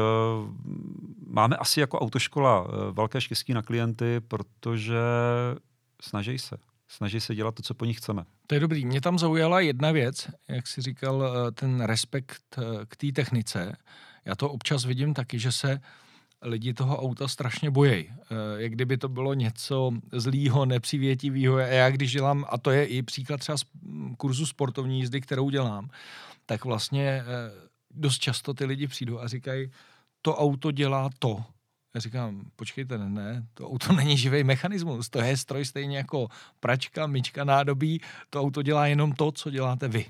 máme 1.28 1.56
asi 1.56 1.80
jako 1.80 1.98
autoškola 1.98 2.62
uh, 2.62 2.74
velké 2.92 3.20
štěstí 3.20 3.54
na 3.54 3.62
klienty, 3.62 4.20
protože 4.20 4.98
snaží 6.02 6.38
se. 6.38 6.56
Snaží 6.88 7.20
se 7.20 7.34
dělat 7.34 7.54
to, 7.54 7.62
co 7.62 7.74
po 7.74 7.84
nich 7.84 7.96
chceme. 7.96 8.24
To 8.46 8.54
je 8.54 8.60
dobrý. 8.60 8.86
Mě 8.86 9.00
tam 9.00 9.18
zaujala 9.18 9.60
jedna 9.60 9.90
věc, 9.90 10.28
jak 10.48 10.66
si 10.66 10.82
říkal, 10.82 11.16
uh, 11.16 11.50
ten 11.54 11.80
respekt 11.80 12.42
k 12.88 12.96
té 12.96 13.12
technice. 13.12 13.76
Já 14.24 14.34
to 14.36 14.50
občas 14.50 14.84
vidím 14.84 15.14
taky, 15.14 15.38
že 15.38 15.52
se 15.52 15.80
lidi 16.42 16.74
toho 16.74 17.02
auta 17.02 17.28
strašně 17.28 17.70
bojejí. 17.70 18.08
Jak 18.56 18.72
kdyby 18.72 18.96
to 18.96 19.08
bylo 19.08 19.34
něco 19.34 19.90
zlýho, 20.12 20.66
nepřivětivého. 20.66 21.56
A 21.56 21.60
já 21.60 21.90
když 21.90 22.12
dělám, 22.12 22.44
a 22.48 22.58
to 22.58 22.70
je 22.70 22.86
i 22.86 23.02
příklad 23.02 23.40
třeba 23.40 23.58
z 23.58 23.64
kurzu 24.16 24.46
sportovní 24.46 24.98
jízdy, 24.98 25.20
kterou 25.20 25.50
dělám, 25.50 25.90
tak 26.46 26.64
vlastně 26.64 27.22
dost 27.90 28.18
často 28.18 28.54
ty 28.54 28.64
lidi 28.64 28.86
přijdou 28.86 29.20
a 29.20 29.28
říkají, 29.28 29.70
to 30.22 30.36
auto 30.36 30.70
dělá 30.70 31.10
to. 31.18 31.44
Já 31.94 32.00
říkám, 32.00 32.44
počkejte, 32.56 32.98
ne, 32.98 33.46
to 33.54 33.70
auto 33.70 33.92
není 33.96 34.16
živý 34.16 34.44
mechanismus, 34.44 35.08
to 35.08 35.18
je 35.18 35.36
stroj 35.36 35.64
stejně 35.64 35.96
jako 35.96 36.28
pračka, 36.60 37.06
myčka, 37.06 37.44
nádobí, 37.44 38.00
to 38.30 38.40
auto 38.40 38.62
dělá 38.62 38.86
jenom 38.86 39.12
to, 39.12 39.32
co 39.32 39.50
děláte 39.50 39.88
vy. 39.88 40.06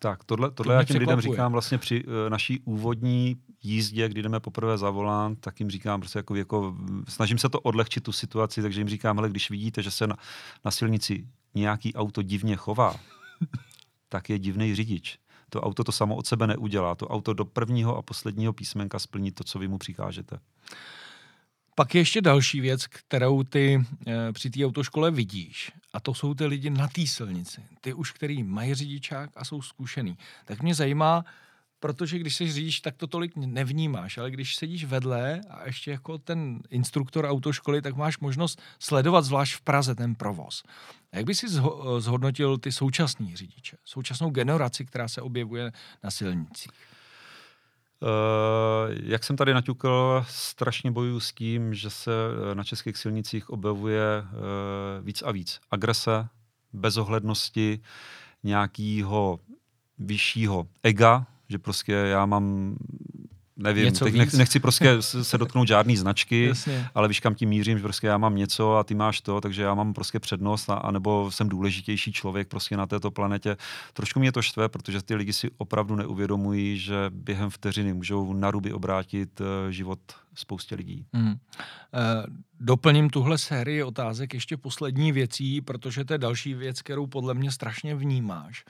Tak, 0.00 0.24
tohle, 0.24 0.50
tohle 0.50 0.74
to 0.74 0.78
já 0.78 0.84
těm 0.84 0.96
lidem 0.96 1.20
říkám 1.20 1.52
vlastně 1.52 1.78
při 1.78 2.04
uh, 2.04 2.12
naší 2.28 2.60
úvodní 2.60 3.36
jízdě, 3.62 4.08
kdy 4.08 4.22
jdeme 4.22 4.40
poprvé 4.40 4.78
za 4.78 4.90
volant, 4.90 5.40
tak 5.40 5.60
jim 5.60 5.70
říkám 5.70 6.00
prostě 6.00 6.18
jako, 6.18 6.34
jako, 6.34 6.76
snažím 7.08 7.38
se 7.38 7.48
to 7.48 7.60
odlehčit 7.60 8.04
tu 8.04 8.12
situaci, 8.12 8.62
takže 8.62 8.80
jim 8.80 8.88
říkám, 8.88 9.18
ale 9.18 9.28
když 9.28 9.50
vidíte, 9.50 9.82
že 9.82 9.90
se 9.90 10.06
na, 10.06 10.16
na 10.64 10.70
silnici 10.70 11.26
nějaký 11.54 11.94
auto 11.94 12.22
divně 12.22 12.56
chová, 12.56 12.94
tak 14.08 14.30
je 14.30 14.38
divný 14.38 14.74
řidič. 14.74 15.18
To 15.50 15.60
auto 15.60 15.84
to 15.84 15.92
samo 15.92 16.16
od 16.16 16.26
sebe 16.26 16.46
neudělá. 16.46 16.94
To 16.94 17.08
auto 17.08 17.34
do 17.34 17.44
prvního 17.44 17.96
a 17.96 18.02
posledního 18.02 18.52
písmenka 18.52 18.98
splní 18.98 19.32
to, 19.32 19.44
co 19.44 19.58
vy 19.58 19.68
mu 19.68 19.78
přikážete. 19.78 20.38
Pak 21.74 21.94
je 21.94 22.00
ještě 22.00 22.20
další 22.20 22.60
věc, 22.60 22.86
kterou 22.86 23.42
ty 23.42 23.84
e, 24.06 24.32
při 24.32 24.50
té 24.50 24.66
autoškole 24.66 25.10
vidíš. 25.10 25.72
A 25.92 26.00
to 26.00 26.14
jsou 26.14 26.34
ty 26.34 26.46
lidi 26.46 26.70
na 26.70 26.88
té 26.88 27.06
silnici. 27.06 27.62
Ty 27.80 27.92
už, 27.94 28.12
který 28.12 28.42
mají 28.42 28.74
řidičák 28.74 29.30
a 29.36 29.44
jsou 29.44 29.62
zkušený. 29.62 30.18
Tak 30.44 30.62
mě 30.62 30.74
zajímá, 30.74 31.24
protože 31.80 32.18
když 32.18 32.36
se 32.36 32.52
řidič, 32.52 32.80
tak 32.80 32.96
to 32.96 33.06
tolik 33.06 33.36
nevnímáš, 33.36 34.18
ale 34.18 34.30
když 34.30 34.56
sedíš 34.56 34.84
vedle 34.84 35.40
a 35.50 35.66
ještě 35.66 35.90
jako 35.90 36.18
ten 36.18 36.60
instruktor 36.70 37.24
autoškoly, 37.24 37.82
tak 37.82 37.96
máš 37.96 38.18
možnost 38.18 38.62
sledovat 38.78 39.24
zvlášť 39.24 39.54
v 39.54 39.60
Praze 39.60 39.94
ten 39.94 40.14
provoz. 40.14 40.62
Jak 41.12 41.24
by 41.24 41.34
si 41.34 41.46
zhodnotil 41.98 42.58
ty 42.58 42.72
současní 42.72 43.36
řidiče, 43.36 43.76
současnou 43.84 44.30
generaci, 44.30 44.84
která 44.84 45.08
se 45.08 45.22
objevuje 45.22 45.72
na 46.02 46.10
silnicích? 46.10 46.72
Uh, 48.00 48.94
jak 49.02 49.24
jsem 49.24 49.36
tady 49.36 49.54
naťukl, 49.54 50.24
strašně 50.28 50.90
bojuju 50.90 51.20
s 51.20 51.32
tím, 51.32 51.74
že 51.74 51.90
se 51.90 52.12
eh, 52.12 52.54
na 52.54 52.64
českých 52.64 52.96
silnicích 52.96 53.50
objevuje 53.50 54.02
uh, 54.22 55.06
víc 55.06 55.22
a 55.22 55.30
víc 55.30 55.60
agrese, 55.70 56.28
bezohlednosti, 56.72 57.80
nějakého 58.42 59.40
vyššího 59.98 60.66
ega, 60.82 61.26
že 61.48 61.58
prostě 61.58 61.92
já 61.92 62.26
mám 62.26 62.76
nevím, 63.58 63.84
něco 63.84 64.04
teď 64.04 64.14
víc. 64.14 64.32
nechci 64.32 64.60
prostě 64.60 65.02
se 65.02 65.38
dotknout 65.38 65.68
žádný 65.68 65.96
značky, 65.96 66.46
Jasně. 66.46 66.88
ale 66.94 67.08
víš, 67.08 67.20
kam 67.20 67.34
tím 67.34 67.48
mířím, 67.48 67.78
že 67.78 67.82
prostě 67.82 68.06
já 68.06 68.18
mám 68.18 68.36
něco 68.36 68.76
a 68.76 68.84
ty 68.84 68.94
máš 68.94 69.20
to, 69.20 69.40
takže 69.40 69.62
já 69.62 69.74
mám 69.74 69.94
prostě 69.94 70.20
přednost, 70.20 70.70
a, 70.70 70.74
anebo 70.74 71.30
jsem 71.30 71.48
důležitější 71.48 72.12
člověk 72.12 72.48
prostě 72.48 72.76
na 72.76 72.86
této 72.86 73.10
planetě. 73.10 73.56
Trošku 73.92 74.20
mě 74.20 74.32
to 74.32 74.42
štve, 74.42 74.68
protože 74.68 75.02
ty 75.02 75.14
lidi 75.14 75.32
si 75.32 75.50
opravdu 75.58 75.96
neuvědomují, 75.96 76.78
že 76.78 76.94
během 77.10 77.50
vteřiny 77.50 77.92
můžou 77.92 78.32
na 78.32 78.50
ruby 78.50 78.72
obrátit 78.72 79.40
uh, 79.40 79.46
život 79.70 79.98
spoustě 80.34 80.74
lidí. 80.74 81.06
Hmm. 81.12 81.28
Uh, 81.28 81.34
doplním 82.60 83.10
tuhle 83.10 83.38
sérii 83.38 83.82
otázek 83.82 84.34
ještě 84.34 84.56
poslední 84.56 85.12
věcí, 85.12 85.60
protože 85.60 86.04
to 86.04 86.14
je 86.14 86.18
další 86.18 86.54
věc, 86.54 86.82
kterou 86.82 87.06
podle 87.06 87.34
mě 87.34 87.52
strašně 87.52 87.94
vnímáš. 87.94 88.64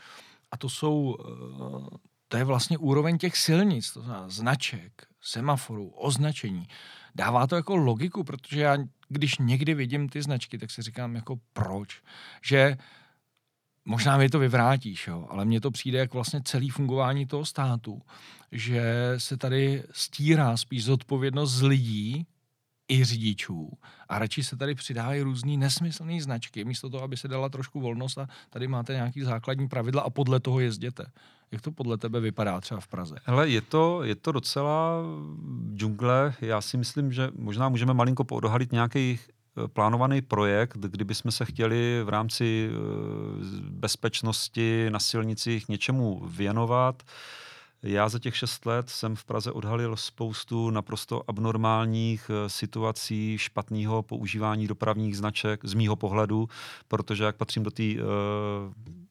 A 0.50 0.56
to 0.56 0.68
jsou 0.68 1.16
uh, 1.18 1.86
to 2.28 2.36
je 2.36 2.44
vlastně 2.44 2.78
úroveň 2.78 3.18
těch 3.18 3.36
silnic, 3.36 3.92
to 3.92 4.02
znamená 4.02 4.28
značek, 4.28 5.06
semaforů, 5.20 5.88
označení. 5.88 6.68
Dává 7.14 7.46
to 7.46 7.56
jako 7.56 7.76
logiku, 7.76 8.24
protože 8.24 8.60
já, 8.60 8.76
když 9.08 9.38
někdy 9.38 9.74
vidím 9.74 10.08
ty 10.08 10.22
značky, 10.22 10.58
tak 10.58 10.70
si 10.70 10.82
říkám 10.82 11.14
jako 11.14 11.38
proč. 11.52 12.02
Že 12.42 12.76
možná 13.84 14.16
mi 14.16 14.28
to 14.28 14.38
vyvrátíš, 14.38 15.06
jo, 15.06 15.26
ale 15.30 15.44
mně 15.44 15.60
to 15.60 15.70
přijde 15.70 15.98
jak 15.98 16.14
vlastně 16.14 16.40
celý 16.44 16.70
fungování 16.70 17.26
toho 17.26 17.44
státu, 17.44 18.02
že 18.52 19.14
se 19.18 19.36
tady 19.36 19.82
stírá 19.92 20.56
spíš 20.56 20.84
zodpovědnost 20.84 21.52
z 21.52 21.62
lidí, 21.62 22.26
i 22.88 23.04
řidičů. 23.04 23.70
A 24.08 24.18
radši 24.18 24.44
se 24.44 24.56
tady 24.56 24.74
přidávají 24.74 25.22
různý 25.22 25.56
nesmyslné 25.56 26.22
značky, 26.22 26.64
místo 26.64 26.90
toho, 26.90 27.02
aby 27.02 27.16
se 27.16 27.28
dala 27.28 27.48
trošku 27.48 27.80
volnost 27.80 28.18
a 28.18 28.28
tady 28.50 28.68
máte 28.68 28.92
nějaký 28.92 29.22
základní 29.22 29.68
pravidla 29.68 30.02
a 30.02 30.10
podle 30.10 30.40
toho 30.40 30.60
jezděte. 30.60 31.06
Jak 31.52 31.62
to 31.62 31.72
podle 31.72 31.98
tebe 31.98 32.20
vypadá 32.20 32.60
třeba 32.60 32.80
v 32.80 32.88
Praze? 32.88 33.16
Hele, 33.24 33.48
je 33.48 33.60
to, 33.60 34.02
je 34.02 34.14
to 34.14 34.32
docela 34.32 35.02
džungle. 35.74 36.34
Já 36.40 36.60
si 36.60 36.76
myslím, 36.76 37.12
že 37.12 37.30
možná 37.36 37.68
můžeme 37.68 37.94
malinko 37.94 38.24
poodhalit 38.24 38.72
nějaký 38.72 39.18
eh, 39.18 39.68
plánovaný 39.68 40.22
projekt, 40.22 40.76
kdyby 40.76 41.14
jsme 41.14 41.32
se 41.32 41.44
chtěli 41.44 42.02
v 42.04 42.08
rámci 42.08 42.70
eh, 42.70 42.74
bezpečnosti 43.70 44.90
na 44.90 44.98
silnicích 44.98 45.68
něčemu 45.68 46.22
věnovat. 46.26 47.02
Já 47.82 48.08
za 48.08 48.18
těch 48.18 48.36
šest 48.36 48.66
let 48.66 48.90
jsem 48.90 49.16
v 49.16 49.24
Praze 49.24 49.52
odhalil 49.52 49.96
spoustu 49.96 50.70
naprosto 50.70 51.22
abnormálních 51.28 52.30
eh, 52.30 52.48
situací 52.48 53.38
špatného 53.38 54.02
používání 54.02 54.66
dopravních 54.66 55.16
značek 55.16 55.64
z 55.64 55.74
mýho 55.74 55.96
pohledu, 55.96 56.48
protože 56.88 57.24
jak 57.24 57.36
patřím 57.36 57.62
do 57.62 57.70
té 57.70 57.82
uh, 57.82 57.98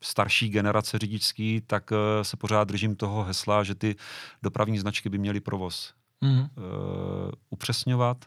starší 0.02 0.50
generace 0.50 1.00
řidičský, 1.00 1.62
tak 1.68 1.92
uh, 1.92 1.98
se 2.22 2.38
pořád 2.38 2.64
držím 2.64 2.96
toho 2.96 3.24
hesla, 3.24 3.64
že 3.64 3.76
ty 3.76 3.96
dopravní 4.44 4.80
značky 4.80 5.10
by 5.10 5.18
měly 5.18 5.40
provoz 5.40 5.94
mm. 6.22 6.40
uh, 6.40 6.48
upřesňovat, 7.50 8.26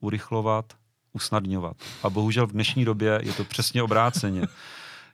urychlovat, 0.00 0.72
usnadňovat. 1.12 1.76
A 2.02 2.10
bohužel 2.10 2.46
v 2.46 2.52
dnešní 2.52 2.84
době 2.84 3.20
je 3.22 3.32
to 3.32 3.44
přesně 3.44 3.82
obráceně. 3.82 4.42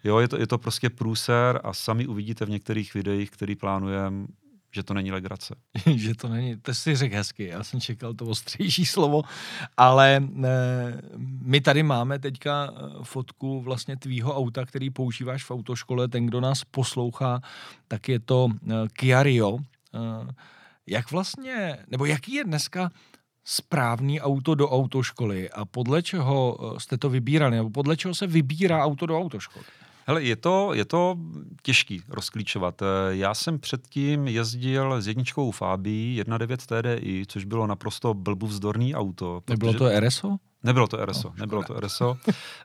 Jo, 0.05 0.19
je 0.19 0.29
to, 0.29 0.39
je 0.39 0.47
to 0.47 0.59
prostě 0.59 0.91
průser 0.91 1.61
a 1.65 1.73
sami 1.73 2.07
uvidíte 2.07 2.45
v 2.45 2.51
některých 2.51 2.95
videích, 2.95 3.31
který 3.31 3.57
plánujeme, 3.57 4.27
že 4.71 4.83
to 4.83 4.95
není 4.95 5.13
legrace. 5.13 5.55
že 5.95 6.15
to 6.15 6.29
není, 6.29 6.57
to 6.57 6.75
si 6.75 6.97
řekl 6.97 7.15
hezky, 7.15 7.47
já 7.47 7.65
jsem 7.65 7.81
čekal 7.81 8.15
to 8.15 8.25
ostřejší 8.25 8.87
slovo, 8.87 9.23
ale 9.77 10.17
e, 10.17 10.49
my 11.43 11.61
tady 11.61 11.83
máme 11.83 12.19
teďka 12.19 12.71
eh, 12.73 13.05
fotku 13.05 13.61
vlastně 13.61 13.97
tvýho 13.97 14.37
auta, 14.37 14.67
který 14.67 14.91
používáš 14.91 15.45
v 15.45 15.51
autoškole, 15.51 16.09
ten, 16.09 16.27
kdo 16.27 16.41
nás 16.41 16.65
poslouchá, 16.65 17.41
tak 17.89 18.09
je 18.09 18.21
to 18.21 18.49
e, 18.49 18.73
Kia 18.93 19.23
Rio. 19.23 19.59
E, 19.59 19.61
jak 20.87 21.11
vlastně, 21.11 21.79
nebo 21.89 22.05
jaký 22.05 22.33
je 22.33 22.45
dneska 22.45 22.91
správný 23.45 24.21
auto 24.21 24.55
do 24.55 24.71
autoškoly 24.71 25.51
a 25.51 25.65
podle 25.65 26.03
čeho 26.03 26.59
jste 26.79 26.99
to 26.99 27.11
vybírali, 27.11 27.57
nebo 27.57 27.71
podle 27.71 27.97
čeho 27.97 28.15
se 28.15 28.27
vybírá 28.27 28.85
auto 28.85 29.07
do 29.07 29.19
autoškoly? 29.19 29.65
Hele, 30.09 30.23
je 30.23 30.37
to, 30.37 30.75
je 30.75 30.85
to 30.85 31.17
těžký 31.63 32.03
rozklíčovat. 32.09 32.83
Já 33.11 33.35
jsem 33.35 33.59
předtím 33.59 34.29
jezdil 34.29 35.03
s 35.03 35.07
jedničkou 35.07 35.51
Fabii 35.51 36.23
1.9 36.23 36.57
TDI, 36.57 37.25
což 37.29 37.45
bylo 37.45 37.67
naprosto 37.67 38.15
blbuvzdorný 38.15 38.95
auto. 38.95 39.43
Nebylo 39.51 39.75
to 39.75 40.01
RSO? 40.01 40.37
Nebylo 40.63 40.89
to 40.89 41.07
RSO, 41.07 41.29
no, 41.29 41.35
nebylo 41.39 41.63
to 41.63 41.81
RSO, 41.81 42.17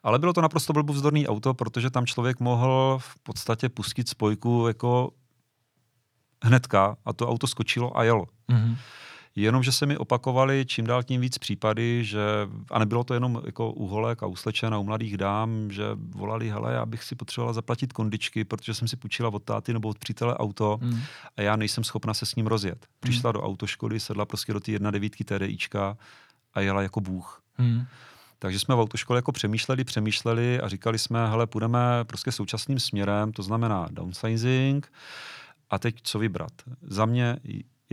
ale 0.03 0.19
bylo 0.19 0.33
to 0.33 0.41
naprosto 0.41 0.73
blbuvzdorný 0.73 1.27
auto, 1.27 1.53
protože 1.53 1.89
tam 1.89 2.05
člověk 2.05 2.39
mohl 2.39 2.97
v 3.01 3.19
podstatě 3.23 3.69
pustit 3.69 4.09
spojku 4.09 4.67
jako 4.67 5.11
hnedka 6.43 6.97
a 7.05 7.13
to 7.13 7.29
auto 7.29 7.47
skočilo 7.47 7.97
a 7.97 8.03
jelo. 8.03 8.25
Mm-hmm. 8.51 8.75
Jenomže 9.35 9.71
se 9.71 9.85
mi 9.85 9.97
opakovaly 9.97 10.65
čím 10.67 10.85
dál 10.85 11.03
tím 11.03 11.21
víc 11.21 11.37
případy, 11.37 12.03
že, 12.05 12.19
a 12.71 12.79
nebylo 12.79 13.03
to 13.03 13.13
jenom 13.13 13.41
jako 13.45 13.71
u 13.71 13.87
holek 13.87 14.23
a 14.23 14.25
u 14.25 14.35
slečen 14.35 14.73
a 14.73 14.77
u 14.77 14.83
mladých 14.83 15.17
dám, 15.17 15.71
že 15.71 15.83
volali, 15.95 16.49
hele, 16.49 16.73
já 16.73 16.85
bych 16.85 17.03
si 17.03 17.15
potřebovala 17.15 17.53
zaplatit 17.53 17.93
kondičky, 17.93 18.43
protože 18.43 18.73
jsem 18.73 18.87
si 18.87 18.95
půjčila 18.95 19.29
od 19.29 19.43
táty 19.43 19.73
nebo 19.73 19.89
od 19.89 19.99
přítele 19.99 20.37
auto 20.37 20.79
hmm. 20.81 21.01
a 21.37 21.41
já 21.41 21.55
nejsem 21.55 21.83
schopna 21.83 22.13
se 22.13 22.25
s 22.25 22.35
ním 22.35 22.47
rozjet. 22.47 22.85
Přišla 22.99 23.29
hmm. 23.29 23.33
do 23.33 23.41
autoškoly, 23.41 23.99
sedla 23.99 24.25
prostě 24.25 24.53
do 24.53 24.59
té 24.59 24.71
1.9 24.71 25.25
TDIčka 25.25 25.97
a 26.53 26.61
jela 26.61 26.81
jako 26.81 27.01
bůh. 27.01 27.41
Hmm. 27.53 27.85
Takže 28.39 28.59
jsme 28.59 28.75
v 28.75 28.79
autoškole 28.79 29.17
jako 29.17 29.31
přemýšleli, 29.31 29.83
přemýšleli 29.83 30.61
a 30.61 30.69
říkali 30.69 30.99
jsme, 30.99 31.27
hele, 31.27 31.47
půjdeme 31.47 31.79
prostě 32.03 32.31
současným 32.31 32.79
směrem, 32.79 33.31
to 33.31 33.43
znamená 33.43 33.87
downsizing, 33.91 34.91
a 35.69 35.79
teď 35.79 35.95
co 36.03 36.19
vybrat? 36.19 36.51
Za 36.81 37.05
mě 37.05 37.37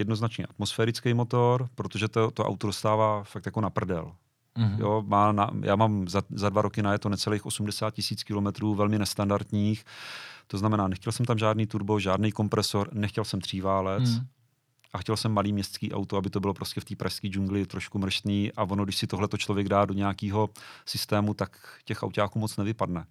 jednoznačně 0.01 0.47
atmosférický 0.47 1.15
motor, 1.15 1.69
protože 1.75 2.09
to, 2.09 2.31
to 2.31 2.45
auto 2.45 2.67
dostává 2.67 3.23
fakt 3.23 3.47
jako 3.47 3.61
na 3.61 3.71
prdel. 3.71 4.13
Mm-hmm. 4.59 4.81
Jo, 4.81 5.05
má 5.07 5.33
na, 5.33 5.51
já 5.63 5.77
mám 5.77 6.09
za, 6.09 6.23
za 6.31 6.49
dva 6.51 6.63
roky 6.63 6.83
na 6.83 6.93
je 6.93 6.99
to 6.99 7.09
necelých 7.09 7.47
80 7.47 7.95
tisíc 7.95 8.23
kilometrů, 8.23 8.75
velmi 8.75 8.99
nestandardních. 8.99 9.85
To 10.47 10.59
znamená, 10.59 10.89
nechtěl 10.89 11.13
jsem 11.13 11.27
tam 11.27 11.39
žádný 11.39 11.67
turbo, 11.67 12.01
žádný 12.01 12.33
kompresor, 12.33 12.89
nechtěl 12.93 13.25
jsem 13.25 13.41
tříválec. 13.41 14.11
Mm. 14.11 14.27
A 14.93 14.99
chtěl 14.99 15.17
jsem 15.17 15.33
malý 15.33 15.53
městský 15.53 15.93
auto, 15.93 16.17
aby 16.17 16.31
to 16.31 16.41
bylo 16.41 16.55
prostě 16.55 16.81
v 16.81 16.85
té 16.85 16.97
pražské 16.97 17.29
džungli 17.29 17.67
trošku 17.67 17.99
mrštný 17.99 18.53
a 18.53 18.63
ono, 18.63 18.85
když 18.85 18.97
si 18.97 19.07
tohle 19.07 19.29
člověk 19.37 19.69
dá 19.69 19.85
do 19.85 19.95
nějakého 19.95 20.51
systému, 20.87 21.35
tak 21.35 21.79
těch 21.85 22.03
autáků 22.03 22.39
moc 22.39 22.57
nevypadne. 22.57 23.05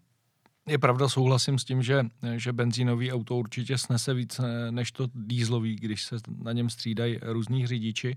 Je 0.67 0.77
pravda, 0.77 1.09
souhlasím 1.09 1.59
s 1.59 1.63
tím, 1.63 1.83
že, 1.83 2.05
že 2.35 2.53
benzínový 2.53 3.11
auto 3.11 3.35
určitě 3.35 3.77
snese 3.77 4.13
víc 4.13 4.39
eh, 4.39 4.71
než 4.71 4.91
to 4.91 5.07
dýzlový, 5.15 5.75
když 5.75 6.03
se 6.03 6.15
na 6.43 6.51
něm 6.51 6.69
střídají 6.69 7.19
různí 7.21 7.67
řidiči. 7.67 8.15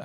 Eh, 0.00 0.04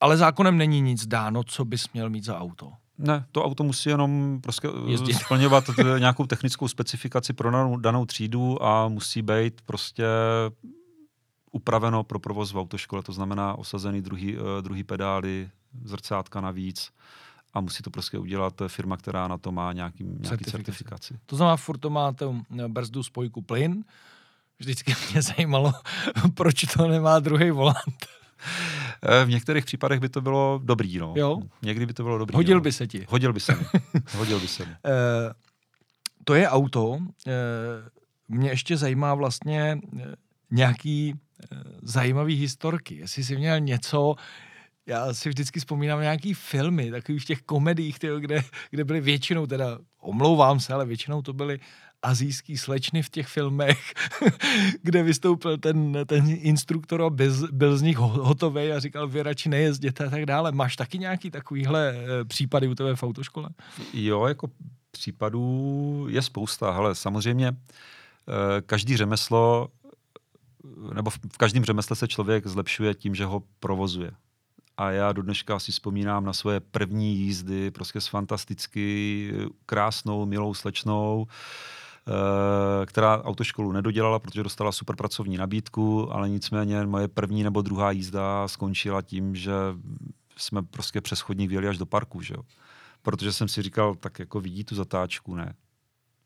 ale 0.00 0.16
zákonem 0.16 0.58
není 0.58 0.80
nic 0.80 1.06
dáno, 1.06 1.44
co 1.44 1.64
bys 1.64 1.92
měl 1.92 2.10
mít 2.10 2.24
za 2.24 2.38
auto. 2.38 2.72
Ne, 2.98 3.26
to 3.32 3.44
auto 3.44 3.64
musí 3.64 3.88
jenom 3.88 4.40
prostě 4.42 4.68
eh, 4.68 4.90
Jezdit. 4.90 5.14
splňovat 5.24 5.64
nějakou 5.98 6.26
technickou 6.26 6.68
specifikaci 6.68 7.32
pro 7.32 7.50
danou, 7.50 7.76
danou 7.76 8.06
třídu 8.06 8.62
a 8.64 8.88
musí 8.88 9.22
být 9.22 9.60
prostě 9.60 10.04
upraveno 11.52 12.04
pro 12.04 12.18
provoz 12.18 12.52
v 12.52 12.58
autoškole, 12.58 13.02
to 13.02 13.12
znamená 13.12 13.58
osazený 13.58 14.02
druhý, 14.02 14.36
druhý 14.60 14.84
pedály, 14.84 15.50
zrcátka 15.84 16.40
navíc 16.40 16.90
a 17.54 17.60
musí 17.60 17.82
to 17.82 17.90
prostě 17.90 18.18
udělat 18.18 18.62
firma, 18.66 18.96
která 18.96 19.28
na 19.28 19.38
to 19.38 19.52
má 19.52 19.72
nějaký, 19.72 20.04
nějaký 20.04 20.28
certifikaci. 20.28 20.50
certifikaci. 20.50 21.18
To 21.26 21.36
znamená, 21.36 21.56
furt 21.56 21.78
to 21.78 21.90
máte 21.90 22.24
brzdu 22.68 23.02
spojku 23.02 23.42
plyn. 23.42 23.84
Vždycky 24.58 24.94
mě 25.12 25.22
zajímalo, 25.22 25.72
proč 26.34 26.64
to 26.76 26.88
nemá 26.88 27.18
druhý 27.18 27.50
volant. 27.50 28.06
Eh, 29.02 29.24
v 29.24 29.28
některých 29.28 29.64
případech 29.64 30.00
by 30.00 30.08
to 30.08 30.20
bylo 30.20 30.60
dobrý, 30.64 30.98
no. 30.98 31.14
Jo? 31.16 31.38
Někdy 31.62 31.86
by 31.86 31.94
to 31.94 32.02
bylo 32.02 32.18
dobrý. 32.18 32.36
Hodil 32.36 32.56
no. 32.56 32.60
by 32.60 32.72
se 32.72 32.86
ti. 32.86 33.06
Hodil 33.08 33.32
by 33.32 33.40
se 33.40 33.54
mi. 33.54 33.64
Hodil 34.16 34.40
by 34.40 34.48
se 34.48 34.66
mi. 34.66 34.70
Uh, 34.72 35.32
to 36.24 36.34
je 36.34 36.48
auto. 36.48 36.88
Uh, 36.88 37.02
mě 38.28 38.50
ještě 38.50 38.76
zajímá 38.76 39.14
vlastně 39.14 39.80
nějaký 40.50 41.14
zajímavý 41.82 42.34
historky. 42.34 42.94
Jestli 42.96 43.24
jsi 43.24 43.36
měl 43.36 43.60
něco, 43.60 44.14
já 44.86 45.14
si 45.14 45.28
vždycky 45.28 45.60
vzpomínám 45.60 46.00
nějaký 46.00 46.34
filmy, 46.34 46.90
takových 46.90 47.22
v 47.22 47.26
těch 47.26 47.42
komediích, 47.42 47.98
tyjo, 47.98 48.20
kde, 48.20 48.44
kde 48.70 48.84
byly 48.84 49.00
většinou, 49.00 49.46
teda 49.46 49.78
omlouvám 50.00 50.60
se, 50.60 50.74
ale 50.74 50.86
většinou 50.86 51.22
to 51.22 51.32
byly 51.32 51.60
azijský 52.02 52.58
slečny 52.58 53.02
v 53.02 53.10
těch 53.10 53.26
filmech, 53.26 53.92
kde 54.82 55.02
vystoupil 55.02 55.58
ten, 55.58 55.96
ten 56.06 56.24
instruktor 56.28 57.02
a 57.02 57.10
byl, 57.10 57.48
byl 57.52 57.78
z 57.78 57.82
nich 57.82 57.96
hotový 57.96 58.72
a 58.72 58.80
říkal, 58.80 59.08
vy 59.08 59.22
radši 59.22 59.48
nejezděte 59.48 60.06
a 60.06 60.10
tak 60.10 60.26
dále. 60.26 60.52
Máš 60.52 60.76
taky 60.76 60.98
nějaký 60.98 61.30
takovýhle 61.30 61.94
eh, 61.96 62.24
případy 62.24 62.68
u 62.68 62.74
tebe 62.74 62.96
v 62.96 63.02
autoškole? 63.02 63.48
Jo, 63.92 64.26
jako 64.26 64.48
případů 64.90 66.06
je 66.10 66.22
spousta. 66.22 66.70
Hele, 66.70 66.94
samozřejmě 66.94 67.48
eh, 67.48 68.62
každý 68.66 68.96
řemeslo 68.96 69.68
nebo 70.94 71.10
v 71.10 71.38
každém 71.38 71.64
řemesle 71.64 71.96
se 71.96 72.08
člověk 72.08 72.46
zlepšuje 72.46 72.94
tím, 72.94 73.14
že 73.14 73.24
ho 73.24 73.42
provozuje 73.60 74.10
a 74.76 74.90
já 74.90 75.12
do 75.12 75.22
dneška 75.22 75.58
si 75.58 75.72
vzpomínám 75.72 76.24
na 76.24 76.32
svoje 76.32 76.60
první 76.60 77.16
jízdy, 77.16 77.70
prostě 77.70 78.00
s 78.00 78.06
fantasticky 78.06 79.32
krásnou, 79.66 80.26
milou 80.26 80.54
slečnou, 80.54 81.26
eh, 81.26 82.86
která 82.86 83.22
autoškolu 83.22 83.72
nedodělala, 83.72 84.18
protože 84.18 84.42
dostala 84.42 84.72
super 84.72 84.96
pracovní 84.96 85.36
nabídku, 85.36 86.12
ale 86.12 86.28
nicméně 86.28 86.86
moje 86.86 87.08
první 87.08 87.42
nebo 87.42 87.62
druhá 87.62 87.90
jízda 87.90 88.48
skončila 88.48 89.02
tím, 89.02 89.36
že 89.36 89.52
jsme 90.36 90.62
prostě 90.62 91.00
přes 91.00 91.20
chodník 91.20 91.48
vyjeli 91.48 91.68
až 91.68 91.78
do 91.78 91.86
parku, 91.86 92.20
že 92.20 92.34
jo? 92.34 92.42
Protože 93.02 93.32
jsem 93.32 93.48
si 93.48 93.62
říkal, 93.62 93.94
tak 93.94 94.18
jako 94.18 94.40
vidí 94.40 94.64
tu 94.64 94.74
zatáčku, 94.74 95.34
ne? 95.34 95.54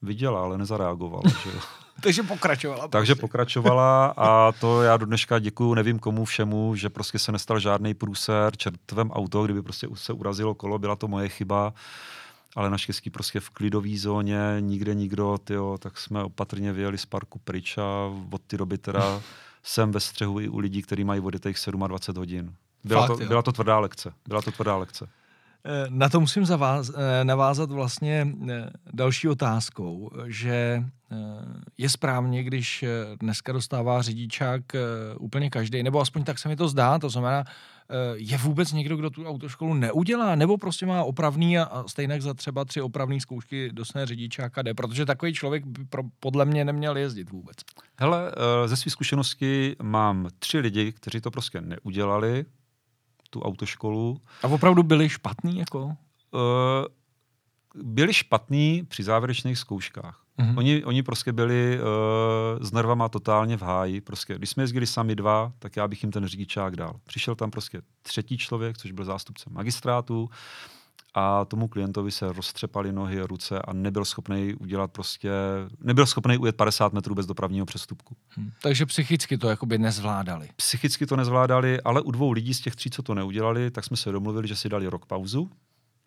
Viděla, 0.03 0.42
ale 0.42 0.59
nezareagovala, 0.59 1.22
že 1.44 1.51
jo? 1.51 1.61
Takže 2.03 2.22
pokračovala. 2.22 2.88
Takže 2.88 3.14
prostě. 3.14 3.20
pokračovala 3.20 4.07
a 4.16 4.53
to 4.53 4.82
já 4.82 4.96
do 4.96 5.07
dneška 5.07 5.38
děkuju 5.38 5.74
nevím 5.74 5.99
komu 5.99 6.24
všemu, 6.24 6.74
že 6.74 6.88
prostě 6.88 7.18
se 7.18 7.32
nestal 7.32 7.59
žádný 7.59 7.94
průser 7.94 8.57
čertvem 8.57 9.11
auto, 9.11 9.44
kdyby 9.44 9.62
prostě 9.62 9.88
se 9.94 10.12
urazilo 10.12 10.55
kolo, 10.55 10.78
byla 10.78 10.96
to 10.96 11.09
moje 11.09 11.28
chyba 11.28 11.72
ale 12.57 12.70
naštěstí 12.70 13.11
prostě 13.11 13.40
v 13.40 13.51
klidové 13.51 13.96
zóně, 13.96 14.57
nikde 14.61 14.94
nikdo, 14.94 15.38
tyjo, 15.44 15.78
tak 15.78 15.99
jsme 15.99 16.22
opatrně 16.22 16.72
vyjeli 16.72 16.99
z 16.99 17.07
parku 17.07 17.38
pryč 17.38 17.78
a 17.78 17.82
od 18.30 18.42
té 18.42 18.57
doby 18.57 18.78
teda 18.78 19.22
jsem 19.62 19.92
ve 19.92 20.01
střehu 20.01 20.40
i 20.40 20.49
u 20.49 20.59
lidí, 20.59 20.82
kteří 20.82 21.05
mají 21.05 21.20
voditech 21.20 21.57
27 21.86 22.20
hodin. 22.20 22.55
Byla, 22.84 23.07
Fakt, 23.07 23.18
to, 23.18 23.24
byla 23.24 23.42
to 23.42 23.53
tvrdá 23.53 23.78
lekce. 23.78 24.12
Byla 24.28 24.42
to 24.42 24.51
tvrdá 24.51 24.76
lekce. 24.76 25.09
Eh, 25.64 25.86
na 25.88 26.09
to 26.09 26.20
musím 26.20 26.44
zaváz, 26.44 26.90
eh, 26.90 27.24
navázat 27.24 27.70
vlastně 27.70 28.28
eh, 28.50 28.70
další 28.92 29.28
otázkou, 29.28 30.11
že 30.26 30.84
je 31.78 31.88
správně, 31.88 32.42
když 32.42 32.84
dneska 33.20 33.52
dostává 33.52 34.02
řidičák 34.02 34.62
úplně 35.18 35.50
každý, 35.50 35.82
nebo 35.82 36.00
aspoň 36.00 36.24
tak 36.24 36.38
se 36.38 36.48
mi 36.48 36.56
to 36.56 36.68
zdá, 36.68 36.98
to 36.98 37.11
znamená, 37.11 37.44
je 38.14 38.38
vůbec 38.38 38.72
někdo, 38.72 38.96
kdo 38.96 39.11
tu 39.11 39.24
autoškolu 39.26 39.74
neudělá, 39.74 40.34
nebo 40.34 40.59
prostě 40.59 40.86
má 40.86 41.04
opravný 41.04 41.59
a 41.59 41.84
stejně 41.86 42.20
za 42.20 42.34
třeba 42.34 42.64
tři 42.64 42.80
opravné 42.80 43.20
zkoušky 43.20 43.70
dostane 43.72 44.06
řidičáka 44.06 44.62
jde, 44.62 44.74
protože 44.74 45.06
takový 45.06 45.34
člověk 45.34 45.66
by 45.66 45.84
pro, 45.84 46.02
podle 46.20 46.44
mě 46.44 46.64
neměl 46.64 46.96
jezdit 46.96 47.30
vůbec. 47.30 47.56
Hele, 47.96 48.32
ze 48.66 48.76
své 48.76 48.90
zkušenosti 48.90 49.76
mám 49.82 50.28
tři 50.38 50.59
lidi, 50.59 50.92
kteří 50.92 51.20
to 51.20 51.30
prostě 51.30 51.61
neudělali, 51.61 52.44
tu 53.30 53.42
autoškolu. 53.42 54.20
A 54.42 54.48
opravdu 54.48 54.82
byli 54.82 55.08
špatný? 55.08 55.58
Jako? 55.58 55.84
Uh, 55.84 55.92
byli 57.74 58.14
špatní 58.14 58.86
při 58.88 59.02
závěrečných 59.02 59.58
zkouškách. 59.58 60.22
Mm-hmm. 60.38 60.58
Oni, 60.58 60.84
oni 60.84 61.02
prostě 61.02 61.32
byli 61.32 61.78
uh, 61.80 62.64
s 62.66 62.72
nervama 62.72 63.08
totálně 63.08 63.56
v 63.56 63.62
háji. 63.62 64.00
Prostě, 64.00 64.34
když 64.34 64.50
jsme 64.50 64.62
jezdili 64.62 64.86
sami 64.86 65.16
dva, 65.16 65.52
tak 65.58 65.76
já 65.76 65.88
bych 65.88 66.02
jim 66.02 66.12
ten 66.12 66.26
řidičák 66.26 66.76
dal. 66.76 67.00
Přišel 67.04 67.34
tam 67.34 67.50
prostě 67.50 67.82
třetí 68.02 68.38
člověk, 68.38 68.78
což 68.78 68.92
byl 68.92 69.04
zástupce 69.04 69.50
magistrátu 69.50 70.30
a 71.14 71.44
tomu 71.44 71.68
klientovi 71.68 72.11
se 72.11 72.32
roztřepaly 72.32 72.92
nohy, 72.92 73.20
ruce 73.20 73.59
a 73.59 73.72
nebyl 73.72 74.04
schopný 74.04 74.54
udělat 74.54 74.90
prostě, 74.90 75.30
nebyl 75.80 76.06
schopný 76.06 76.38
ujet 76.38 76.56
50 76.56 76.92
metrů 76.92 77.14
bez 77.14 77.26
dopravního 77.26 77.66
přestupku. 77.66 78.16
Hmm. 78.28 78.50
Takže 78.62 78.86
psychicky 78.86 79.38
to 79.38 79.48
jakoby 79.48 79.78
nezvládali. 79.78 80.48
Psychicky 80.56 81.06
to 81.06 81.16
nezvládali, 81.16 81.80
ale 81.80 82.00
u 82.00 82.11
dvou 82.11 82.32
lidí 82.32 82.54
z 82.54 82.61
těch 82.61 82.76
tří, 82.76 82.90
co 82.90 83.02
to 83.02 83.14
neudělali, 83.14 83.70
tak 83.70 83.84
jsme 83.84 83.96
se 83.96 84.12
domluvili, 84.12 84.48
že 84.48 84.56
si 84.56 84.68
dali 84.68 84.86
rok 84.86 85.06
pauzu. 85.06 85.50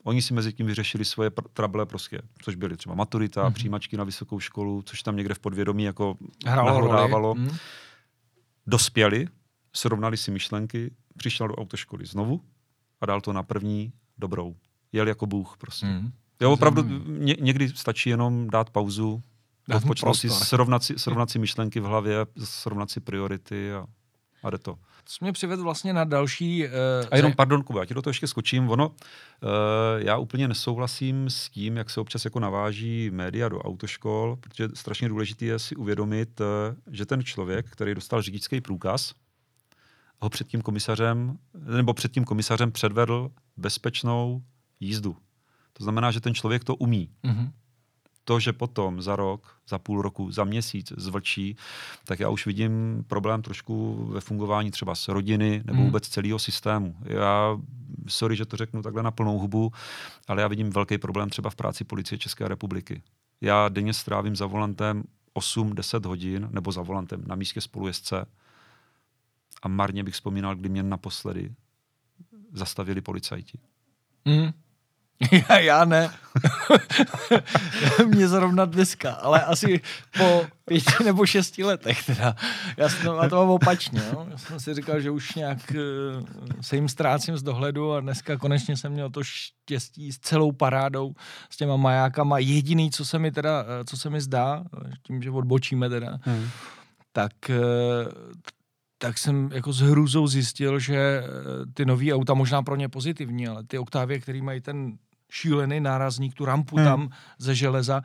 Oni 0.03 0.21
si 0.21 0.33
mezi 0.33 0.53
tím 0.53 0.65
vyřešili 0.65 1.05
svoje 1.05 1.29
pr- 1.29 1.47
trable, 1.53 1.85
prostě, 1.85 2.21
což 2.41 2.55
byly 2.55 2.77
třeba 2.77 2.95
maturita, 2.95 3.43
mm-hmm. 3.43 3.53
přijímačky 3.53 3.97
na 3.97 4.03
vysokou 4.03 4.39
školu, 4.39 4.81
což 4.81 5.03
tam 5.03 5.15
někde 5.15 5.33
v 5.33 5.39
podvědomí 5.39 5.83
jako 5.83 6.17
nahlodávalo. 6.45 7.33
Mm-hmm. 7.33 7.57
Dospěli, 8.67 9.27
srovnali 9.73 10.17
si 10.17 10.31
myšlenky, 10.31 10.91
přišel 11.17 11.47
do 11.47 11.55
autoškoly 11.55 12.05
znovu 12.05 12.41
a 13.01 13.05
dal 13.05 13.21
to 13.21 13.33
na 13.33 13.43
první 13.43 13.93
dobrou 14.17 14.55
jel 14.91 15.07
jako 15.07 15.25
Bůh 15.25 15.55
prostě. 15.57 15.85
Mm. 15.85 16.11
Jo, 16.41 16.51
opravdu 16.51 16.83
ně, 17.07 17.35
někdy 17.39 17.69
stačí 17.69 18.09
jenom 18.09 18.49
dát 18.49 18.69
pauzu, 18.69 19.23
odpočnout 19.75 20.17
si, 20.17 20.29
srovnat 20.29 20.83
si, 20.83 20.99
srovnat 20.99 21.29
si 21.29 21.39
myšlenky 21.39 21.79
v 21.79 21.83
hlavě, 21.83 22.25
srovnat 22.43 22.91
si 22.91 22.99
priority 22.99 23.73
a, 23.73 23.85
a 24.43 24.49
jde 24.49 24.57
to. 24.57 24.73
To 24.73 25.25
mě 25.25 25.31
přivedl 25.31 25.63
vlastně 25.63 25.93
na 25.93 26.03
další... 26.03 26.65
Uh, 26.65 26.71
a 27.11 27.15
jenom, 27.15 27.33
pardon, 27.33 27.63
Kuba, 27.63 27.79
já 27.79 27.85
ti 27.85 27.93
do 27.93 28.01
toho 28.01 28.11
ještě 28.11 28.27
skočím. 28.27 28.69
Ono, 28.69 28.87
uh, 28.89 28.95
já 29.97 30.17
úplně 30.17 30.47
nesouhlasím 30.47 31.29
s 31.29 31.49
tím, 31.49 31.77
jak 31.77 31.89
se 31.89 32.01
občas 32.01 32.25
jako 32.25 32.39
naváží 32.39 33.09
média 33.11 33.49
do 33.49 33.59
autoškol, 33.59 34.37
protože 34.41 34.69
strašně 34.73 35.09
důležité 35.09 35.45
je 35.45 35.59
si 35.59 35.75
uvědomit, 35.75 36.39
uh, 36.39 36.45
že 36.91 37.05
ten 37.05 37.23
člověk, 37.23 37.69
který 37.69 37.95
dostal 37.95 38.21
řidičský 38.21 38.61
průkaz, 38.61 39.13
ho 40.21 40.29
před 40.29 40.47
tím 40.47 40.61
komisařem, 40.61 41.37
nebo 41.53 41.93
před 41.93 42.11
tím 42.11 42.23
komisařem 42.23 42.71
předvedl 42.71 43.31
bezpečnou 43.57 44.41
jízdu. 44.81 45.17
To 45.73 45.83
znamená, 45.83 46.11
že 46.11 46.21
ten 46.21 46.33
člověk 46.33 46.63
to 46.63 46.75
umí. 46.75 47.09
Mm-hmm. 47.23 47.51
To, 48.23 48.39
že 48.39 48.53
potom 48.53 49.01
za 49.01 49.15
rok, 49.15 49.55
za 49.69 49.79
půl 49.79 50.01
roku, 50.01 50.31
za 50.31 50.43
měsíc 50.43 50.93
zvlčí, 50.97 51.55
tak 52.05 52.19
já 52.19 52.29
už 52.29 52.45
vidím 52.45 53.03
problém 53.07 53.41
trošku 53.41 54.05
ve 54.05 54.21
fungování 54.21 54.71
třeba 54.71 54.95
s 54.95 55.07
rodiny 55.07 55.61
nebo 55.65 55.79
mm. 55.79 55.85
vůbec 55.85 56.07
celého 56.07 56.39
systému. 56.39 56.95
Já, 57.03 57.57
sorry, 58.07 58.35
že 58.35 58.45
to 58.45 58.57
řeknu 58.57 58.81
takhle 58.81 59.03
na 59.03 59.11
plnou 59.11 59.39
hubu, 59.39 59.71
ale 60.27 60.41
já 60.41 60.47
vidím 60.47 60.69
velký 60.69 60.97
problém 60.97 61.29
třeba 61.29 61.49
v 61.49 61.55
práci 61.55 61.83
policie 61.83 62.19
České 62.19 62.47
republiky. 62.47 63.01
Já 63.41 63.69
denně 63.69 63.93
strávím 63.93 64.35
za 64.35 64.45
volantem 64.45 65.03
8-10 65.35 66.05
hodin, 66.07 66.47
nebo 66.51 66.71
za 66.71 66.81
volantem 66.81 67.23
na 67.27 67.35
místě 67.35 67.61
spolujezdce 67.61 68.25
a 69.61 69.67
marně 69.67 70.03
bych 70.03 70.13
vzpomínal, 70.13 70.55
kdy 70.55 70.69
mě 70.69 70.83
naposledy 70.83 71.55
zastavili 72.53 73.01
policajti. 73.01 73.59
Mm. 74.25 74.51
Já, 75.31 75.59
já 75.59 75.85
ne. 75.85 76.09
Mě 78.07 78.27
zrovna 78.27 78.65
dneska, 78.65 79.13
ale 79.13 79.43
asi 79.43 79.81
po 80.17 80.45
pěti 80.65 81.03
nebo 81.03 81.25
šesti 81.25 81.63
letech 81.63 82.05
teda. 82.05 82.35
Já 82.77 82.89
jsem 82.89 83.05
to, 83.05 83.29
to 83.29 83.35
mám 83.35 83.49
opačně. 83.49 84.01
No. 84.13 84.27
Já 84.31 84.37
jsem 84.37 84.59
si 84.59 84.73
říkal, 84.73 84.99
že 84.99 85.11
už 85.11 85.35
nějak 85.35 85.57
uh, 85.75 86.25
se 86.61 86.75
jim 86.75 86.89
ztrácím 86.89 87.37
z 87.37 87.43
dohledu 87.43 87.93
a 87.93 87.99
dneska 87.99 88.37
konečně 88.37 88.77
jsem 88.77 88.91
měl 88.91 89.09
to 89.09 89.23
štěstí 89.23 90.11
s 90.11 90.19
celou 90.19 90.51
parádou, 90.51 91.13
s 91.49 91.57
těma 91.57 91.75
majákama. 91.75 92.39
Jediný, 92.39 92.91
co 92.91 93.05
se 93.05 93.19
mi 93.19 93.31
teda, 93.31 93.63
eh, 93.63 93.85
co 93.85 93.97
se 93.97 94.09
mi 94.09 94.21
zdá, 94.21 94.63
tím, 95.03 95.21
že 95.21 95.31
odbočíme 95.31 95.89
teda, 95.89 96.17
hmm. 96.21 96.49
tak 97.13 97.31
tak 98.97 99.17
jsem 99.17 99.49
jako 99.53 99.73
s 99.73 99.79
hrůzou 99.79 100.27
zjistil, 100.27 100.79
že 100.79 101.23
ty 101.73 101.85
nový 101.85 102.13
auta, 102.13 102.33
možná 102.33 102.63
pro 102.63 102.75
ně 102.75 102.89
pozitivní, 102.89 103.47
ale 103.47 103.63
ty 103.63 103.77
Octavie, 103.77 104.19
který 104.19 104.41
mají 104.41 104.61
ten 104.61 104.97
šílený 105.31 105.79
nárazník, 105.79 106.33
tu 106.33 106.45
rampu 106.45 106.75
hmm. 106.75 106.85
tam 106.85 107.09
ze 107.37 107.55
železa, 107.55 108.01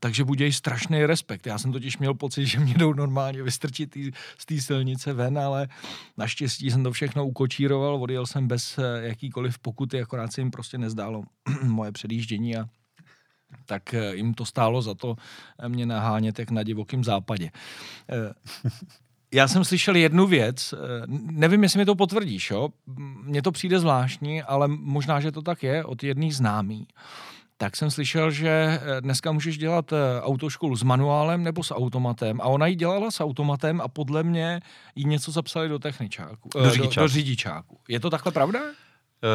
takže 0.00 0.24
buděj 0.24 0.52
strašný 0.52 1.06
respekt. 1.06 1.46
Já 1.46 1.58
jsem 1.58 1.72
totiž 1.72 1.98
měl 1.98 2.14
pocit, 2.14 2.46
že 2.46 2.60
mě 2.60 2.74
jdou 2.74 2.92
normálně 2.92 3.42
vystrčit 3.42 3.96
z 4.38 4.46
té 4.46 4.60
silnice 4.60 5.12
ven, 5.12 5.38
ale 5.38 5.68
naštěstí 6.16 6.70
jsem 6.70 6.82
to 6.82 6.92
všechno 6.92 7.26
ukočíroval, 7.26 8.02
odjel 8.02 8.26
jsem 8.26 8.48
bez 8.48 8.78
eh, 8.78 8.82
jakýkoliv 9.06 9.58
pokuty, 9.58 10.02
akorát 10.02 10.32
se 10.32 10.40
jim 10.40 10.50
prostě 10.50 10.78
nezdálo 10.78 11.22
moje 11.62 11.92
předjíždění 11.92 12.56
a 12.56 12.68
tak 13.66 13.94
eh, 13.94 14.16
jim 14.16 14.34
to 14.34 14.44
stálo 14.44 14.82
za 14.82 14.94
to 14.94 15.16
eh, 15.58 15.68
mě 15.68 15.86
nahánět 15.86 16.38
jak 16.38 16.50
na 16.50 16.62
divokém 16.62 17.04
západě. 17.04 17.50
Já 19.34 19.48
jsem 19.48 19.64
slyšel 19.64 19.96
jednu 19.96 20.26
věc, 20.26 20.72
eh, 20.72 20.76
nevím, 21.30 21.62
jestli 21.62 21.78
mi 21.78 21.84
to 21.84 21.94
potvrdíš, 21.94 22.50
jo? 22.50 22.68
mně 23.22 23.42
to 23.42 23.52
přijde 23.52 23.78
zvláštní, 23.78 24.42
ale 24.42 24.68
možná, 24.68 25.20
že 25.20 25.32
to 25.32 25.42
tak 25.42 25.62
je, 25.62 25.84
od 25.84 26.02
jedných 26.02 26.36
známý. 26.36 26.86
Tak 27.56 27.76
jsem 27.76 27.90
slyšel, 27.90 28.30
že 28.30 28.48
eh, 28.48 29.00
dneska 29.00 29.32
můžeš 29.32 29.58
dělat 29.58 29.92
eh, 29.92 30.20
autoškolu 30.20 30.76
s 30.76 30.82
manuálem 30.82 31.42
nebo 31.42 31.62
s 31.62 31.74
automatem. 31.74 32.40
A 32.40 32.44
ona 32.44 32.66
ji 32.66 32.74
dělala 32.74 33.10
s 33.10 33.20
automatem 33.20 33.80
a 33.80 33.88
podle 33.88 34.22
mě 34.22 34.60
jí 34.94 35.04
něco 35.04 35.32
zapsali 35.32 35.68
do 35.68 35.78
techničáku. 35.78 36.48
Do 36.54 36.70
řidičáku. 36.70 36.94
Do, 36.94 37.02
do 37.02 37.08
řidičáku. 37.08 37.78
Je 37.88 38.00
to 38.00 38.10
takhle 38.10 38.32
pravda? 38.32 38.60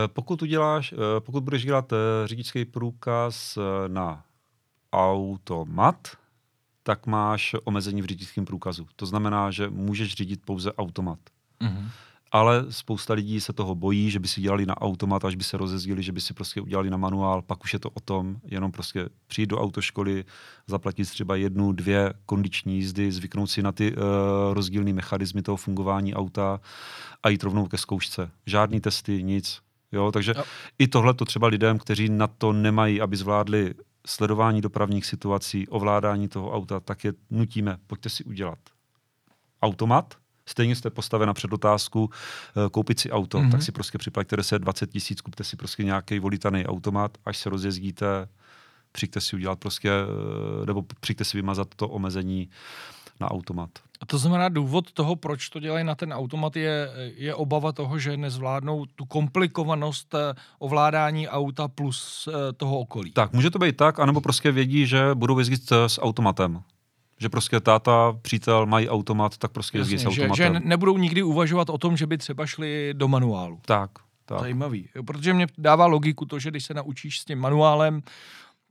Pokud 0.08 0.41
uděláš, 0.41 0.93
pokud 1.20 1.43
budeš 1.43 1.64
dělat 1.64 1.93
řidičský 2.26 2.66
průkaz 2.66 3.58
na 3.88 4.24
automat, 4.93 6.08
tak 6.88 7.06
máš 7.06 7.56
omezení 7.64 8.02
v 8.02 8.06
řidičském 8.06 8.46
průkazu. 8.46 8.88
To 8.96 9.06
znamená, 9.06 9.52
že 9.52 9.70
můžeš 9.70 10.14
řídit 10.14 10.42
pouze 10.46 10.74
automat. 10.74 11.20
Mm-hmm. 11.62 11.90
Ale 12.32 12.66
spousta 12.70 13.14
lidí 13.14 13.42
se 13.42 13.54
toho 13.54 13.76
bojí, 13.76 14.12
že 14.12 14.20
by 14.20 14.28
si 14.28 14.42
dělali 14.42 14.66
na 14.66 14.82
automat, 14.82 15.26
až 15.26 15.36
by 15.36 15.44
se 15.44 15.58
rozezdili, 15.58 16.04
že 16.04 16.12
by 16.12 16.22
si 16.22 16.34
prostě 16.34 16.62
udělali 16.62 16.90
na 16.90 16.98
manuál, 16.98 17.42
pak 17.42 17.64
už 17.64 17.74
je 17.74 17.80
to 17.80 17.90
o 17.90 18.00
tom, 18.00 18.36
jenom 18.44 18.72
prostě 18.72 19.10
přijít 19.28 19.50
do 19.50 19.60
autoškoly, 19.60 20.26
zaplatit 20.68 21.10
třeba 21.10 21.36
jednu, 21.36 21.72
dvě 21.72 22.14
kondiční 22.26 22.76
jízdy, 22.76 23.12
zvyknout 23.12 23.50
si 23.52 23.64
na 23.64 23.72
ty 23.72 23.92
uh, 23.92 24.04
rozdílné 24.54 24.94
mechanismy 24.94 25.42
toho 25.42 25.58
fungování 25.58 26.16
auta 26.16 26.60
a 27.24 27.30
jít 27.30 27.44
rovnou 27.44 27.68
ke 27.68 27.78
zkoušce. 27.78 28.32
Žádný 28.46 28.80
testy, 28.80 29.24
nic. 29.24 29.60
Jo, 29.92 30.12
takže 30.12 30.34
jo. 30.38 30.44
i 30.80 30.88
tohle 30.88 31.14
to 31.14 31.26
třeba 31.26 31.48
lidem, 31.48 31.80
kteří 31.80 32.10
na 32.10 32.28
to 32.28 32.54
nemají, 32.54 33.02
aby 33.02 33.18
zvládli 33.18 33.74
sledování 34.08 34.62
dopravních 34.62 35.05
situací, 35.05 35.68
ovládání 35.68 36.28
toho 36.28 36.53
auta, 36.53 36.80
tak 36.80 37.03
je 37.03 37.14
nutíme, 37.30 37.78
pojďte 37.88 38.10
si 38.10 38.24
udělat 38.24 38.60
automat, 39.62 40.16
stejně 40.45 40.76
jste 40.76 40.89
postavena 40.89 41.34
před 41.34 41.53
otázku 41.53 42.10
eh, 42.12 42.70
koupit 42.70 42.99
si 42.99 43.12
auto, 43.12 43.38
mm-hmm. 43.38 43.51
tak 43.51 43.64
si 43.64 43.72
prostě 43.72 43.97
připlaťte 43.97 44.38
10, 44.38 44.60
20 44.60 44.91
tisíc, 44.91 45.22
kupte 45.22 45.43
si 45.43 45.55
prostě 45.55 45.84
nějaký 45.84 46.20
volitaný 46.20 46.66
automat, 46.66 47.18
až 47.26 47.38
se 47.38 47.49
rozjezdíte, 47.49 48.30
přijďte 48.91 49.22
si 49.22 49.36
udělat 49.36 49.60
prostě, 49.60 49.89
eh, 49.89 50.66
nebo 50.66 50.86
přijďte 50.99 51.24
si 51.24 51.38
vymazat 51.38 51.68
to 51.76 51.89
omezení 51.89 52.49
na 53.20 53.32
automat. 53.32 53.70
A 54.01 54.05
to 54.05 54.18
znamená, 54.18 54.49
důvod 54.49 54.91
toho, 54.91 55.15
proč 55.15 55.49
to 55.49 55.59
dělají 55.59 55.86
na 55.86 55.95
ten 55.95 56.13
automat, 56.13 56.55
je, 56.55 56.89
je 57.15 57.36
obava 57.36 57.72
toho, 57.72 57.99
že 57.99 58.18
nezvládnou 58.18 58.86
tu 58.86 59.05
komplikovanost 59.05 60.13
eh, 60.13 60.34
ovládání 60.59 61.28
auta 61.28 61.68
plus 61.68 62.30
eh, 62.32 62.53
toho 62.53 62.80
okolí. 62.80 63.11
Tak, 63.11 63.34
může 63.34 63.49
to 63.49 63.59
být 63.59 63.78
tak, 63.78 63.99
anebo 63.99 64.22
prostě 64.22 64.51
vědí, 64.51 64.86
že 64.86 65.09
budou 65.13 65.39
jezdit 65.39 65.72
eh, 65.72 65.89
s 65.89 66.01
automatem. 66.01 66.61
Že 67.20 67.30
prostě 67.30 67.59
táta, 67.59 68.18
přítel 68.22 68.65
mají 68.65 68.89
automat, 68.89 69.38
tak 69.38 69.51
prostě 69.51 69.78
jezdí 69.78 69.97
s 69.97 70.05
automatem. 70.05 70.36
Že, 70.36 70.43
že 70.43 70.59
nebudou 70.59 70.97
nikdy 70.97 71.24
uvažovat 71.24 71.70
o 71.70 71.78
tom, 71.78 71.97
že 71.97 72.07
by 72.07 72.18
třeba 72.18 72.45
šli 72.45 72.93
do 72.93 73.07
manuálu. 73.07 73.59
Tak, 73.65 73.91
tak. 74.26 74.39
Zajímavý. 74.39 74.89
Protože 75.05 75.34
mě 75.34 75.47
dává 75.57 75.86
logiku 75.86 76.26
to, 76.26 76.39
že 76.39 76.49
když 76.49 76.65
se 76.65 76.74
naučíš 76.74 77.20
s 77.20 77.26
tím 77.26 77.39
manuálem, 77.39 78.01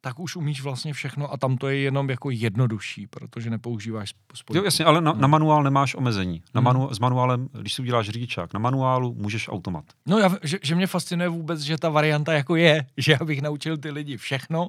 tak 0.07 0.19
už 0.19 0.37
umíš 0.37 0.63
vlastně 0.63 0.93
všechno 0.93 1.33
a 1.33 1.37
tam 1.37 1.57
to 1.57 1.69
je 1.69 1.79
jenom 1.79 2.11
jako 2.11 2.31
jednodušší, 2.31 3.07
protože 3.07 3.51
nepoužíváš 3.51 4.15
spojku. 4.35 4.59
Jo, 4.59 4.65
jasně, 4.65 4.85
ale 4.85 5.01
na, 5.01 5.13
no. 5.13 5.21
na 5.21 5.29
manuál 5.29 5.63
nemáš 5.63 5.95
omezení. 5.95 6.43
Na 6.55 6.61
hmm. 6.61 6.65
manu, 6.65 6.95
s 6.95 6.99
manuálem, 6.99 7.49
když 7.61 7.73
si 7.73 7.83
uděláš 7.83 8.07
řidičák, 8.11 8.53
na 8.55 8.61
manuálu 8.61 9.15
můžeš 9.15 9.49
automat. 9.49 9.85
No, 10.07 10.19
já, 10.19 10.31
že, 10.43 10.59
že 10.63 10.75
mě 10.75 10.87
fascinuje 10.87 11.29
vůbec, 11.29 11.61
že 11.61 11.79
ta 11.79 11.89
varianta 11.89 12.33
jako 12.33 12.57
je, 12.57 12.87
že 12.97 13.13
já 13.13 13.27
bych 13.27 13.43
naučil 13.43 13.77
ty 13.77 13.91
lidi 13.91 14.17
všechno, 14.17 14.69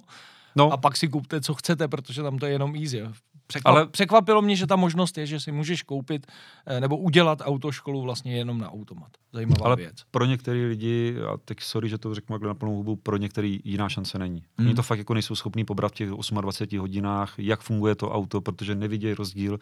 No. 0.56 0.72
A 0.72 0.78
pak 0.78 0.98
si 0.98 1.08
kupte, 1.08 1.42
co 1.42 1.54
chcete, 1.54 1.88
protože 1.88 2.24
tam 2.24 2.38
to 2.38 2.46
je 2.46 2.52
jenom 2.52 2.76
easy. 2.76 3.04
Překvap, 3.48 3.76
Ale 3.76 3.88
překvapilo 3.88 4.42
mě, 4.42 4.56
že 4.56 4.68
ta 4.68 4.76
možnost 4.76 5.18
je, 5.18 5.26
že 5.26 5.40
si 5.40 5.52
můžeš 5.52 5.84
koupit 5.84 6.28
eh, 6.66 6.80
nebo 6.80 6.98
udělat 6.98 7.42
autoškolu 7.42 8.02
vlastně 8.02 8.38
jenom 8.38 8.58
na 8.58 8.72
automat. 8.72 9.08
Zajímavá 9.34 9.66
Ale 9.66 9.76
věc. 9.76 9.96
pro 10.12 10.26
některé 10.26 10.66
lidi, 10.66 11.16
a 11.34 11.38
teď 11.38 11.60
sorry, 11.62 11.90
že 11.90 11.98
to 11.98 12.16
řeknu 12.16 12.34
takhle 12.34 12.48
na 12.48 12.54
plnou 12.54 12.76
hubu, 12.76 12.96
pro 12.96 13.18
některý 13.18 13.60
jiná 13.64 13.90
šance 13.90 14.20
není. 14.20 14.44
Hmm. 14.58 14.68
Oni 14.68 14.76
to 14.76 14.84
fakt 14.84 14.98
jako 14.98 15.14
nejsou 15.14 15.36
schopní 15.36 15.66
pobrat 15.66 15.92
v 15.92 15.96
těch 15.96 16.10
28 16.10 16.80
hodinách, 16.80 17.34
jak 17.38 17.62
funguje 17.62 17.96
to 17.96 18.12
auto, 18.12 18.42
protože 18.42 18.76
nevidějí 18.76 19.14
rozdíl 19.14 19.54
uh, 19.54 19.60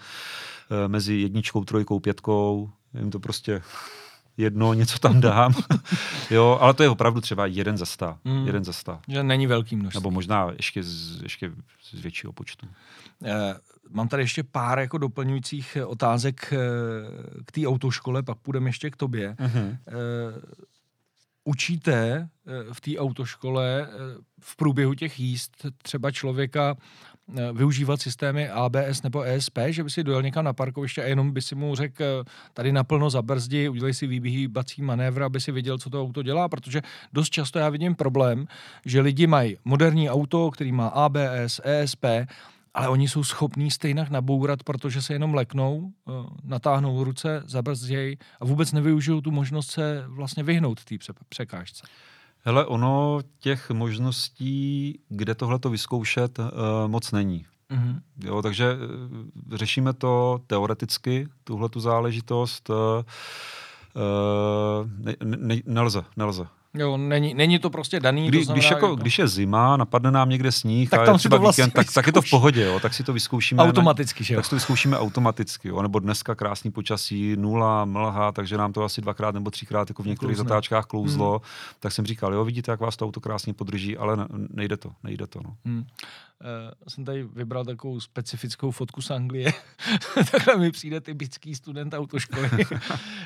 mezi 0.88 1.14
jedničkou, 1.14 1.64
trojkou, 1.64 2.00
pětkou. 2.00 2.70
Jim 2.94 3.12
to 3.12 3.20
prostě 3.20 3.62
jedno, 4.38 4.74
něco 4.74 5.00
tam 5.00 5.22
dám. 5.22 5.54
jo, 6.32 6.58
ale 6.62 6.74
to 6.74 6.84
je 6.84 6.90
opravdu 6.90 7.22
třeba 7.22 7.46
jeden 7.46 7.78
za 7.78 7.86
sta. 7.86 8.18
Mm. 8.24 8.46
Jeden 8.46 8.64
za 8.64 8.74
sta. 8.74 9.00
Že 9.08 9.24
není 9.24 9.48
velký 9.48 9.76
množství. 9.76 10.00
Nebo 10.00 10.12
možná 10.12 10.52
ještě 10.58 10.84
z, 10.84 11.22
ještě 11.24 11.52
z 11.92 12.02
většího 12.02 12.34
počtu. 12.34 12.68
Eh, 13.26 13.56
mám 13.90 14.08
tady 14.08 14.24
ještě 14.24 14.44
pár 14.44 14.80
jako 14.80 14.98
doplňujících 14.98 15.78
otázek 15.86 16.54
eh, 16.54 16.58
k 17.46 17.52
té 17.52 17.68
autoškole, 17.68 18.24
pak 18.24 18.38
půjdeme 18.38 18.70
ještě 18.70 18.90
k 18.90 18.96
tobě. 18.96 19.36
Eh, 19.40 19.76
učíte 21.46 22.30
eh, 22.48 22.74
v 22.74 22.82
té 22.82 22.98
autoškole 22.98 23.82
eh, 23.82 23.88
v 24.40 24.56
průběhu 24.56 24.94
těch 24.94 25.20
jízd 25.20 25.52
třeba 25.82 26.12
člověka 26.12 26.76
eh, 27.38 27.54
využívat 27.54 28.02
systémy 28.02 28.50
ABS 28.50 29.04
nebo 29.04 29.22
ESP, 29.22 29.58
že 29.68 29.84
by 29.84 29.90
si 29.90 30.04
dojel 30.04 30.22
někam 30.22 30.46
na 30.46 30.54
parkoviště 30.54 31.04
a 31.04 31.08
jenom 31.08 31.32
by 31.32 31.42
si 31.42 31.56
mu 31.56 31.76
řekl 31.76 32.24
tady 32.54 32.72
naplno 32.72 33.10
zabrzdi, 33.10 33.70
udělej 33.70 33.94
si 33.94 34.08
výběhýbací 34.08 34.82
manévr, 34.82 35.24
aby 35.24 35.42
si 35.42 35.52
viděl, 35.52 35.78
co 35.78 35.90
to 35.90 36.02
auto 36.02 36.24
dělá, 36.24 36.50
protože 36.50 36.82
dost 37.14 37.30
často 37.30 37.60
já 37.60 37.70
vidím 37.70 37.96
problém, 37.96 38.48
že 38.86 39.02
lidi 39.02 39.28
mají 39.28 39.58
moderní 39.66 40.10
auto, 40.10 40.52
který 40.52 40.72
má 40.72 40.88
ABS, 40.88 41.62
ESP, 41.64 42.06
ale 42.76 42.90
oni 42.90 43.10
jsou 43.10 43.24
schopní 43.24 43.72
stejně 43.72 44.08
nabourat, 44.10 44.64
protože 44.64 45.02
se 45.02 45.14
jenom 45.14 45.34
leknou, 45.34 45.92
eh, 46.08 46.12
natáhnou 46.44 47.04
ruce, 47.04 47.44
zabrzdějí 47.46 48.18
a 48.40 48.46
vůbec 48.46 48.72
nevyužijou 48.72 49.22
tu 49.22 49.32
možnost 49.32 49.72
se 49.72 50.04
vlastně 50.08 50.44
vyhnout 50.44 50.84
té 50.84 50.96
překážce. 51.30 51.84
Hele, 52.42 52.66
ono 52.66 53.20
těch 53.40 53.70
možností, 53.72 55.00
kde 55.10 55.36
tohle 55.36 55.60
to 55.60 55.70
vyzkoušet, 55.70 56.40
uh, 56.40 56.46
moc 56.88 57.12
není. 57.12 57.46
Mm-hmm. 57.72 58.00
Jo, 58.24 58.42
takže 58.42 58.74
uh, 58.74 59.58
řešíme 59.58 59.94
to 59.94 60.40
teoreticky, 60.48 61.28
tuhle 61.44 61.70
tu 61.70 61.80
záležitost. 61.80 62.70
Ne, 64.98 65.16
ne, 65.24 65.62
nelze, 65.66 66.04
nelze. 66.18 66.48
Jo, 66.78 66.98
není, 66.98 67.34
není 67.34 67.60
to 67.60 67.70
prostě 67.70 68.00
daný. 68.00 68.28
Kdy, 68.28 68.38
to 68.38 68.44
znamená, 68.44 68.60
když, 68.60 68.72
jako, 68.72 68.88
to... 68.88 68.96
když 68.96 69.20
je 69.20 69.28
zima, 69.28 69.78
napadne 69.78 70.12
nám 70.12 70.30
někde 70.30 70.52
sníh 70.52 70.90
tak 70.90 71.00
a 71.00 71.12
je 71.12 71.18
třeba 71.18 71.38
vlastně 71.38 71.64
víkend, 71.64 71.74
tak, 71.86 71.94
tak 71.94 72.08
je 72.08 72.14
to 72.14 72.22
v 72.22 72.30
pohodě, 72.30 72.66
jo, 72.66 72.80
tak 72.80 72.94
si 72.94 73.04
to 73.04 73.14
vyzkoušíme. 73.14 73.64
Automaticky, 73.64 74.24
že 74.24 74.34
jo? 74.34 74.38
Tak 74.38 74.46
si 74.46 74.50
to 74.50 74.56
vyzkoušíme 74.56 75.00
automaticky, 75.00 75.68
jo, 75.68 75.82
nebo 75.82 76.00
dneska 76.00 76.36
krásný 76.36 76.72
počasí, 76.72 77.36
nula, 77.36 77.86
mlha, 77.86 78.32
takže 78.32 78.58
nám 78.58 78.74
to 78.74 78.84
asi 78.84 79.02
dvakrát 79.02 79.36
nebo 79.36 79.52
třikrát 79.52 79.90
jako 79.90 80.04
v 80.04 80.08
některých 80.08 80.36
Klouzne. 80.36 80.50
zatáčkách 80.50 80.86
klouzlo, 80.86 81.32
hmm. 81.32 81.40
tak 81.80 81.92
jsem 81.92 82.06
říkal, 82.06 82.34
jo, 82.34 82.46
vidíte, 82.46 82.72
jak 82.72 82.80
vás 82.80 82.98
to 82.98 83.06
auto 83.06 83.20
krásně 83.20 83.54
podrží, 83.54 83.98
ale 83.98 84.18
nejde 84.50 84.78
to, 84.78 84.92
nejde 85.04 85.28
to. 85.28 85.40
No. 85.44 85.56
Hmm. 85.66 85.86
Uh, 86.44 86.72
jsem 86.88 87.06
tady 87.06 87.24
vybral 87.24 87.66
takovou 87.66 88.00
specifickou 88.00 88.72
fotku 88.72 89.02
z 89.02 89.12
Anglie. 89.12 89.54
Takhle 90.32 90.58
mi 90.58 90.72
přijde 90.72 91.02
typický 91.02 91.56
student 91.56 91.94
autoškoly. 91.94 92.50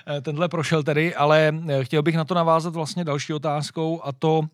Eh, 0.08 0.22
tenhle 0.22 0.50
prošel 0.50 0.84
tedy, 0.84 1.16
ale 1.16 1.54
eh, 1.68 1.84
chtěl 1.84 2.02
bych 2.02 2.16
na 2.16 2.26
to 2.26 2.34
navázat 2.34 2.74
vlastně 2.74 3.04
další 3.04 3.34
otázkou 3.34 4.02
a 4.04 4.12
to, 4.12 4.40
uh, 4.40 4.46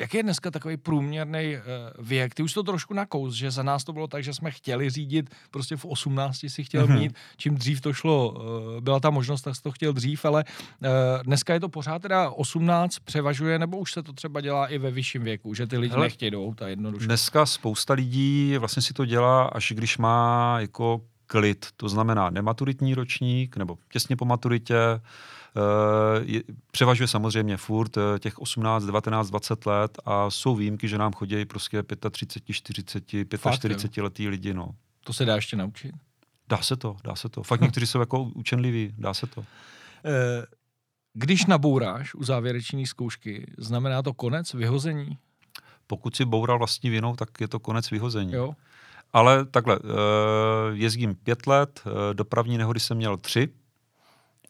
Jak 0.00 0.14
je 0.14 0.22
dneska 0.22 0.50
takový 0.50 0.76
průměrný 0.76 1.56
uh, 1.56 2.06
věk? 2.06 2.34
Ty 2.34 2.42
už 2.42 2.52
to 2.52 2.62
trošku 2.62 2.94
nakous, 2.94 3.34
že 3.34 3.50
za 3.50 3.62
nás 3.62 3.84
to 3.84 3.92
bylo 3.92 4.06
tak, 4.06 4.24
že 4.24 4.34
jsme 4.34 4.50
chtěli 4.50 4.90
řídit, 4.90 5.30
prostě 5.50 5.76
v 5.76 5.84
18 5.84 6.44
si 6.48 6.64
chtěl 6.64 6.86
mm-hmm. 6.86 6.98
mít, 6.98 7.14
čím 7.36 7.54
dřív 7.54 7.80
to 7.80 7.92
šlo, 7.92 8.30
uh, 8.30 8.80
byla 8.80 9.00
ta 9.00 9.10
možnost, 9.10 9.42
tak 9.42 9.56
jsi 9.56 9.62
to 9.62 9.70
chtěl 9.70 9.92
dřív, 9.92 10.24
ale 10.24 10.44
uh, 10.44 10.88
dneska 11.22 11.54
je 11.54 11.60
to 11.60 11.68
pořád 11.68 12.02
teda 12.02 12.30
18 12.30 12.98
převažuje, 12.98 13.58
nebo 13.58 13.78
už 13.78 13.92
se 13.92 14.02
to 14.02 14.12
třeba 14.12 14.40
dělá 14.40 14.66
i 14.66 14.78
ve 14.78 14.90
vyšším 14.90 15.22
věku, 15.22 15.54
že 15.54 15.66
ty 15.66 15.78
lidi 15.78 15.94
Hele, 15.94 16.06
nechtějí 16.06 16.30
do 16.30 16.46
auta 16.46 16.68
jednoduše? 16.68 17.06
Dneska 17.06 17.46
spousta 17.46 17.94
lidí 17.94 18.56
vlastně 18.58 18.82
si 18.82 18.94
to 18.94 19.04
dělá, 19.04 19.44
až 19.44 19.72
když 19.76 19.98
má 19.98 20.56
jako 20.60 21.00
klid, 21.26 21.66
to 21.76 21.88
znamená 21.88 22.30
nematuritní 22.30 22.94
ročník, 22.94 23.56
nebo 23.56 23.78
těsně 23.92 24.16
po 24.16 24.24
maturitě, 24.24 24.74
Eh, 24.76 25.00
je, 26.24 26.42
převažuje 26.70 27.08
samozřejmě 27.08 27.56
furt 27.56 27.96
eh, 27.96 28.18
těch 28.18 28.38
18, 28.38 28.84
19, 28.84 29.30
20 29.30 29.66
let 29.66 29.98
a 30.04 30.30
jsou 30.30 30.56
výjimky, 30.56 30.88
že 30.88 30.98
nám 30.98 31.12
chodí 31.12 31.44
prostě 31.44 31.82
35, 32.10 32.54
40, 32.54 33.04
45 33.52 34.02
letý 34.02 34.28
lidi. 34.28 34.54
No. 34.54 34.74
To 35.04 35.12
se 35.12 35.24
dá 35.24 35.34
ještě 35.34 35.56
naučit? 35.56 35.94
Dá 36.48 36.62
se 36.62 36.76
to, 36.76 36.96
dá 37.04 37.14
se 37.14 37.28
to. 37.28 37.42
Fakt 37.42 37.60
někteří 37.60 37.86
jsou 37.86 38.00
jako 38.00 38.22
učenliví, 38.22 38.94
dá 38.98 39.14
se 39.14 39.26
to. 39.26 39.44
Eh, 40.04 40.46
když 41.14 41.46
nabouráš 41.46 42.14
u 42.14 42.24
závěrečné 42.24 42.86
zkoušky, 42.86 43.52
znamená 43.58 44.02
to 44.02 44.14
konec 44.14 44.54
vyhození? 44.54 45.18
Pokud 45.86 46.16
si 46.16 46.24
boural 46.24 46.58
vlastní 46.58 46.90
vinou, 46.90 47.16
tak 47.16 47.28
je 47.40 47.48
to 47.48 47.60
konec 47.60 47.90
vyhození. 47.90 48.32
Jo. 48.32 48.52
Ale 49.12 49.44
takhle, 49.44 49.78
jezdím 50.72 51.14
pět 51.14 51.46
let, 51.46 51.82
dopravní 52.12 52.58
nehody 52.58 52.80
jsem 52.80 52.96
měl 52.96 53.16
tři, 53.16 53.48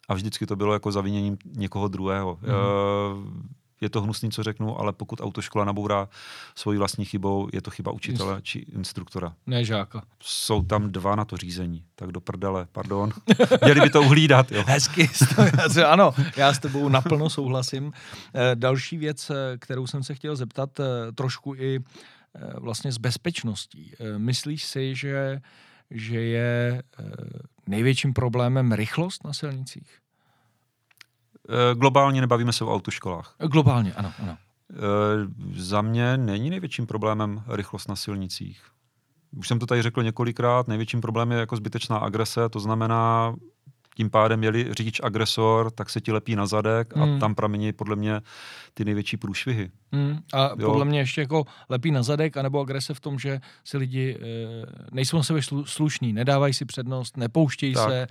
a 0.08 0.14
vždycky 0.14 0.46
to 0.46 0.56
bylo 0.56 0.72
jako 0.72 0.92
zaviněním 0.92 1.38
někoho 1.54 1.88
druhého. 1.88 2.38
Mm. 2.42 3.48
Je 3.80 3.90
to 3.90 4.02
hnusný, 4.02 4.30
co 4.30 4.42
řeknu, 4.42 4.80
ale 4.80 4.92
pokud 4.92 5.20
autoškola 5.20 5.64
nabourá 5.64 6.08
svoji 6.54 6.78
vlastní 6.78 7.04
chybou, 7.04 7.48
je 7.52 7.62
to 7.62 7.70
chyba 7.70 7.92
učitele 7.92 8.42
či 8.42 8.58
instruktora. 8.58 9.34
Ne 9.46 9.64
žáka. 9.64 10.02
Jsou 10.20 10.62
tam 10.62 10.92
dva 10.92 11.16
na 11.16 11.24
to 11.24 11.36
řízení, 11.36 11.84
tak 11.94 12.12
do 12.12 12.20
prdele, 12.20 12.66
pardon. 12.72 13.12
Měli 13.64 13.80
by 13.80 13.90
to 13.90 14.02
uhlídat. 14.02 14.52
Jo. 14.52 14.64
Hezky, 14.66 15.10
ano, 15.86 16.14
já 16.36 16.54
s 16.54 16.58
tebou 16.58 16.88
naplno 16.88 17.30
souhlasím. 17.30 17.92
Eh, 18.34 18.56
další 18.56 18.96
věc, 18.96 19.30
eh, 19.30 19.58
kterou 19.58 19.86
jsem 19.86 20.02
se 20.04 20.14
chtěl 20.14 20.36
zeptat, 20.36 20.80
trošku 21.14 21.54
i 21.54 21.80
vlastně 22.58 22.92
s 22.92 22.98
bezpečností. 22.98 23.92
Myslíš 24.18 24.64
si, 24.64 24.94
že 24.94 25.40
že 25.90 26.20
je 26.20 26.82
eh, 26.98 27.04
největším 27.66 28.14
problémem 28.14 28.72
rychlost 28.72 29.24
na 29.24 29.32
silnicích? 29.32 29.98
Eh, 31.48 31.74
globálně 31.74 32.20
nebavíme 32.20 32.52
se 32.52 32.64
o 32.64 32.74
autoškolách. 32.74 33.36
Globálně, 33.38 33.94
ano. 33.94 34.12
ano. 34.22 34.38
E, 34.72 35.60
za 35.60 35.82
mě 35.82 36.16
není 36.16 36.50
největším 36.50 36.86
problémem 36.86 37.42
rychlost 37.46 37.88
na 37.88 37.96
silnicích. 37.96 38.62
Už 39.36 39.48
jsem 39.48 39.58
to 39.58 39.66
tady 39.66 39.82
řekl 39.82 40.02
několikrát, 40.02 40.68
největším 40.68 41.00
problémem 41.00 41.32
je 41.32 41.40
jako 41.40 41.56
zbytečná 41.56 41.98
agrese, 41.98 42.48
to 42.48 42.60
znamená 42.60 43.34
tím 43.98 44.10
pádem, 44.10 44.44
je 44.44 44.74
řidič 44.74 45.00
agresor, 45.02 45.70
tak 45.70 45.90
se 45.90 46.00
ti 46.00 46.12
lepí 46.12 46.36
na 46.36 46.46
zadek 46.46 46.96
a 46.96 47.04
mm. 47.04 47.18
tam 47.18 47.34
pramení 47.34 47.72
podle 47.72 47.96
mě 47.96 48.20
ty 48.74 48.84
největší 48.84 49.16
průšvihy. 49.16 49.70
Mm. 49.92 50.18
A 50.34 50.50
jo. 50.58 50.70
podle 50.70 50.84
mě 50.84 50.98
ještě 50.98 51.20
jako 51.20 51.44
lepí 51.68 51.90
na 51.90 52.02
zadek, 52.02 52.36
anebo 52.36 52.60
agrese 52.60 52.94
v 52.94 53.00
tom, 53.00 53.18
že 53.18 53.40
si 53.64 53.76
lidi 53.76 54.18
e, 54.20 54.66
nejsou 54.92 55.16
na 55.16 55.22
sebe 55.22 55.40
slušní, 55.64 56.12
nedávají 56.12 56.54
si 56.54 56.64
přednost, 56.64 57.16
nepouštějí 57.16 57.74
tak. 57.74 57.90
se, 57.90 58.06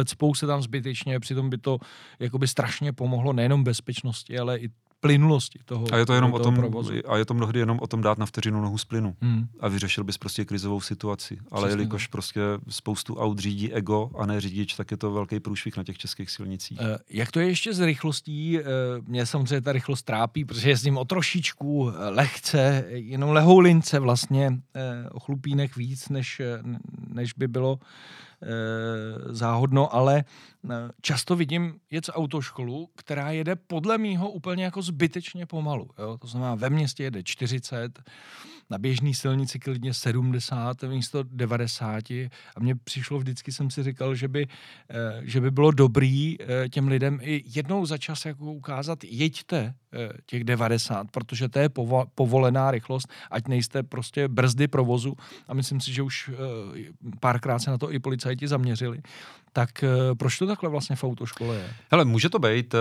e, 0.00 0.04
cpou 0.04 0.34
se 0.34 0.46
tam 0.46 0.62
zbytečně, 0.62 1.20
přitom 1.20 1.50
by 1.50 1.58
to 1.58 1.78
jakoby 2.18 2.48
strašně 2.48 2.92
pomohlo 2.92 3.32
nejenom 3.32 3.64
bezpečnosti, 3.64 4.38
ale 4.38 4.58
i 4.58 4.68
plynulosti 5.00 5.58
toho 5.64 5.86
A 5.92 5.96
je 5.96 6.06
to 6.06 6.14
jenom 6.14 6.34
o 6.34 6.38
tom, 6.38 6.54
provozu. 6.54 6.92
a 7.08 7.16
je 7.16 7.24
to 7.24 7.34
mnohdy 7.34 7.58
jenom 7.58 7.78
o 7.82 7.86
tom 7.86 8.00
dát 8.00 8.18
na 8.18 8.26
vteřinu 8.26 8.60
nohu 8.60 8.78
z 8.78 8.84
plynu. 8.84 9.16
Hmm. 9.20 9.48
A 9.60 9.68
vyřešil 9.68 10.04
bys 10.04 10.18
prostě 10.18 10.44
krizovou 10.44 10.80
situaci. 10.80 11.38
Ale 11.50 11.62
Přesně. 11.62 11.80
jelikož 11.80 12.06
prostě 12.06 12.40
spoustu 12.68 13.16
aut 13.16 13.38
řídí 13.38 13.72
ego 13.72 14.10
a 14.18 14.26
ne 14.26 14.40
řidič, 14.40 14.74
tak 14.74 14.90
je 14.90 14.96
to 14.96 15.10
velký 15.12 15.40
průšvih 15.40 15.76
na 15.76 15.84
těch 15.84 15.98
českých 15.98 16.30
silnicích. 16.30 16.80
Uh, 16.80 16.86
jak 17.10 17.32
to 17.32 17.40
je 17.40 17.46
ještě 17.46 17.74
s 17.74 17.80
rychlostí? 17.80 18.58
Uh, 18.58 18.64
mě 19.08 19.26
samozřejmě 19.26 19.60
ta 19.60 19.72
rychlost 19.72 20.02
trápí, 20.02 20.44
protože 20.44 20.68
jezdím 20.68 20.98
o 20.98 21.04
trošičku 21.04 21.82
uh, 21.82 21.92
lehce, 22.08 22.84
jenom 22.88 23.30
lehou 23.30 23.58
lince 23.58 23.98
vlastně, 23.98 24.48
uh, 24.48 24.56
o 25.10 25.20
chlupínek 25.20 25.76
víc, 25.76 26.08
než, 26.08 26.42
než 27.08 27.32
by 27.32 27.48
bylo 27.48 27.78
Eh, 27.80 28.29
záhodno, 29.30 29.94
ale 29.94 30.24
eh, 30.24 30.68
často 31.00 31.36
vidím 31.36 31.80
jet 31.90 32.04
autoškolu, 32.12 32.90
která 32.96 33.30
jede 33.30 33.56
podle 33.56 33.98
mýho 33.98 34.30
úplně 34.30 34.64
jako 34.64 34.82
zbytečně 34.82 35.46
pomalu. 35.46 35.90
Jo? 35.98 36.18
To 36.18 36.26
znamená, 36.26 36.54
ve 36.54 36.70
městě 36.70 37.02
jede 37.02 37.22
40, 37.22 38.02
na 38.70 38.78
běžné 38.78 39.14
silnici 39.14 39.58
klidně 39.58 39.94
70 39.94 40.82
místo 40.82 41.22
90 41.22 42.10
a 42.56 42.60
mně 42.60 42.74
přišlo 42.74 43.18
vždycky, 43.18 43.52
jsem 43.52 43.70
si 43.70 43.82
říkal, 43.82 44.14
že 44.14 44.28
by, 44.28 44.46
eh, 44.90 45.20
že 45.22 45.40
by 45.40 45.50
bylo 45.50 45.70
dobrý 45.70 46.36
těm 46.70 46.88
lidem 46.88 47.18
i 47.22 47.42
jednou 47.46 47.86
za 47.86 47.98
čas 47.98 48.24
jako 48.24 48.44
ukázat, 48.44 49.04
jeďte 49.04 49.74
těch 50.26 50.44
90, 50.44 51.10
protože 51.10 51.48
to 51.48 51.58
je 51.58 51.68
povolená 52.14 52.70
rychlost, 52.70 53.08
ať 53.30 53.48
nejste 53.48 53.82
prostě 53.82 54.28
brzdy 54.28 54.68
provozu 54.68 55.16
a 55.48 55.54
myslím 55.54 55.80
si, 55.80 55.92
že 55.92 56.02
už 56.02 56.30
párkrát 57.20 57.58
se 57.58 57.70
na 57.70 57.78
to 57.78 57.92
i 57.92 57.98
policajti 57.98 58.48
zaměřili. 58.48 59.02
Tak 59.52 59.84
eh, 59.84 60.14
proč 60.14 60.38
to 60.38 60.46
takhle 60.46 60.70
vlastně 60.70 60.96
v 60.96 61.04
autoškole 61.04 61.56
je? 61.56 61.70
Hele, 61.90 62.04
může 62.04 62.28
to 62.28 62.38
být, 62.38 62.74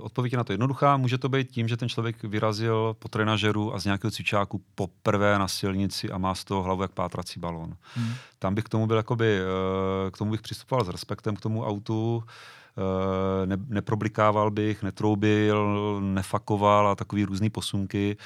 odpověď 0.00 0.32
je 0.32 0.38
na 0.38 0.44
to 0.44 0.52
jednoduchá, 0.52 0.96
může 0.96 1.18
to 1.18 1.28
být 1.28 1.50
tím, 1.50 1.68
že 1.68 1.76
ten 1.76 1.88
člověk 1.88 2.22
vyrazil 2.22 2.96
po 2.98 3.08
trenažeru 3.08 3.74
a 3.74 3.78
z 3.78 3.84
nějakého 3.84 4.10
cvičáku 4.10 4.62
poprvé 5.08 5.38
na 5.38 5.48
silnici 5.48 6.10
a 6.10 6.18
má 6.18 6.34
z 6.34 6.44
toho 6.44 6.62
hlavu 6.62 6.82
jak 6.82 6.92
pátrací 6.92 7.40
balon. 7.40 7.76
Hmm. 7.94 8.14
Tam 8.38 8.54
bych 8.54 8.64
k 8.64 8.68
tomu 8.68 8.86
byl 8.86 8.96
jakoby, 8.96 9.40
uh, 9.40 10.10
k 10.10 10.18
tomu 10.18 10.30
bych 10.30 10.42
přistupoval 10.42 10.84
s 10.84 10.88
respektem 10.88 11.36
k 11.36 11.40
tomu 11.40 11.64
autu, 11.64 12.24
ne, 13.44 13.56
neproblikával 13.68 14.50
bych, 14.50 14.82
netroubil, 14.82 16.00
nefakoval 16.00 16.88
a 16.88 16.94
takový 16.94 17.24
různý 17.24 17.50
posunky. 17.50 18.16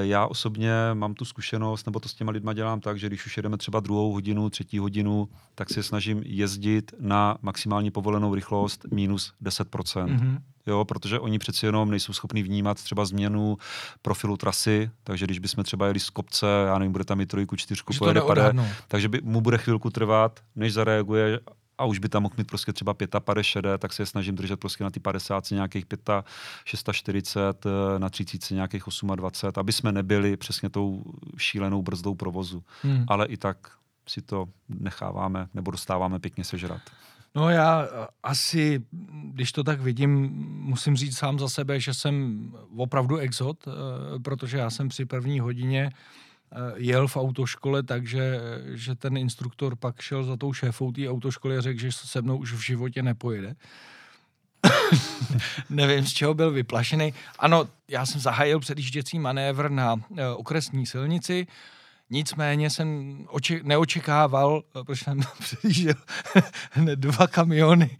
Já 0.00 0.26
osobně 0.26 0.72
mám 0.94 1.14
tu 1.14 1.24
zkušenost, 1.24 1.86
nebo 1.86 2.00
to 2.00 2.08
s 2.08 2.14
těma 2.14 2.32
lidma 2.32 2.52
dělám 2.52 2.80
tak, 2.80 2.98
že 2.98 3.06
když 3.06 3.26
už 3.26 3.36
jedeme 3.36 3.56
třeba 3.56 3.80
druhou 3.80 4.12
hodinu, 4.12 4.50
třetí 4.50 4.78
hodinu, 4.78 5.28
tak 5.54 5.70
se 5.70 5.82
snažím 5.82 6.22
jezdit 6.24 6.94
na 7.00 7.38
maximální 7.42 7.90
povolenou 7.90 8.34
rychlost 8.34 8.86
minus 8.92 9.32
10%. 9.42 9.64
Mm-hmm 10.06 10.38
jo, 10.66 10.84
protože 10.84 11.18
oni 11.20 11.38
přeci 11.38 11.66
jenom 11.66 11.90
nejsou 11.90 12.12
schopni 12.12 12.42
vnímat 12.42 12.82
třeba 12.82 13.04
změnu 13.04 13.58
profilu 14.02 14.36
trasy, 14.36 14.90
takže 15.04 15.24
když 15.24 15.38
bychom 15.38 15.64
třeba 15.64 15.86
jeli 15.86 16.00
z 16.00 16.10
kopce, 16.10 16.46
já 16.66 16.78
nevím, 16.78 16.92
bude 16.92 17.04
tam 17.04 17.20
i 17.20 17.26
trojku, 17.26 17.56
čtyřku, 17.56 17.92
pojede 17.98 18.20
pade, 18.20 18.52
takže 18.88 19.08
by, 19.08 19.20
mu 19.22 19.40
bude 19.40 19.58
chvilku 19.58 19.90
trvat, 19.90 20.40
než 20.56 20.72
zareaguje 20.72 21.40
a 21.78 21.84
už 21.84 21.98
by 21.98 22.08
tam 22.08 22.22
mohl 22.22 22.34
mít 22.38 22.46
prostě 22.46 22.72
třeba 22.72 22.94
55 23.20 23.78
tak 23.78 23.92
se 23.92 24.02
je 24.02 24.06
snažím 24.06 24.34
držet 24.34 24.60
prostě 24.60 24.84
na 24.84 24.90
ty 24.90 25.00
50 25.00 25.50
nějakých 25.50 25.84
640, 26.64 27.66
eh, 27.66 27.98
na 27.98 28.08
30 28.08 28.50
nějakých 28.50 28.82
28, 29.14 29.60
aby 29.60 29.72
jsme 29.72 29.92
nebyli 29.92 30.36
přesně 30.36 30.70
tou 30.70 31.04
šílenou 31.36 31.82
brzdou 31.82 32.14
provozu. 32.14 32.64
Hmm. 32.82 33.04
Ale 33.08 33.26
i 33.26 33.36
tak 33.36 33.70
si 34.08 34.22
to 34.22 34.46
necháváme 34.68 35.48
nebo 35.54 35.70
dostáváme 35.70 36.18
pěkně 36.18 36.44
sežrat. 36.44 36.80
No 37.34 37.50
já 37.50 37.82
eh, 37.82 38.06
asi, 38.22 38.82
když 39.32 39.52
to 39.52 39.64
tak 39.64 39.80
vidím, 39.80 40.30
musím 40.60 40.96
říct 40.96 41.18
sám 41.18 41.38
za 41.38 41.48
sebe, 41.48 41.80
že 41.80 41.94
jsem 41.94 42.44
opravdu 42.76 43.16
exot, 43.16 43.68
eh, 43.68 43.70
protože 44.18 44.58
já 44.58 44.70
jsem 44.70 44.88
při 44.88 45.04
první 45.04 45.40
hodině 45.40 45.90
jel 46.76 47.08
v 47.08 47.16
autoškole, 47.16 47.82
takže 47.82 48.40
že 48.64 48.94
ten 48.94 49.16
instruktor 49.16 49.76
pak 49.76 50.00
šel 50.00 50.24
za 50.24 50.36
tou 50.36 50.52
šéfou 50.52 50.92
té 50.92 51.08
autoškoly 51.08 51.56
a 51.56 51.60
řekl, 51.60 51.80
že 51.80 51.92
se 51.92 52.22
mnou 52.22 52.36
už 52.36 52.52
v 52.52 52.60
životě 52.60 53.02
nepojede. 53.02 53.56
Nevím, 55.70 56.06
z 56.06 56.12
čeho 56.12 56.34
byl 56.34 56.50
vyplašený. 56.50 57.14
Ano, 57.38 57.68
já 57.88 58.06
jsem 58.06 58.20
zahájil 58.20 58.60
předjížděcí 58.60 59.18
manévr 59.18 59.70
na 59.70 59.96
okresní 60.36 60.86
silnici, 60.86 61.46
Nicméně 62.10 62.70
jsem 62.70 63.18
oči- 63.28 63.60
neočekával, 63.64 64.62
protože 64.72 65.04
jsem 65.04 65.20
přijížděl 65.40 65.94
hned 66.70 66.98
dva 66.98 67.26
kamiony. 67.26 67.98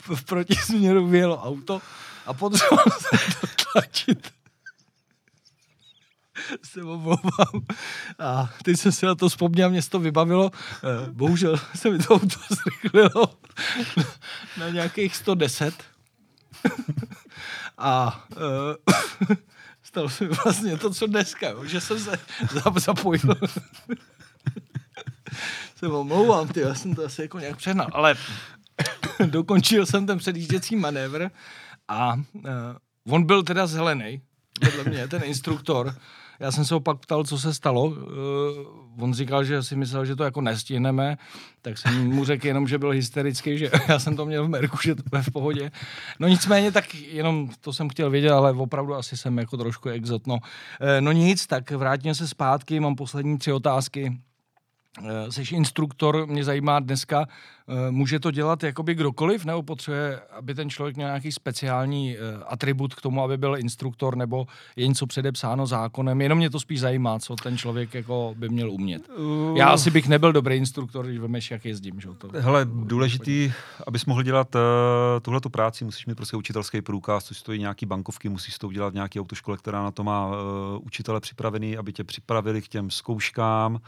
v 0.00 0.24
protisměru 0.24 1.06
vyjelo 1.06 1.42
auto 1.42 1.80
a 2.26 2.34
potřeboval 2.34 2.84
jsem 3.00 3.18
to 3.40 3.46
tlačit. 3.72 4.32
se 6.64 6.82
omlouvám. 6.82 7.66
A 8.18 8.50
teď 8.62 8.76
jsem 8.76 8.92
se 8.92 9.06
na 9.06 9.14
to 9.14 9.28
vzpomněl, 9.28 9.70
mě 9.70 9.82
to 9.82 9.98
vybavilo. 9.98 10.50
Eh, 10.54 11.10
bohužel 11.10 11.56
se 11.74 11.90
mi 11.90 11.98
to 11.98 12.14
auto 12.14 12.36
zrychlilo 12.50 13.34
na 14.58 14.68
nějakých 14.68 15.16
110. 15.16 15.74
A 17.78 18.24
uh, 18.30 19.34
stalo 19.82 20.08
se 20.08 20.24
mi 20.24 20.30
vlastně 20.44 20.78
to, 20.78 20.90
co 20.90 21.06
dneska, 21.06 21.48
jo, 21.48 21.64
že 21.64 21.80
jsem 21.80 21.98
se 21.98 22.18
zapojil. 22.76 23.34
se 25.76 25.88
omlouvám, 25.88 26.48
ty, 26.48 26.60
já 26.60 26.74
jsem 26.74 26.94
to 26.94 27.04
asi 27.04 27.22
jako 27.22 27.38
nějak 27.38 27.56
přehnal, 27.56 27.88
ale 27.92 28.14
dokončil 29.26 29.86
jsem 29.86 30.06
ten 30.06 30.18
předjížděcí 30.18 30.76
manévr 30.76 31.30
a 31.88 32.14
uh, 32.14 32.22
on 33.08 33.26
byl 33.26 33.42
teda 33.42 33.66
zelený, 33.66 34.22
podle 34.60 34.84
mě, 34.84 35.08
ten 35.08 35.22
instruktor, 35.24 35.94
já 36.42 36.52
jsem 36.52 36.64
se 36.64 36.74
opak 36.74 36.98
ptal, 36.98 37.24
co 37.24 37.38
se 37.38 37.54
stalo. 37.54 37.84
Uh, 37.84 37.94
on 38.98 39.14
říkal, 39.14 39.44
že 39.44 39.62
si 39.62 39.76
myslel, 39.76 40.04
že 40.04 40.16
to 40.16 40.24
jako 40.24 40.40
nestihneme, 40.40 41.18
tak 41.62 41.78
jsem 41.78 42.08
mu 42.08 42.24
řekl 42.24 42.46
jenom, 42.46 42.68
že 42.68 42.78
byl 42.78 42.90
hysterický, 42.90 43.58
že 43.58 43.70
já 43.88 43.98
jsem 43.98 44.16
to 44.16 44.26
měl 44.26 44.44
v 44.44 44.48
merku, 44.48 44.76
že 44.82 44.94
to 44.94 45.02
bude 45.10 45.22
v 45.22 45.30
pohodě. 45.30 45.70
No 46.18 46.28
nicméně, 46.28 46.72
tak 46.72 46.94
jenom 46.94 47.48
to 47.60 47.72
jsem 47.72 47.88
chtěl 47.88 48.10
vědět, 48.10 48.30
ale 48.30 48.52
opravdu 48.52 48.94
asi 48.94 49.16
jsem 49.16 49.38
jako 49.38 49.56
trošku 49.56 49.88
exot. 49.88 50.26
No, 50.26 50.34
uh, 50.34 50.40
no 51.00 51.12
nic, 51.12 51.46
tak 51.46 51.70
vrátíme 51.70 52.14
se 52.14 52.28
zpátky, 52.28 52.80
mám 52.80 52.94
poslední 52.94 53.38
tři 53.38 53.52
otázky. 53.52 54.18
Jsi 55.30 55.42
eh, 55.52 55.56
instruktor, 55.56 56.26
mě 56.26 56.44
zajímá 56.44 56.80
dneska, 56.80 57.26
eh, 57.26 57.61
může 57.90 58.20
to 58.20 58.30
dělat 58.30 58.62
jakoby 58.62 58.94
kdokoliv, 58.94 59.44
nebo 59.44 59.62
potřebuje, 59.62 60.20
aby 60.30 60.54
ten 60.54 60.70
člověk 60.70 60.96
měl 60.96 61.08
nějaký 61.08 61.32
speciální 61.32 62.16
eh, 62.16 62.18
atribut 62.46 62.94
k 62.94 63.00
tomu, 63.00 63.22
aby 63.22 63.36
byl 63.36 63.56
instruktor, 63.58 64.16
nebo 64.16 64.46
je 64.76 64.88
něco 64.88 65.06
předepsáno 65.06 65.66
zákonem? 65.66 66.20
Jenom 66.20 66.38
mě 66.38 66.50
to 66.50 66.60
spíš 66.60 66.80
zajímá, 66.80 67.18
co 67.18 67.36
ten 67.36 67.58
člověk 67.58 67.94
jako 67.94 68.34
by 68.38 68.48
měl 68.48 68.70
umět. 68.70 69.02
Já 69.56 69.68
asi 69.68 69.90
bych 69.90 70.08
nebyl 70.08 70.32
dobrý 70.32 70.56
instruktor, 70.56 71.06
když 71.06 71.18
vemeš, 71.18 71.50
jak 71.50 71.64
jezdím. 71.64 72.00
Že? 72.00 72.08
To, 72.18 72.28
Hele, 72.38 72.66
důležitý, 72.72 73.52
abys 73.86 74.04
mohl 74.04 74.22
dělat 74.22 74.54
uh, 74.54 74.60
tuhle 75.22 75.40
práci, 75.50 75.84
musíš 75.84 76.06
mít 76.06 76.14
prostě 76.14 76.36
učitelský 76.36 76.82
průkaz, 76.82 77.24
což 77.24 77.38
stojí 77.38 77.60
nějaký 77.60 77.86
bankovky, 77.86 78.28
musíš 78.28 78.58
to 78.58 78.68
udělat 78.68 78.94
nějaký 78.94 79.20
autoškole, 79.20 79.56
která 79.56 79.82
na 79.82 79.90
to 79.90 80.04
má 80.04 80.26
uh, 80.26 80.34
učitele 80.82 81.20
připravený, 81.20 81.76
aby 81.76 81.92
tě 81.92 82.04
připravili 82.04 82.62
k 82.62 82.68
těm 82.68 82.90
zkouškám 82.90 83.80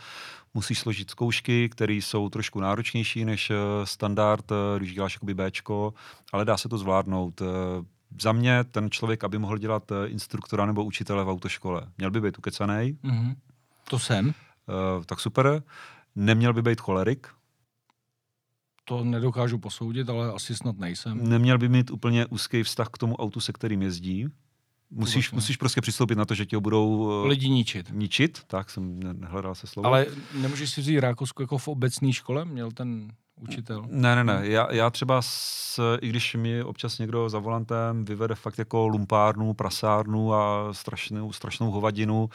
musíš 0.54 0.78
složit 0.78 1.10
zkoušky, 1.10 1.68
které 1.68 1.94
jsou 1.94 2.28
trošku 2.28 2.60
náročnější 2.60 3.24
než 3.24 3.50
eh, 3.50 3.54
standard, 3.84 4.52
eh, 4.52 4.78
když 4.78 4.94
děláš 4.94 5.14
jakoby 5.14 5.34
Bčko, 5.34 5.94
ale 6.32 6.44
dá 6.44 6.56
se 6.56 6.68
to 6.68 6.78
zvládnout. 6.78 7.42
Eh, 7.42 7.44
za 8.20 8.32
mě 8.32 8.64
ten 8.64 8.90
člověk, 8.90 9.24
aby 9.24 9.38
mohl 9.38 9.58
dělat 9.58 9.92
instruktora 10.06 10.66
nebo 10.66 10.84
učitele 10.84 11.24
v 11.24 11.28
autoškole, 11.28 11.82
měl 11.98 12.10
by 12.10 12.20
být 12.20 12.38
ukecaný. 12.38 12.98
Mm-hmm. 13.04 13.34
To 13.90 13.98
jsem. 13.98 14.34
Tak 15.06 15.20
super. 15.20 15.62
Neměl 16.14 16.52
by 16.52 16.62
být 16.62 16.80
cholerik. 16.80 17.26
To 18.84 19.04
nedokážu 19.04 19.58
posoudit, 19.58 20.08
ale 20.08 20.32
asi 20.32 20.56
snad 20.56 20.78
nejsem. 20.78 21.28
Neměl 21.28 21.58
by 21.58 21.68
mít 21.68 21.90
úplně 21.90 22.26
úzký 22.26 22.62
vztah 22.62 22.88
k 22.88 22.98
tomu 22.98 23.16
autu, 23.16 23.40
se 23.40 23.52
kterým 23.52 23.82
jezdí. 23.82 24.26
Musíš, 24.90 25.32
musíš 25.32 25.56
prostě 25.56 25.80
přistoupit 25.80 26.18
na 26.18 26.24
to, 26.24 26.34
že 26.34 26.46
tě 26.46 26.58
budou 26.58 27.26
lidi 27.26 27.48
ničit. 27.48 27.90
Ničit, 27.92 28.44
tak 28.46 28.70
jsem 28.70 29.00
nehledal 29.00 29.54
se 29.54 29.66
slovo. 29.66 29.86
Ale 29.86 30.06
nemůžeš 30.40 30.70
si 30.70 30.82
říct 30.82 30.98
Rákosku 30.98 31.42
jako 31.42 31.58
v 31.58 31.68
obecné 31.68 32.12
škole? 32.12 32.44
Měl 32.44 32.70
ten 32.70 33.08
učitel? 33.40 33.86
Ne, 33.90 34.16
ne, 34.16 34.24
ne. 34.24 34.40
Já, 34.42 34.72
já 34.72 34.90
třeba, 34.90 35.22
s, 35.22 35.80
i 36.00 36.08
když 36.08 36.34
mi 36.34 36.62
občas 36.62 36.98
někdo 36.98 37.28
za 37.28 37.38
volantem 37.38 38.04
vyvede 38.04 38.34
fakt 38.34 38.58
jako 38.58 38.88
lumpárnu, 38.88 39.54
prasárnu 39.54 40.34
a 40.34 40.68
strašnou, 40.72 41.32
strašnou 41.32 41.70
hovadinu, 41.70 42.28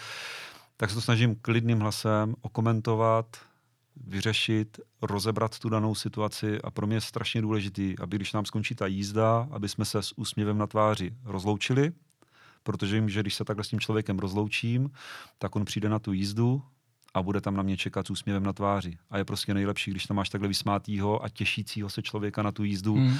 tak 0.78 0.90
se 0.90 0.96
to 0.96 1.02
snažím 1.02 1.36
klidným 1.36 1.80
hlasem 1.80 2.36
okomentovat, 2.42 3.26
vyřešit, 4.08 4.80
rozebrat 5.02 5.60
tu 5.60 5.70
danou 5.70 5.96
situaci 5.96 6.62
a 6.62 6.72
pro 6.72 6.88
mě 6.88 6.96
je 6.96 7.02
strašně 7.02 7.42
důležitý, 7.42 7.96
aby 8.00 8.16
když 8.16 8.34
nám 8.34 8.46
skončí 8.46 8.76
ta 8.76 8.88
jízda, 8.88 9.48
aby 9.52 9.70
jsme 9.70 9.86
se 9.86 10.02
s 10.02 10.18
úsměvem 10.18 10.58
na 10.58 10.68
tváři 10.68 11.12
rozloučili, 11.24 11.92
protože 12.64 12.96
vím, 12.96 13.10
že 13.10 13.22
když 13.22 13.36
se 13.36 13.46
takhle 13.46 13.64
s 13.64 13.68
tím 13.68 13.80
člověkem 13.80 14.20
rozloučím, 14.20 14.92
tak 15.38 15.56
on 15.56 15.66
přijde 15.66 15.90
na 15.90 16.00
tu 16.00 16.14
jízdu 16.14 16.62
a 17.14 17.22
bude 17.22 17.42
tam 17.42 17.56
na 17.56 17.64
mě 17.64 17.78
čekat 17.78 18.08
s 18.08 18.10
úsměvem 18.10 18.44
na 18.44 18.54
tváři. 18.54 18.98
A 19.10 19.18
je 19.18 19.26
prostě 19.26 19.54
nejlepší, 19.54 19.92
když 19.92 20.06
tam 20.06 20.18
máš 20.18 20.30
takhle 20.30 20.48
vysmátýho 20.48 21.24
a 21.24 21.30
těšícího 21.30 21.90
se 21.90 22.02
člověka 22.02 22.44
na 22.44 22.52
tu 22.52 22.64
jízdu, 22.64 22.96
hmm. 22.96 23.18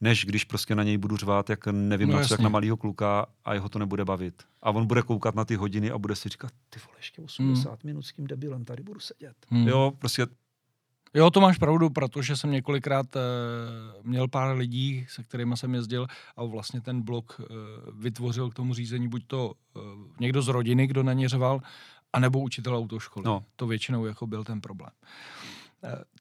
než 0.00 0.24
když 0.24 0.44
prostě 0.44 0.74
na 0.74 0.82
něj 0.82 0.98
budu 0.98 1.16
řvát, 1.16 1.50
jak 1.50 1.66
nevím, 1.66 2.08
no, 2.08 2.16
na 2.16 2.24
co, 2.24 2.34
jak 2.34 2.40
na 2.40 2.48
malého 2.48 2.76
kluka 2.76 3.26
a 3.44 3.54
jeho 3.54 3.68
to 3.68 3.78
nebude 3.78 4.04
bavit. 4.04 4.42
A 4.62 4.70
on 4.70 4.86
bude 4.86 5.02
koukat 5.02 5.34
na 5.34 5.44
ty 5.44 5.54
hodiny 5.56 5.90
a 5.90 5.98
bude 5.98 6.16
si 6.16 6.28
říkat, 6.28 6.50
ty 6.70 6.80
vole, 6.86 6.98
ještě 6.98 7.22
80 7.22 7.70
hmm. 7.70 7.78
minut 7.84 8.02
s 8.02 8.12
tím 8.12 8.26
debilem, 8.26 8.64
tady 8.64 8.82
budu 8.82 9.00
sedět. 9.00 9.36
Hmm. 9.50 9.68
Jo, 9.68 9.92
prostě 9.98 10.26
Jo, 11.14 11.30
to 11.30 11.40
máš 11.40 11.58
pravdu, 11.58 11.90
protože 11.90 12.36
jsem 12.36 12.50
několikrát 12.50 13.16
e, 13.16 13.20
měl 14.02 14.28
pár 14.28 14.56
lidí, 14.56 15.06
se 15.08 15.22
kterými 15.22 15.56
jsem 15.56 15.74
jezdil 15.74 16.06
a 16.36 16.44
vlastně 16.44 16.80
ten 16.80 17.02
blok 17.02 17.40
e, 17.40 17.44
vytvořil 17.92 18.50
k 18.50 18.54
tomu 18.54 18.74
řízení 18.74 19.08
buď 19.08 19.24
to 19.26 19.52
e, 19.76 19.80
někdo 20.20 20.42
z 20.42 20.48
rodiny, 20.48 20.86
kdo 20.86 21.02
na 21.02 21.12
ně 21.12 21.28
řeval, 21.28 21.60
anebo 22.12 22.40
učitel 22.40 22.76
autoškoly. 22.76 23.24
No. 23.24 23.44
To 23.56 23.66
většinou 23.66 24.06
jako 24.06 24.26
byl 24.26 24.44
ten 24.44 24.60
problém. 24.60 24.90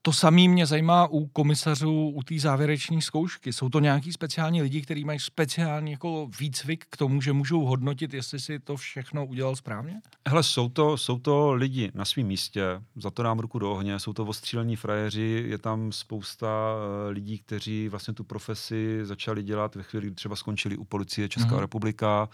To 0.01 0.13
samé 0.13 0.47
mě 0.47 0.65
zajímá 0.65 1.07
u 1.07 1.27
komisařů 1.27 2.09
u 2.09 2.23
té 2.23 2.39
závěreční 2.39 3.01
zkoušky. 3.01 3.53
Jsou 3.53 3.69
to 3.69 3.79
nějaký 3.79 4.11
speciální 4.11 4.61
lidi, 4.61 4.81
kteří 4.81 5.05
mají 5.05 5.19
speciální 5.19 5.91
jako 5.91 6.29
výcvik 6.39 6.85
k 6.89 6.97
tomu, 6.97 7.21
že 7.21 7.33
můžou 7.33 7.65
hodnotit, 7.65 8.13
jestli 8.13 8.39
si 8.39 8.59
to 8.59 8.77
všechno 8.77 9.25
udělal 9.25 9.55
správně? 9.55 10.01
Hele, 10.27 10.43
jsou 10.43 10.69
to, 10.69 10.97
jsou 10.97 11.19
to 11.19 11.53
lidi 11.53 11.91
na 11.93 12.05
svém 12.05 12.27
místě, 12.27 12.61
za 12.95 13.11
to 13.11 13.23
dám 13.23 13.39
ruku 13.39 13.59
do 13.59 13.71
ohně, 13.71 13.99
jsou 13.99 14.13
to 14.13 14.25
ostřílení 14.25 14.75
frajeři, 14.75 15.45
je 15.47 15.57
tam 15.57 15.91
spousta 15.91 16.47
uh, 16.47 17.11
lidí, 17.11 17.37
kteří 17.37 17.89
vlastně 17.89 18.13
tu 18.13 18.23
profesi 18.23 18.99
začali 19.03 19.43
dělat 19.43 19.75
ve 19.75 19.83
chvíli, 19.83 20.07
kdy 20.07 20.15
třeba 20.15 20.35
skončili 20.35 20.77
u 20.77 20.83
policie 20.83 21.29
Česká 21.29 21.49
mm-hmm. 21.49 21.59
republika, 21.59 22.29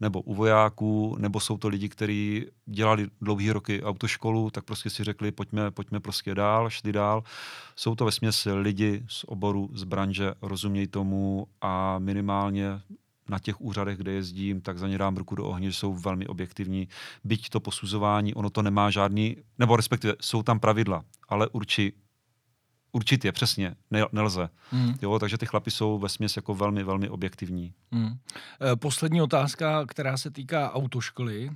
nebo 0.00 0.20
u 0.20 0.34
vojáků, 0.34 1.16
nebo 1.18 1.40
jsou 1.40 1.58
to 1.58 1.68
lidi, 1.68 1.88
kteří 1.88 2.46
dělali 2.66 3.06
dlouhé 3.20 3.52
roky 3.52 3.82
autoškolu, 3.82 4.50
tak 4.50 4.64
prostě 4.64 4.90
si 4.90 5.04
řekli, 5.04 5.32
pojďme, 5.32 5.70
pojďme 5.70 6.00
prostě 6.00 6.34
dál, 6.34 6.65
šli 6.70 6.92
dál. 6.92 7.22
Jsou 7.76 7.94
to 7.94 8.04
ve 8.04 8.52
lidi 8.52 9.04
z 9.08 9.24
oboru, 9.24 9.70
z 9.72 9.84
branže, 9.84 10.34
rozumějí 10.42 10.86
tomu 10.86 11.46
a 11.60 11.98
minimálně 11.98 12.80
na 13.28 13.38
těch 13.38 13.60
úřadech, 13.60 13.98
kde 13.98 14.12
jezdím, 14.12 14.60
tak 14.60 14.78
za 14.78 14.88
ně 14.88 14.98
dám 14.98 15.16
ruku 15.16 15.34
do 15.34 15.44
ohně, 15.44 15.70
že 15.70 15.76
jsou 15.76 15.94
velmi 15.94 16.26
objektivní. 16.26 16.88
Byť 17.24 17.48
to 17.48 17.60
posuzování, 17.60 18.34
ono 18.34 18.50
to 18.50 18.62
nemá 18.62 18.90
žádný, 18.90 19.36
nebo 19.58 19.76
respektive 19.76 20.14
jsou 20.20 20.42
tam 20.42 20.60
pravidla, 20.60 21.04
ale 21.28 21.48
určitě 21.48 22.06
Určitě, 22.92 23.32
přesně, 23.32 23.76
ne, 23.90 24.04
nelze. 24.12 24.48
Hmm. 24.70 24.94
Jo, 25.02 25.18
takže 25.18 25.38
ty 25.38 25.46
chlapy 25.46 25.70
jsou 25.70 25.98
ve 25.98 26.08
směs 26.08 26.36
jako 26.36 26.54
velmi, 26.54 26.84
velmi 26.84 27.08
objektivní. 27.08 27.74
Hmm. 27.92 28.18
Poslední 28.74 29.22
otázka, 29.22 29.86
která 29.86 30.16
se 30.16 30.30
týká 30.30 30.72
autoškoly, 30.72 31.50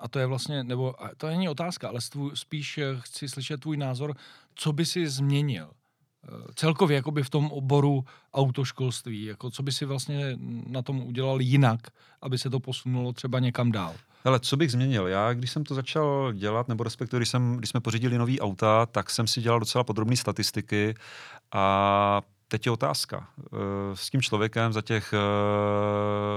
a 0.00 0.08
to 0.08 0.18
je 0.18 0.26
vlastně, 0.26 0.64
nebo 0.64 0.94
to 1.16 1.26
není 1.26 1.48
otázka, 1.48 1.88
ale 1.88 2.00
spíš 2.34 2.80
chci 2.98 3.28
slyšet 3.28 3.60
tvůj 3.60 3.76
názor, 3.76 4.16
co 4.56 4.72
by 4.72 4.86
si 4.86 5.08
změnil 5.08 5.70
celkově 6.54 6.94
jakoby 6.94 7.22
v 7.22 7.30
tom 7.30 7.50
oboru 7.50 8.04
autoškolství, 8.34 9.24
jako 9.24 9.50
co 9.50 9.62
by 9.62 9.72
si 9.72 9.84
vlastně 9.84 10.38
na 10.66 10.82
tom 10.82 11.02
udělal 11.06 11.40
jinak, 11.40 11.80
aby 12.22 12.38
se 12.38 12.50
to 12.50 12.60
posunulo 12.60 13.12
třeba 13.12 13.38
někam 13.38 13.72
dál? 13.72 13.94
Ale 14.24 14.40
co 14.40 14.56
bych 14.56 14.72
změnil? 14.72 15.06
Já, 15.06 15.32
když 15.32 15.50
jsem 15.50 15.64
to 15.64 15.74
začal 15.74 16.32
dělat, 16.32 16.68
nebo 16.68 16.84
respektive, 16.84 17.18
když, 17.20 17.28
jsem, 17.28 17.56
když 17.56 17.70
jsme 17.70 17.80
pořídili 17.80 18.18
nový 18.18 18.40
auta, 18.40 18.86
tak 18.86 19.10
jsem 19.10 19.26
si 19.26 19.42
dělal 19.42 19.60
docela 19.60 19.84
podrobné 19.84 20.16
statistiky 20.16 20.94
a 21.52 22.22
teď 22.48 22.66
je 22.66 22.72
otázka. 22.72 23.28
Eh, 23.38 23.56
s 23.94 24.10
tím 24.10 24.22
člověkem 24.22 24.72
za 24.72 24.82
těch 24.82 25.14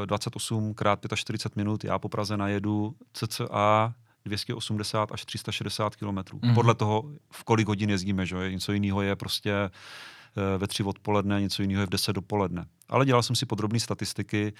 28 0.05 0.73
krát 0.73 0.99
45 1.15 1.55
minut 1.55 1.83
já 1.83 1.99
po 1.99 2.09
Praze 2.09 2.37
najedu 2.37 2.95
cca 3.13 3.93
280 4.25 5.11
až 5.11 5.25
360 5.25 5.95
km. 5.95 6.07
Mm-hmm. 6.07 6.53
Podle 6.53 6.75
toho, 6.75 7.03
v 7.31 7.43
kolik 7.43 7.67
hodin 7.67 7.89
jezdíme. 7.89 8.25
Že? 8.25 8.51
Něco 8.51 8.71
jiného 8.71 9.01
je 9.01 9.15
prostě 9.15 9.53
eh, 9.53 10.57
ve 10.57 10.67
tři 10.67 10.83
odpoledne, 10.83 11.41
něco 11.41 11.61
jiného 11.61 11.81
je 11.81 11.85
v 11.87 11.89
10 11.89 12.13
dopoledne. 12.13 12.65
Ale 12.89 13.05
dělal 13.05 13.23
jsem 13.23 13.35
si 13.35 13.45
podrobné 13.45 13.79
statistiky 13.79 14.53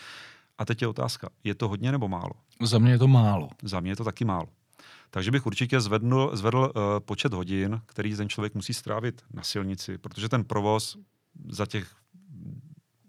a 0.57 0.66
teď 0.66 0.82
je 0.82 0.88
otázka, 0.88 1.30
je 1.43 1.55
to 1.55 1.68
hodně 1.68 1.91
nebo 1.91 2.07
málo? 2.07 2.34
Za 2.62 2.80
mě 2.80 2.91
je 2.91 2.97
to 2.97 3.07
málo. 3.07 3.49
Za 3.64 3.80
mě 3.80 3.91
je 3.91 3.95
to 3.95 4.03
taky 4.03 4.26
málo. 4.26 4.47
Takže 5.10 5.32
bych 5.32 5.45
určitě 5.45 5.82
zvednul, 5.82 6.32
zvedl 6.34 6.57
uh, 6.57 6.82
počet 6.99 7.34
hodin, 7.34 7.82
který 7.86 8.16
ten 8.16 8.30
člověk 8.30 8.55
musí 8.55 8.74
strávit 8.74 9.22
na 9.34 9.43
silnici, 9.43 9.97
protože 9.97 10.30
ten 10.30 10.43
provoz 10.43 10.97
za 11.49 11.66
těch, 11.66 11.95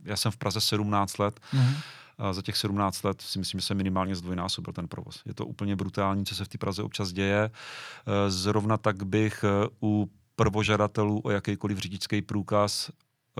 já 0.04 0.16
jsem 0.16 0.32
v 0.32 0.36
Praze 0.36 0.60
17 0.60 1.18
let, 1.18 1.40
mm-hmm. 1.54 1.76
A 2.20 2.32
za 2.32 2.42
těch 2.42 2.56
17 2.56 3.02
let 3.02 3.20
si 3.20 3.38
myslím, 3.38 3.60
že 3.60 3.66
se 3.66 3.74
minimálně 3.74 4.16
zdvojnásobil 4.16 4.72
ten 4.72 4.88
provoz. 4.88 5.22
Je 5.26 5.34
to 5.34 5.46
úplně 5.46 5.76
brutální, 5.76 6.26
co 6.26 6.34
se 6.34 6.44
v 6.44 6.48
té 6.48 6.58
Praze 6.58 6.82
občas 6.82 7.12
děje. 7.12 7.50
Uh, 7.50 8.12
zrovna 8.28 8.76
tak 8.76 9.02
bych 9.02 9.44
uh, 9.82 9.90
u 9.90 10.10
prvožadatelů 10.36 11.20
o 11.24 11.30
jakýkoliv 11.30 11.78
řidičský 11.78 12.22
průkaz 12.22 12.90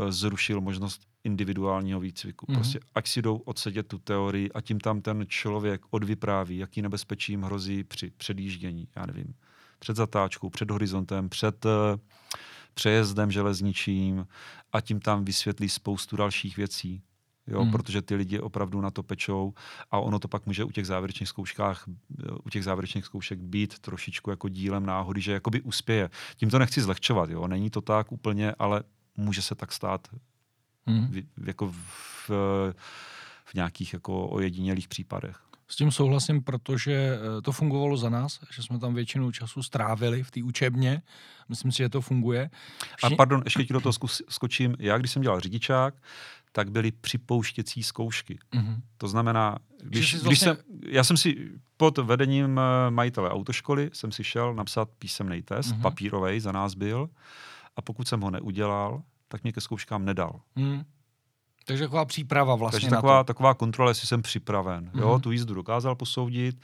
zrušil 0.09 0.61
možnost 0.61 1.01
individuálního 1.24 2.01
výcviku. 2.01 2.47
Mm-hmm. 2.47 2.55
Prostě 2.55 2.81
ať 2.95 3.09
si 3.09 3.22
jdou 3.22 3.37
odsedět 3.37 3.89
tu 3.89 3.99
teorii 3.99 4.53
a 4.53 4.61
tím 4.61 4.81
tam 4.81 5.01
ten 5.01 5.24
člověk 5.28 5.83
odvypráví, 5.91 6.59
jaký 6.59 6.83
nebezpečí 6.83 7.33
jim 7.33 7.43
hrozí 7.43 7.85
při 7.85 8.11
předjíždění, 8.11 8.89
já 8.97 9.07
nevím, 9.07 9.35
před 9.78 9.97
zatáčkou, 9.97 10.51
před 10.51 10.70
horizontem, 10.70 11.28
před 11.28 11.64
uh, 11.64 11.70
přejezdem 12.74 13.31
železničím 13.31 14.26
a 14.72 14.81
tím 14.81 15.01
tam 15.01 15.24
vysvětlí 15.24 15.68
spoustu 15.68 16.16
dalších 16.16 16.57
věcí. 16.57 17.03
Jo, 17.51 17.64
mm. 17.64 17.70
protože 17.70 18.03
ty 18.03 18.14
lidi 18.14 18.38
opravdu 18.38 18.80
na 18.80 18.90
to 18.90 19.03
pečou 19.03 19.55
a 19.90 19.98
ono 19.98 20.18
to 20.18 20.28
pak 20.28 20.46
může 20.46 20.64
u 20.64 20.70
těch 20.70 20.86
závěrečných 20.86 21.28
zkouškách, 21.28 21.84
u 22.44 22.51
těch 22.51 22.64
závěrečných 22.64 23.05
zkoušek 23.05 23.38
být 23.38 23.78
trošičku 23.78 24.30
jako 24.30 24.48
dílem 24.48 24.86
náhody, 24.86 25.20
že 25.20 25.32
jakoby 25.32 25.61
uspěje. 25.61 26.11
Tím 26.36 26.51
to 26.51 26.59
nechci 26.59 26.80
zlehčovat, 26.80 27.30
jo, 27.30 27.48
není 27.48 27.70
to 27.70 27.80
tak 27.80 28.12
úplně, 28.12 28.55
ale 28.59 28.82
může 29.16 29.42
se 29.42 29.55
tak 29.55 29.72
stát 29.72 30.09
hmm. 30.86 31.09
v, 31.36 31.48
jako 31.48 31.72
v, 31.72 32.30
v 33.44 33.55
nějakých 33.55 33.92
jako 33.92 34.28
ojedinělých 34.28 34.88
případech. 34.88 35.49
S 35.71 35.77
tím 35.77 35.91
souhlasím, 35.91 36.43
protože 36.43 36.93
eh, 36.93 37.43
to 37.43 37.53
fungovalo 37.53 37.97
za 37.97 38.09
nás, 38.09 38.41
že 38.51 38.62
jsme 38.62 38.79
tam 38.79 38.95
většinu 38.95 39.33
času 39.33 39.62
strávili 39.62 40.23
v 40.23 40.31
té 40.31 40.43
učebně. 40.43 41.03
Myslím 41.49 41.73
si, 41.73 41.79
že 41.79 41.89
to 41.89 42.01
funguje. 42.01 42.51
A 43.03 43.11
pardon, 43.11 43.43
ještě 43.45 43.64
ti 43.64 43.73
do 43.73 43.81
toho 43.81 43.93
skočím. 44.29 44.77
Já, 44.79 44.99
když 44.99 45.11
jsem 45.11 45.23
dělal 45.23 45.41
řidičák, 45.41 45.95
tak 46.53 46.71
byly 46.71 46.93
připouštěcí 46.93 47.83
zkoušky. 47.83 48.39
Mm-hmm. 48.53 48.81
To 48.97 49.09
znamená, 49.09 49.59
když, 49.83 50.12
vlastně... 50.12 50.29
když 50.29 50.39
jsem, 50.39 50.57
já 50.87 51.05
jsem 51.05 51.16
si 51.16 51.51
pod 51.77 51.99
vedením 51.99 52.61
eh, 52.61 52.91
majitele 52.91 53.31
autoškoly 53.31 53.91
jsem 53.93 54.12
si 54.12 54.25
šel 54.25 54.55
napsat 54.55 54.89
písemný 54.99 55.43
test, 55.43 55.75
mm-hmm. 55.75 55.81
papírový 55.81 56.41
za 56.41 56.53
nás 56.53 56.75
byl, 56.75 57.09
a 57.77 57.83
pokud 57.83 58.09
jsem 58.09 58.21
ho 58.21 58.31
neudělal, 58.31 59.03
tak 59.29 59.43
mě 59.43 59.53
ke 59.53 59.61
zkouškám 59.61 60.05
nedal. 60.05 60.41
Hmm. 60.57 60.85
Takže 61.65 61.85
taková 61.85 62.05
příprava 62.05 62.55
vlastně 62.55 62.77
Takže 62.77 62.91
taková, 62.91 63.25
taková 63.25 63.55
kontrola, 63.55 63.91
jestli 63.91 64.07
jsem 64.07 64.23
připraven. 64.23 64.91
Hmm. 64.95 65.03
Jo, 65.03 65.19
tu 65.19 65.33
jízdu 65.33 65.55
dokázal 65.55 65.95
posoudit 65.95 66.61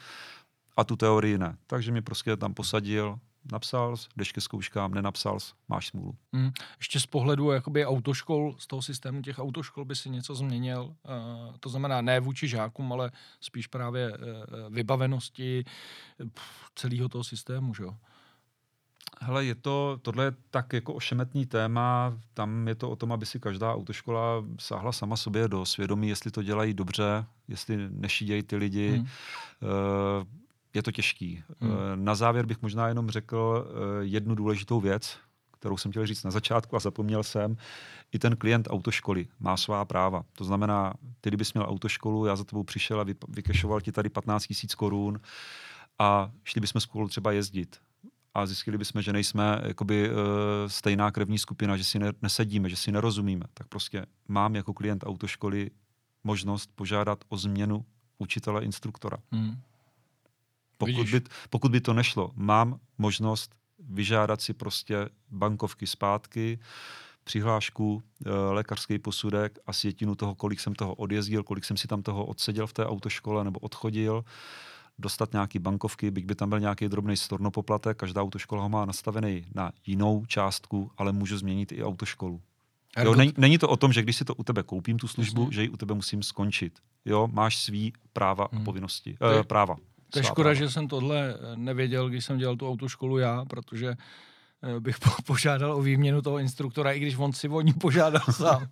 a 0.77 0.85
tu 0.85 0.97
teorii 0.97 1.39
ne. 1.39 1.57
Takže 1.67 1.93
mě 1.93 2.03
prostě 2.03 2.37
tam 2.37 2.55
posadil, 2.55 3.19
napsal 3.53 3.97
jdeš 4.17 4.33
ke 4.33 4.41
zkouškám, 4.41 4.95
nenapsal 4.95 5.39
máš 5.69 5.87
smůlu. 5.87 6.15
Hmm. 6.33 6.51
Ještě 6.79 7.01
z 7.01 7.07
pohledu 7.07 7.51
jakoby 7.51 7.87
autoškol, 7.87 8.55
z 8.59 8.67
toho 8.67 8.83
systému 8.83 9.23
těch 9.23 9.39
autoškol 9.39 9.85
by 9.85 9.97
si 9.97 10.11
něco 10.11 10.35
změnil. 10.35 10.83
Uh, 10.85 11.57
to 11.61 11.69
znamená 11.69 12.01
ne 12.01 12.21
vůči 12.21 12.49
žákům, 12.49 12.93
ale 12.93 13.11
spíš 13.41 13.67
právě 13.67 14.13
uh, 14.13 14.19
vybavenosti 14.71 15.65
pff, 16.33 16.71
celého 16.75 17.09
toho 17.09 17.25
systému, 17.25 17.75
že 17.75 17.83
jo? 17.83 17.97
Hele, 19.21 19.45
je 19.45 19.55
to, 19.55 19.99
tohle 20.03 20.25
je 20.25 20.33
tak 20.51 20.73
jako 20.73 20.95
ošemetný 20.95 21.47
téma, 21.47 22.19
tam 22.35 22.69
je 22.69 22.75
to 22.75 22.91
o 22.91 22.97
tom, 22.97 23.13
aby 23.13 23.27
si 23.27 23.41
každá 23.41 23.75
autoškola 23.75 24.45
sáhla 24.61 24.93
sama 24.93 25.17
sobě 25.17 25.49
do 25.49 25.65
svědomí, 25.65 26.09
jestli 26.09 26.31
to 26.31 26.43
dělají 26.43 26.75
dobře, 26.75 27.25
jestli 27.49 27.89
nešídějí 27.91 28.43
ty 28.43 28.57
lidi. 28.57 28.89
Hmm. 28.91 29.01
Uh, 29.01 30.27
je 30.75 30.83
to 30.83 30.93
těžký. 30.93 31.43
Hmm. 31.61 31.71
Uh, 31.71 31.77
na 31.95 32.15
závěr 32.15 32.47
bych 32.47 32.63
možná 32.63 32.89
jenom 32.89 33.11
řekl 33.11 33.67
uh, 33.67 33.77
jednu 34.01 34.35
důležitou 34.35 34.81
věc, 34.81 35.19
kterou 35.59 35.77
jsem 35.77 35.91
chtěl 35.91 36.07
říct 36.07 36.25
na 36.25 36.31
začátku 36.31 36.77
a 36.77 36.79
zapomněl 36.79 37.23
jsem. 37.23 37.57
I 38.13 38.19
ten 38.19 38.37
klient 38.37 38.69
autoškoly 38.71 39.29
má 39.41 39.57
svá 39.57 39.85
práva. 39.85 40.23
To 40.33 40.45
znamená, 40.45 40.95
ty 41.21 41.31
kdybys 41.31 41.55
měl 41.55 41.67
autoškolu, 41.69 42.27
já 42.27 42.37
za 42.37 42.45
tebou 42.45 42.63
přišel 42.63 43.01
a 43.01 43.05
vykešoval 43.29 43.81
ti 43.81 43.93
tady 43.93 44.09
15 44.09 44.47
000 44.51 44.57
korun 44.77 45.21
a 45.99 46.31
šli 46.45 46.61
bychom 46.61 46.81
spolu 46.81 47.09
třeba 47.09 47.33
jezdit 47.33 47.81
a 48.37 48.47
zjistili 48.47 48.79
bychom, 48.79 49.03
že 49.03 49.13
nejsme 49.13 49.61
jakoby, 49.67 50.11
uh, 50.11 50.17
stejná 50.67 51.11
krevní 51.11 51.39
skupina, 51.39 51.77
že 51.77 51.85
si 51.85 51.99
ne, 51.99 52.13
nesedíme, 52.23 52.69
že 52.69 52.77
si 52.77 52.93
nerozumíme, 52.93 53.45
tak 53.55 53.69
prostě 53.69 54.07
mám 54.29 54.55
jako 54.55 54.75
klient 54.75 55.05
autoškoly 55.07 55.71
možnost 56.25 56.71
požádat 56.75 57.25
o 57.29 57.37
změnu 57.37 57.85
učitele, 58.19 58.65
instruktora. 58.65 59.17
Hmm. 59.33 59.61
Pokud, 60.79 61.11
by, 61.11 61.21
pokud 61.51 61.71
by 61.71 61.81
to 61.81 61.93
nešlo, 61.95 62.31
mám 62.35 62.81
možnost 62.99 63.55
vyžádat 63.79 64.41
si 64.41 64.55
prostě 64.55 65.09
bankovky 65.31 65.87
zpátky, 65.87 66.59
přihlášku, 67.25 68.03
e, 68.27 68.31
lékařský 68.31 68.99
posudek 68.99 69.59
a 69.67 69.73
sjetinu 69.73 70.15
toho, 70.15 70.35
kolik 70.35 70.61
jsem 70.61 70.75
toho 70.75 70.95
odjezdil, 70.95 71.43
kolik 71.43 71.65
jsem 71.65 71.77
si 71.77 71.89
tam 71.89 72.03
toho 72.03 72.27
odseděl 72.27 72.67
v 72.67 72.73
té 72.73 72.87
autoškole 72.87 73.45
nebo 73.45 73.61
odchodil 73.61 74.25
dostat 74.99 75.33
nějaký 75.33 75.59
bankovky, 75.59 76.11
byť 76.11 76.25
by 76.25 76.35
tam 76.35 76.49
byl 76.49 76.61
nějaký 76.61 76.89
drobný 76.89 77.17
stornopoplatek, 77.17 77.97
každá 77.97 78.23
autoškola 78.23 78.63
ho 78.63 78.69
má 78.69 78.85
nastavený 78.85 79.45
na 79.55 79.73
jinou 79.87 80.25
částku, 80.27 80.91
ale 80.97 81.13
můžu 81.13 81.39
změnit 81.39 81.73
i 81.73 81.85
autoškolu. 81.85 82.41
Jo, 83.05 83.15
není, 83.15 83.33
není 83.37 83.59
to 83.59 83.69
o 83.69 83.77
tom, 83.77 83.93
že 83.93 84.03
když 84.03 84.17
si 84.17 84.25
to 84.25 84.35
u 84.35 84.43
tebe 84.43 84.63
koupím, 84.63 84.99
tu 84.99 85.09
službu, 85.09 85.43
Jasně. 85.43 85.55
že 85.55 85.63
ji 85.63 85.69
u 85.69 85.77
tebe 85.77 85.95
musím 85.95 86.23
skončit. 86.23 86.79
Jo, 87.05 87.29
máš 87.33 87.57
svý 87.57 87.93
práva 88.13 88.45
a 88.45 88.57
hmm. 88.57 88.65
povinnosti. 88.65 89.17
Hmm. 89.21 89.41
Eh, 89.41 89.43
práva. 89.43 89.77
To 90.11 90.19
je 90.19 90.23
škoda, 90.23 90.45
práva. 90.45 90.55
že 90.55 90.71
jsem 90.71 90.89
tohle 90.89 91.39
nevěděl, 91.55 92.09
když 92.09 92.25
jsem 92.25 92.39
dělal 92.39 92.57
tu 92.57 92.69
autoškolu 92.69 93.19
já, 93.19 93.45
protože 93.45 93.97
Eh, 94.63 94.81
bych 94.81 94.97
požádal 95.27 95.73
o 95.73 95.83
výměnu 95.83 96.23
toho 96.23 96.39
instruktora, 96.39 96.93
i 96.93 97.01
když 97.01 97.17
on 97.17 97.33
si 97.33 97.49
o 97.49 97.61
ní 97.61 97.73
požádal 97.73 98.23
sám. 98.31 98.69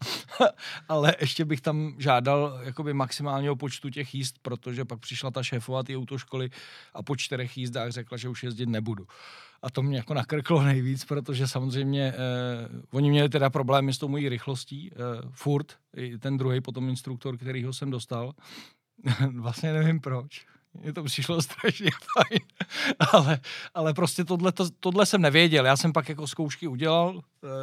Ale 0.89 1.15
ještě 1.21 1.45
bych 1.45 1.61
tam 1.61 1.95
žádal 1.99 2.61
jakoby 2.63 2.95
maximálního 2.95 3.57
počtu 3.57 3.91
těch 3.91 4.15
jízd, 4.15 4.35
protože 4.43 4.85
pak 4.85 5.01
přišla 5.01 5.31
ta 5.31 5.43
šéfová 5.43 5.83
ty 5.83 5.97
autoškoly 5.97 6.51
a 6.95 7.03
po 7.03 7.17
čtyřech 7.17 7.59
jízdách 7.59 7.91
řekla, 7.91 8.19
že 8.19 8.29
už 8.29 8.43
jezdit 8.43 8.69
nebudu. 8.69 9.07
A 9.63 9.71
to 9.71 9.83
mě 9.83 9.97
jako 9.97 10.15
nakrklo 10.15 10.63
nejvíc, 10.63 11.05
protože 11.05 11.49
samozřejmě 11.49 12.03
eh, 12.03 12.17
oni 12.91 13.11
měli 13.11 13.29
teda 13.29 13.51
problémy 13.51 13.95
s 13.95 13.99
tou 13.99 14.09
mojí 14.09 14.29
rychlostí, 14.29 14.91
eh, 14.93 14.97
furt, 15.31 15.77
i 15.97 16.19
ten 16.19 16.37
druhý 16.37 16.61
potom 16.61 16.89
instruktor, 16.89 17.37
kterýho 17.37 17.73
jsem 17.73 17.91
dostal. 17.91 18.33
vlastně 19.41 19.73
nevím 19.73 20.01
proč 20.01 20.54
mně 20.81 20.93
to 20.93 21.05
přišlo 21.05 21.43
strašně 21.43 21.91
fajn. 21.91 22.41
ale, 23.13 23.41
ale 23.75 23.95
prostě 23.95 24.25
tohle, 24.25 24.53
to, 24.53 24.67
tohle 24.81 25.07
jsem 25.07 25.23
nevěděl. 25.23 25.67
Já 25.67 25.77
jsem 25.77 25.93
pak 25.93 26.09
jako 26.09 26.27
zkoušky 26.27 26.67
udělal, 26.67 27.21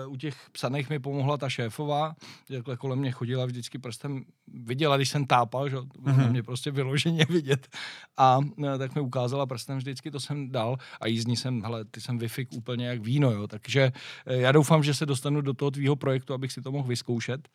u 0.07 0.15
těch 0.15 0.35
psaných 0.51 0.89
mi 0.89 0.99
pomohla 0.99 1.37
ta 1.37 1.49
šéfová, 1.49 2.15
takhle 2.47 2.77
kolem 2.77 2.99
mě 2.99 3.11
chodila 3.11 3.45
vždycky 3.45 3.77
prstem, 3.77 4.25
viděla, 4.47 4.97
když 4.97 5.09
jsem 5.09 5.25
tápal, 5.25 5.69
že 5.69 5.77
mm-hmm. 5.77 6.29
mě 6.29 6.43
prostě 6.43 6.71
vyloženě 6.71 7.25
vidět. 7.29 7.67
A 8.17 8.39
tak 8.77 8.95
mi 8.95 9.01
ukázala 9.01 9.45
prstem 9.45 9.77
vždycky, 9.77 10.11
to 10.11 10.19
jsem 10.19 10.51
dal 10.51 10.77
a 11.01 11.07
jízdní 11.07 11.37
jsem, 11.37 11.61
hele, 11.61 11.85
ty 11.85 12.01
jsem 12.01 12.17
vyfik 12.17 12.53
úplně 12.53 12.87
jak 12.87 13.01
víno, 13.01 13.31
jo. 13.31 13.47
Takže 13.47 13.91
já 14.25 14.51
doufám, 14.51 14.83
že 14.83 14.93
se 14.93 15.05
dostanu 15.05 15.41
do 15.41 15.53
toho 15.53 15.71
tvýho 15.71 15.95
projektu, 15.95 16.33
abych 16.33 16.51
si 16.51 16.61
to 16.61 16.71
mohl 16.71 16.87
vyzkoušet. 16.87 17.47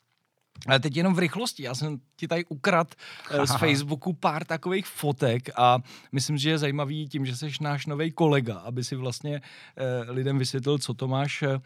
Ale 0.67 0.81
teď 0.81 0.97
jenom 0.97 1.15
v 1.15 1.19
rychlosti. 1.19 1.63
Já 1.63 1.75
jsem 1.75 1.99
ti 2.17 2.29
tady 2.29 2.45
ukrad 2.45 2.95
eh, 3.31 3.47
z 3.47 3.55
Facebooku 3.59 4.13
pár 4.13 4.45
takových 4.45 4.87
fotek 4.87 5.51
a 5.57 5.79
myslím, 6.13 6.39
že 6.39 6.51
je 6.51 6.59
zajímavý 6.59 7.09
tím, 7.09 7.27
že 7.27 7.37
jsi 7.37 7.51
náš 7.61 7.87
nový 7.87 8.13
kolega, 8.13 8.57
aby 8.57 8.85
si 8.85 8.97
vlastně 8.97 9.41
eh, 9.77 10.13
lidem 10.13 10.39
vysvětlil, 10.39 10.79
co 10.79 10.95
to 10.95 11.09
máš, 11.09 11.43
eh, 11.43 11.59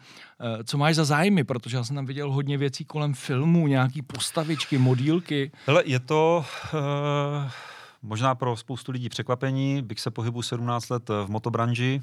co 0.63 0.77
máš 0.77 0.95
za 0.95 1.05
zájmy, 1.05 1.43
protože 1.43 1.77
já 1.77 1.83
jsem 1.83 1.95
tam 1.95 2.05
viděl 2.05 2.31
hodně 2.31 2.57
věcí 2.57 2.85
kolem 2.85 3.13
filmu, 3.13 3.67
nějaký 3.67 4.01
postavičky, 4.01 4.77
modílky. 4.77 5.51
Hele, 5.65 5.83
je 5.85 5.99
to 5.99 6.45
uh, 6.73 6.79
možná 8.01 8.35
pro 8.35 8.57
spoustu 8.57 8.91
lidí 8.91 9.09
překvapení, 9.09 9.81
bych 9.81 9.99
se 9.99 10.11
pohybu 10.11 10.41
17 10.41 10.89
let 10.89 11.09
v 11.09 11.29
motobranži, 11.29 12.01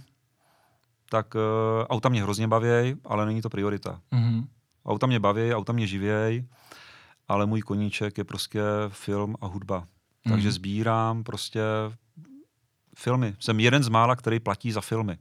tak 1.11 1.35
uh, 1.35 1.41
auta 1.89 2.09
mě 2.09 2.23
hrozně 2.23 2.49
baví, 2.49 2.69
ale 3.05 3.27
není 3.27 3.43
to 3.43 3.49
priorita. 3.49 4.01
Mm-hmm. 4.13 4.45
Auta 4.89 5.07
mě 5.07 5.21
baví, 5.21 5.55
auta 5.55 5.73
mě 5.73 5.87
živějí 5.87 6.45
ale 7.29 7.47
můj 7.47 7.63
koníček 7.63 8.19
je 8.19 8.25
prostě 8.25 8.61
film 8.89 9.35
a 9.41 9.47
hudba. 9.47 9.87
Mm. 10.25 10.33
Takže 10.33 10.53
sbírám 10.53 11.25
prostě 11.25 11.61
filmy. 12.99 13.35
Jsem 13.41 13.61
jeden 13.61 13.83
z 13.83 13.89
mála, 13.89 14.17
který 14.17 14.41
platí 14.41 14.73
za 14.73 14.81
filmy. 14.81 15.19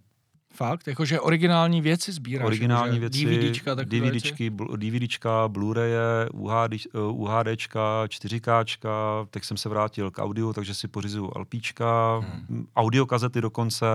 Fakt? 0.54 0.88
Jakože 0.88 1.20
originální 1.20 1.82
věci 1.82 2.12
sbíráš? 2.12 2.46
Originální 2.48 3.00
věci, 3.00 3.26
DVDčka, 3.26 3.76
DVDčky, 3.76 4.52
bl- 4.52 4.78
DVDčka, 4.78 5.48
Blu-raye, 5.48 6.30
UHD, 6.34 6.74
UHDčka, 7.12 8.06
4Kčka, 8.06 9.28
teď 9.30 9.44
jsem 9.44 9.58
se 9.58 9.70
vrátil 9.70 10.12
k 10.12 10.20
audio, 10.20 10.54
takže 10.54 10.74
si 10.74 10.88
pořizuju 10.88 11.32
LPčka, 11.36 12.18
hmm. 12.50 12.68
audiokazety 12.76 13.42
dokonce. 13.42 13.86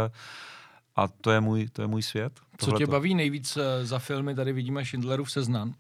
A 0.97 1.09
to 1.09 1.31
je 1.31 1.41
můj, 1.41 1.69
to 1.69 1.83
je 1.83 1.89
můj 1.89 2.03
svět. 2.03 2.33
Co 2.59 2.67
tohleto. 2.67 2.79
tě 2.79 2.87
baví 2.87 3.15
nejvíc 3.15 3.57
eh, 3.57 3.87
za 3.87 3.99
filmy? 3.99 4.35
Tady 4.35 4.53
vidíme 4.53 4.85
Schindlerův 4.85 5.33
seznam. 5.33 5.75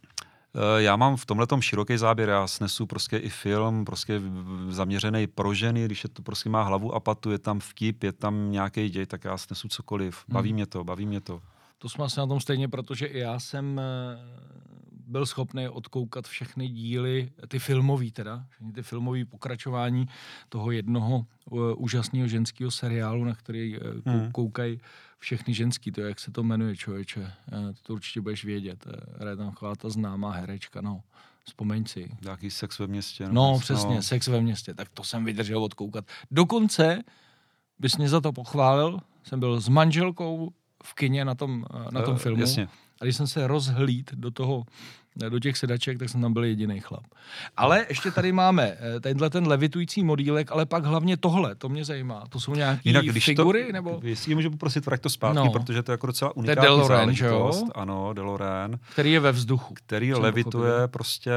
Eh, 0.55 0.83
já 0.83 0.97
mám 0.97 1.17
v 1.17 1.27
tomhle 1.27 1.47
široký 1.61 1.97
záběr, 1.97 2.29
já 2.29 2.47
snesu 2.47 2.87
prostě 2.87 3.17
i 3.17 3.29
film, 3.29 3.85
prostě 3.85 4.21
zaměřený 4.69 5.27
pro 5.27 5.55
ženy, 5.55 5.85
když 5.85 6.05
je 6.05 6.11
to 6.11 6.23
prostě 6.23 6.51
má 6.51 6.63
hlavu 6.63 6.95
a 6.95 7.01
patu, 7.01 7.31
je 7.31 7.39
tam 7.39 7.61
vtip, 7.61 8.03
je 8.03 8.13
tam 8.13 8.51
nějaký 8.51 8.89
děj, 8.89 9.07
tak 9.07 9.25
já 9.25 9.39
snesu 9.39 9.69
cokoliv. 9.69 10.25
Baví 10.29 10.49
hmm. 10.49 10.55
mě 10.55 10.67
to, 10.67 10.85
baví 10.85 11.07
mě 11.07 11.21
to. 11.21 11.43
To 11.79 11.89
jsme 11.89 12.05
asi 12.05 12.21
na 12.21 12.27
tom 12.27 12.41
stejně, 12.41 12.69
protože 12.69 13.07
i 13.07 13.19
já 13.19 13.41
jsem 13.41 13.81
eh, 13.81 14.19
byl 15.07 15.27
schopný 15.27 15.69
odkoukat 15.69 16.27
všechny 16.27 16.69
díly, 16.69 17.31
ty 17.49 17.59
filmový 17.59 18.13
teda, 18.13 18.47
všechny 18.49 18.73
ty 18.73 18.83
filmové 18.83 19.25
pokračování 19.25 20.09
toho 20.49 20.71
jednoho 20.71 21.27
uh, 21.51 21.61
úžasného 21.77 22.29
ženského 22.29 22.71
seriálu, 22.71 23.25
na 23.25 23.35
který 23.35 23.79
uh, 23.79 23.87
hmm. 24.07 24.33
koukají 24.33 24.81
všechny 25.19 25.55
ženský, 25.55 25.93
to 25.93 26.01
jak 26.01 26.21
se 26.21 26.31
to 26.31 26.43
jmenuje, 26.43 26.77
člověče, 26.77 27.21
uh, 27.21 27.29
to 27.83 27.93
určitě 27.93 28.21
budeš 28.21 28.45
vědět. 28.45 28.87
Hraje 29.19 29.37
tam 29.37 29.51
taková 29.51 29.77
ta 29.77 29.91
známá 29.91 30.33
herečka, 30.33 30.81
no. 30.81 31.03
Vzpomeň 31.45 31.85
si. 31.85 32.17
Nějaký 32.23 32.51
sex 32.51 32.79
ve 32.79 32.87
městě. 32.87 33.25
No, 33.27 33.33
no 33.33 33.59
přesně, 33.59 33.95
no. 33.95 34.03
sex 34.03 34.29
ve 34.29 34.41
městě. 34.41 34.75
Tak 34.75 34.89
to 34.89 35.05
jsem 35.05 35.25
vydržel 35.25 35.65
odkoukat. 35.65 36.05
Dokonce 36.31 37.03
bys 37.79 37.97
mě 37.97 38.09
za 38.09 38.21
to 38.21 38.33
pochválil. 38.33 39.01
Jsem 39.25 39.41
byl 39.41 39.61
s 39.61 39.69
manželkou 39.69 40.53
v 40.85 40.95
kině 40.95 41.25
na 41.25 41.35
tom, 41.35 41.65
na 41.91 42.03
tom 42.03 42.15
uh, 42.15 42.21
filmu. 42.21 42.41
Jasně. 42.41 42.69
A 43.03 43.05
když 43.05 43.17
jsem 43.17 43.27
se 43.27 43.47
rozhlíd 43.47 44.11
do 44.15 44.31
toho 44.31 44.65
do 45.17 45.39
těch 45.39 45.57
sedaček, 45.57 45.99
tak 45.99 46.09
jsem 46.09 46.23
tam 46.23 46.33
byl 46.33 46.45
jediný 46.45 46.81
chlap. 46.81 47.05
Ale 47.57 47.87
ještě 47.89 48.11
tady 48.11 48.33
máme 48.33 48.77
eh, 48.97 49.01
tenhle 49.01 49.31
ten 49.31 49.47
levitující 49.47 50.03
modílek, 50.03 50.53
ale 50.53 50.67
pak 50.67 50.85
hlavně 50.85 51.17
tohle, 51.17 51.55
to 51.55 51.69
mě 51.69 51.85
zajímá. 51.85 52.25
To 52.29 52.41
jsou 52.41 52.55
nějaké 52.55 52.81
Jinak, 52.85 53.05
když 53.05 53.25
figury? 53.25 53.67
To, 53.67 53.73
nebo? 53.73 54.01
Jestli 54.03 54.35
můžu 54.35 54.51
poprosit, 54.51 54.87
vrať 54.87 55.01
to 55.01 55.11
zpátky, 55.11 55.37
no. 55.37 55.51
protože 55.51 55.83
to 55.83 55.93
je 55.93 55.95
jako 55.95 56.07
docela 56.07 56.37
unikátní 56.37 56.67
to 56.67 56.81
je 56.81 56.87
záležitost. 56.89 57.65
Ano, 57.75 58.13
DeLorean. 58.13 58.79
Který 58.93 59.13
je 59.13 59.21
ve 59.21 59.33
vzduchu. 59.33 59.75
Který 59.75 60.15
levituje, 60.15 60.71
pochopil. 60.71 60.89
prostě 60.89 61.31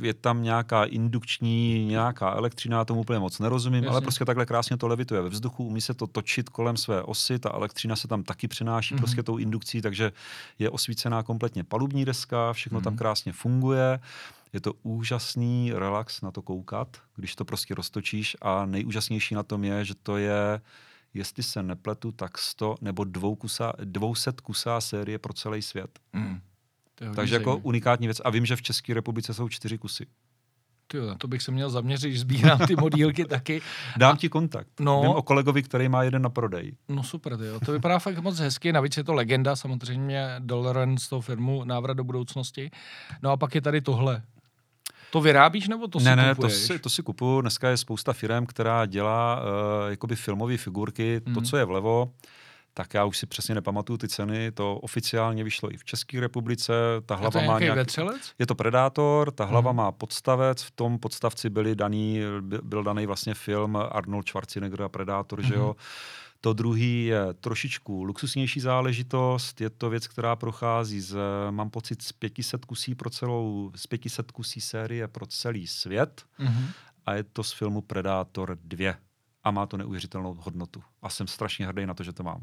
je 0.00 0.14
tam 0.14 0.42
nějaká 0.42 0.84
indukční, 0.84 1.86
nějaká 1.86 2.30
elektřina, 2.30 2.84
tomu 2.84 3.00
úplně 3.00 3.18
moc 3.18 3.38
nerozumím, 3.38 3.84
Jasně. 3.84 3.90
ale 3.90 4.00
prostě 4.00 4.24
takhle 4.24 4.46
krásně 4.46 4.76
to 4.76 4.88
levituje 4.88 5.22
ve 5.22 5.28
vzduchu, 5.28 5.64
umí 5.64 5.80
se 5.80 5.94
to 5.94 6.06
točit 6.06 6.48
kolem 6.48 6.76
své 6.76 7.02
osy, 7.02 7.38
ta 7.38 7.50
elektřina 7.50 7.96
se 7.96 8.08
tam 8.08 8.22
taky 8.22 8.48
přenáší 8.48 8.94
mm-hmm. 8.94 8.98
prostě 8.98 9.22
tou 9.22 9.36
indukcí, 9.36 9.82
takže 9.82 10.12
je 10.58 10.70
osvícená 10.70 11.22
kompletně 11.22 11.64
palubní 11.64 12.04
deska, 12.04 12.52
všechno 12.64 12.78
mm. 12.78 12.84
tam 12.84 12.92
mhm. 12.92 12.98
krásně 12.98 13.32
funguje. 13.32 14.00
Je 14.52 14.60
to 14.60 14.72
úžasný 14.82 15.72
relax 15.72 16.20
na 16.20 16.30
to 16.30 16.42
koukat, 16.42 16.96
když 17.16 17.36
to 17.36 17.44
prostě 17.44 17.74
roztočíš 17.74 18.36
a 18.42 18.66
nejúžasnější 18.66 19.34
na 19.34 19.42
tom 19.42 19.64
je, 19.64 19.84
že 19.84 19.94
to 19.94 20.16
je, 20.16 20.60
jestli 21.14 21.42
se 21.42 21.62
nepletu, 21.62 22.12
tak 22.12 22.38
100 22.38 22.74
nebo 22.80 23.04
200 23.04 24.32
kusá 24.42 24.80
série 24.80 25.18
pro 25.18 25.32
celý 25.32 25.62
svět. 25.62 25.98
Mm. 26.12 26.40
Takže 27.14 27.34
jako 27.34 27.56
unikátní 27.56 28.06
věc. 28.06 28.20
A 28.24 28.30
vím, 28.30 28.46
že 28.46 28.56
v 28.56 28.62
České 28.62 28.94
republice 28.94 29.34
jsou 29.34 29.48
čtyři 29.48 29.78
kusy. 29.78 30.06
Tyjo, 30.86 31.06
na 31.06 31.14
to 31.14 31.28
bych 31.28 31.42
se 31.42 31.52
měl 31.52 31.70
zaměřit, 31.70 32.12
že 32.12 32.18
sbírám 32.18 32.58
ty 32.66 32.76
modílky 32.76 33.24
taky. 33.28 33.62
Dám 33.96 34.16
ti 34.16 34.28
kontakt. 34.28 34.68
No, 34.80 35.02
Vím 35.02 35.10
o 35.10 35.22
kolegovi, 35.22 35.62
který 35.62 35.88
má 35.88 36.02
jeden 36.02 36.22
na 36.22 36.28
prodej. 36.28 36.76
No 36.88 37.02
super, 37.02 37.36
tyjo. 37.36 37.60
to 37.60 37.72
vypadá 37.72 37.98
fakt 37.98 38.18
moc 38.18 38.38
hezky, 38.38 38.72
navíc 38.72 38.96
je 38.96 39.04
to 39.04 39.14
legenda, 39.14 39.56
samozřejmě 39.56 40.34
Dollar 40.38 40.88
z 40.98 41.08
toho 41.08 41.20
firmu 41.20 41.64
Návrat 41.64 41.96
do 41.96 42.04
budoucnosti. 42.04 42.70
No 43.22 43.30
a 43.30 43.36
pak 43.36 43.54
je 43.54 43.60
tady 43.60 43.80
tohle. 43.80 44.22
To 45.10 45.20
vyrábíš 45.20 45.68
nebo 45.68 45.88
to 45.88 46.00
si 46.00 46.04
ne, 46.04 46.16
ne, 46.16 46.34
to 46.34 46.48
si, 46.48 46.78
to 46.78 46.90
si 46.90 47.02
kupuju. 47.02 47.40
Dneska 47.40 47.68
je 47.68 47.76
spousta 47.76 48.12
firm, 48.12 48.46
která 48.46 48.86
dělá 48.86 49.40
uh, 49.40 49.90
jakoby 49.90 50.16
filmové 50.16 50.56
figurky. 50.56 51.20
Mm. 51.26 51.34
To, 51.34 51.40
mhm. 51.40 51.48
co 51.48 51.56
je 51.56 51.64
vlevo, 51.64 52.12
tak 52.74 52.94
já 52.94 53.04
už 53.04 53.18
si 53.18 53.26
přesně 53.26 53.54
nepamatuju 53.54 53.96
ty 53.96 54.08
ceny, 54.08 54.52
to 54.52 54.76
oficiálně 54.76 55.44
vyšlo 55.44 55.72
i 55.72 55.76
v 55.76 55.84
České 55.84 56.20
republice. 56.20 56.72
Ta 57.06 57.14
hlava 57.14 57.40
to 57.40 57.46
má 57.46 57.58
nějaký 57.58 57.76
vetřelec? 57.76 58.32
Je 58.38 58.46
to 58.46 58.54
Predátor, 58.54 59.30
ta 59.30 59.44
hlava 59.44 59.70
hmm. 59.70 59.76
má 59.76 59.92
podstavec, 59.92 60.62
v 60.62 60.70
tom 60.70 60.98
podstavci 60.98 61.50
byly 61.50 61.76
daný, 61.76 62.20
byl 62.62 62.82
daný 62.82 63.06
vlastně 63.06 63.34
film 63.34 63.78
Arnold 63.90 64.28
Schwarzenegger 64.28 64.82
a 64.82 64.88
Predátor, 64.88 65.40
hmm. 65.40 65.48
že 65.48 65.54
jo. 65.54 65.66
Mhm. 65.66 65.74
To 66.40 66.52
druhý 66.52 67.04
je 67.04 67.34
trošičku 67.34 68.04
luxusnější 68.04 68.60
záležitost, 68.60 69.60
je 69.60 69.70
to 69.70 69.90
věc, 69.90 70.06
která 70.06 70.36
prochází 70.36 71.00
z, 71.00 71.16
mám 71.50 71.70
pocit, 71.70 72.02
z 72.02 72.12
500 72.12 72.64
kusí 72.64 72.94
pro 72.94 73.10
celou, 73.10 73.72
z 73.74 73.86
500 73.86 74.30
kusí 74.30 74.60
série 74.60 75.08
pro 75.08 75.26
celý 75.26 75.66
svět 75.66 76.22
mm-hmm. 76.40 76.66
a 77.06 77.14
je 77.14 77.24
to 77.24 77.44
z 77.44 77.52
filmu 77.52 77.80
Predátor 77.80 78.58
2 78.64 78.94
a 79.44 79.50
má 79.50 79.66
to 79.66 79.76
neuvěřitelnou 79.76 80.34
hodnotu. 80.34 80.82
A 81.02 81.08
jsem 81.08 81.26
strašně 81.26 81.66
hrdý 81.66 81.86
na 81.86 81.94
to, 81.94 82.02
že 82.02 82.12
to 82.12 82.22
mám. 82.22 82.40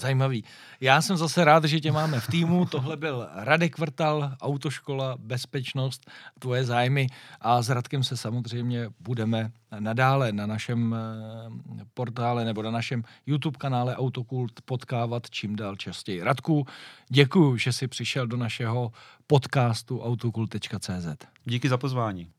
Zajímavý. 0.00 0.44
Já 0.80 1.02
jsem 1.02 1.16
zase 1.16 1.44
rád, 1.44 1.64
že 1.64 1.80
tě 1.80 1.92
máme 1.92 2.20
v 2.20 2.26
týmu. 2.26 2.66
Tohle 2.66 2.96
byl 2.96 3.28
Radek 3.34 3.78
Vrtal, 3.78 4.32
Autoškola, 4.40 5.16
Bezpečnost, 5.18 6.10
tvoje 6.38 6.64
zájmy 6.64 7.06
a 7.40 7.62
s 7.62 7.68
Radkem 7.68 8.04
se 8.04 8.16
samozřejmě 8.16 8.88
budeme 9.00 9.50
nadále 9.78 10.32
na 10.32 10.46
našem 10.46 10.94
eh, 10.94 11.84
portále 11.94 12.44
nebo 12.44 12.62
na 12.62 12.70
našem 12.70 13.04
YouTube 13.26 13.58
kanále 13.58 13.96
Autokult 13.96 14.60
potkávat 14.64 15.30
čím 15.30 15.56
dál 15.56 15.76
častěji. 15.76 16.22
Radku, 16.22 16.66
děkuji, 17.08 17.56
že 17.56 17.72
jsi 17.72 17.88
přišel 17.88 18.26
do 18.26 18.36
našeho 18.36 18.92
podcastu 19.26 20.00
autokult.cz. 20.02 21.26
Díky 21.44 21.68
za 21.68 21.78
pozvání. 21.78 22.30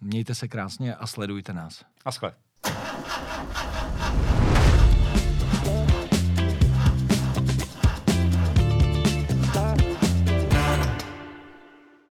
Mějte 0.00 0.34
se 0.34 0.48
krásně 0.48 0.94
a 0.94 1.06
sledujte 1.06 1.52
nás. 1.52 1.84
A 2.04 2.12
schle. 2.12 2.32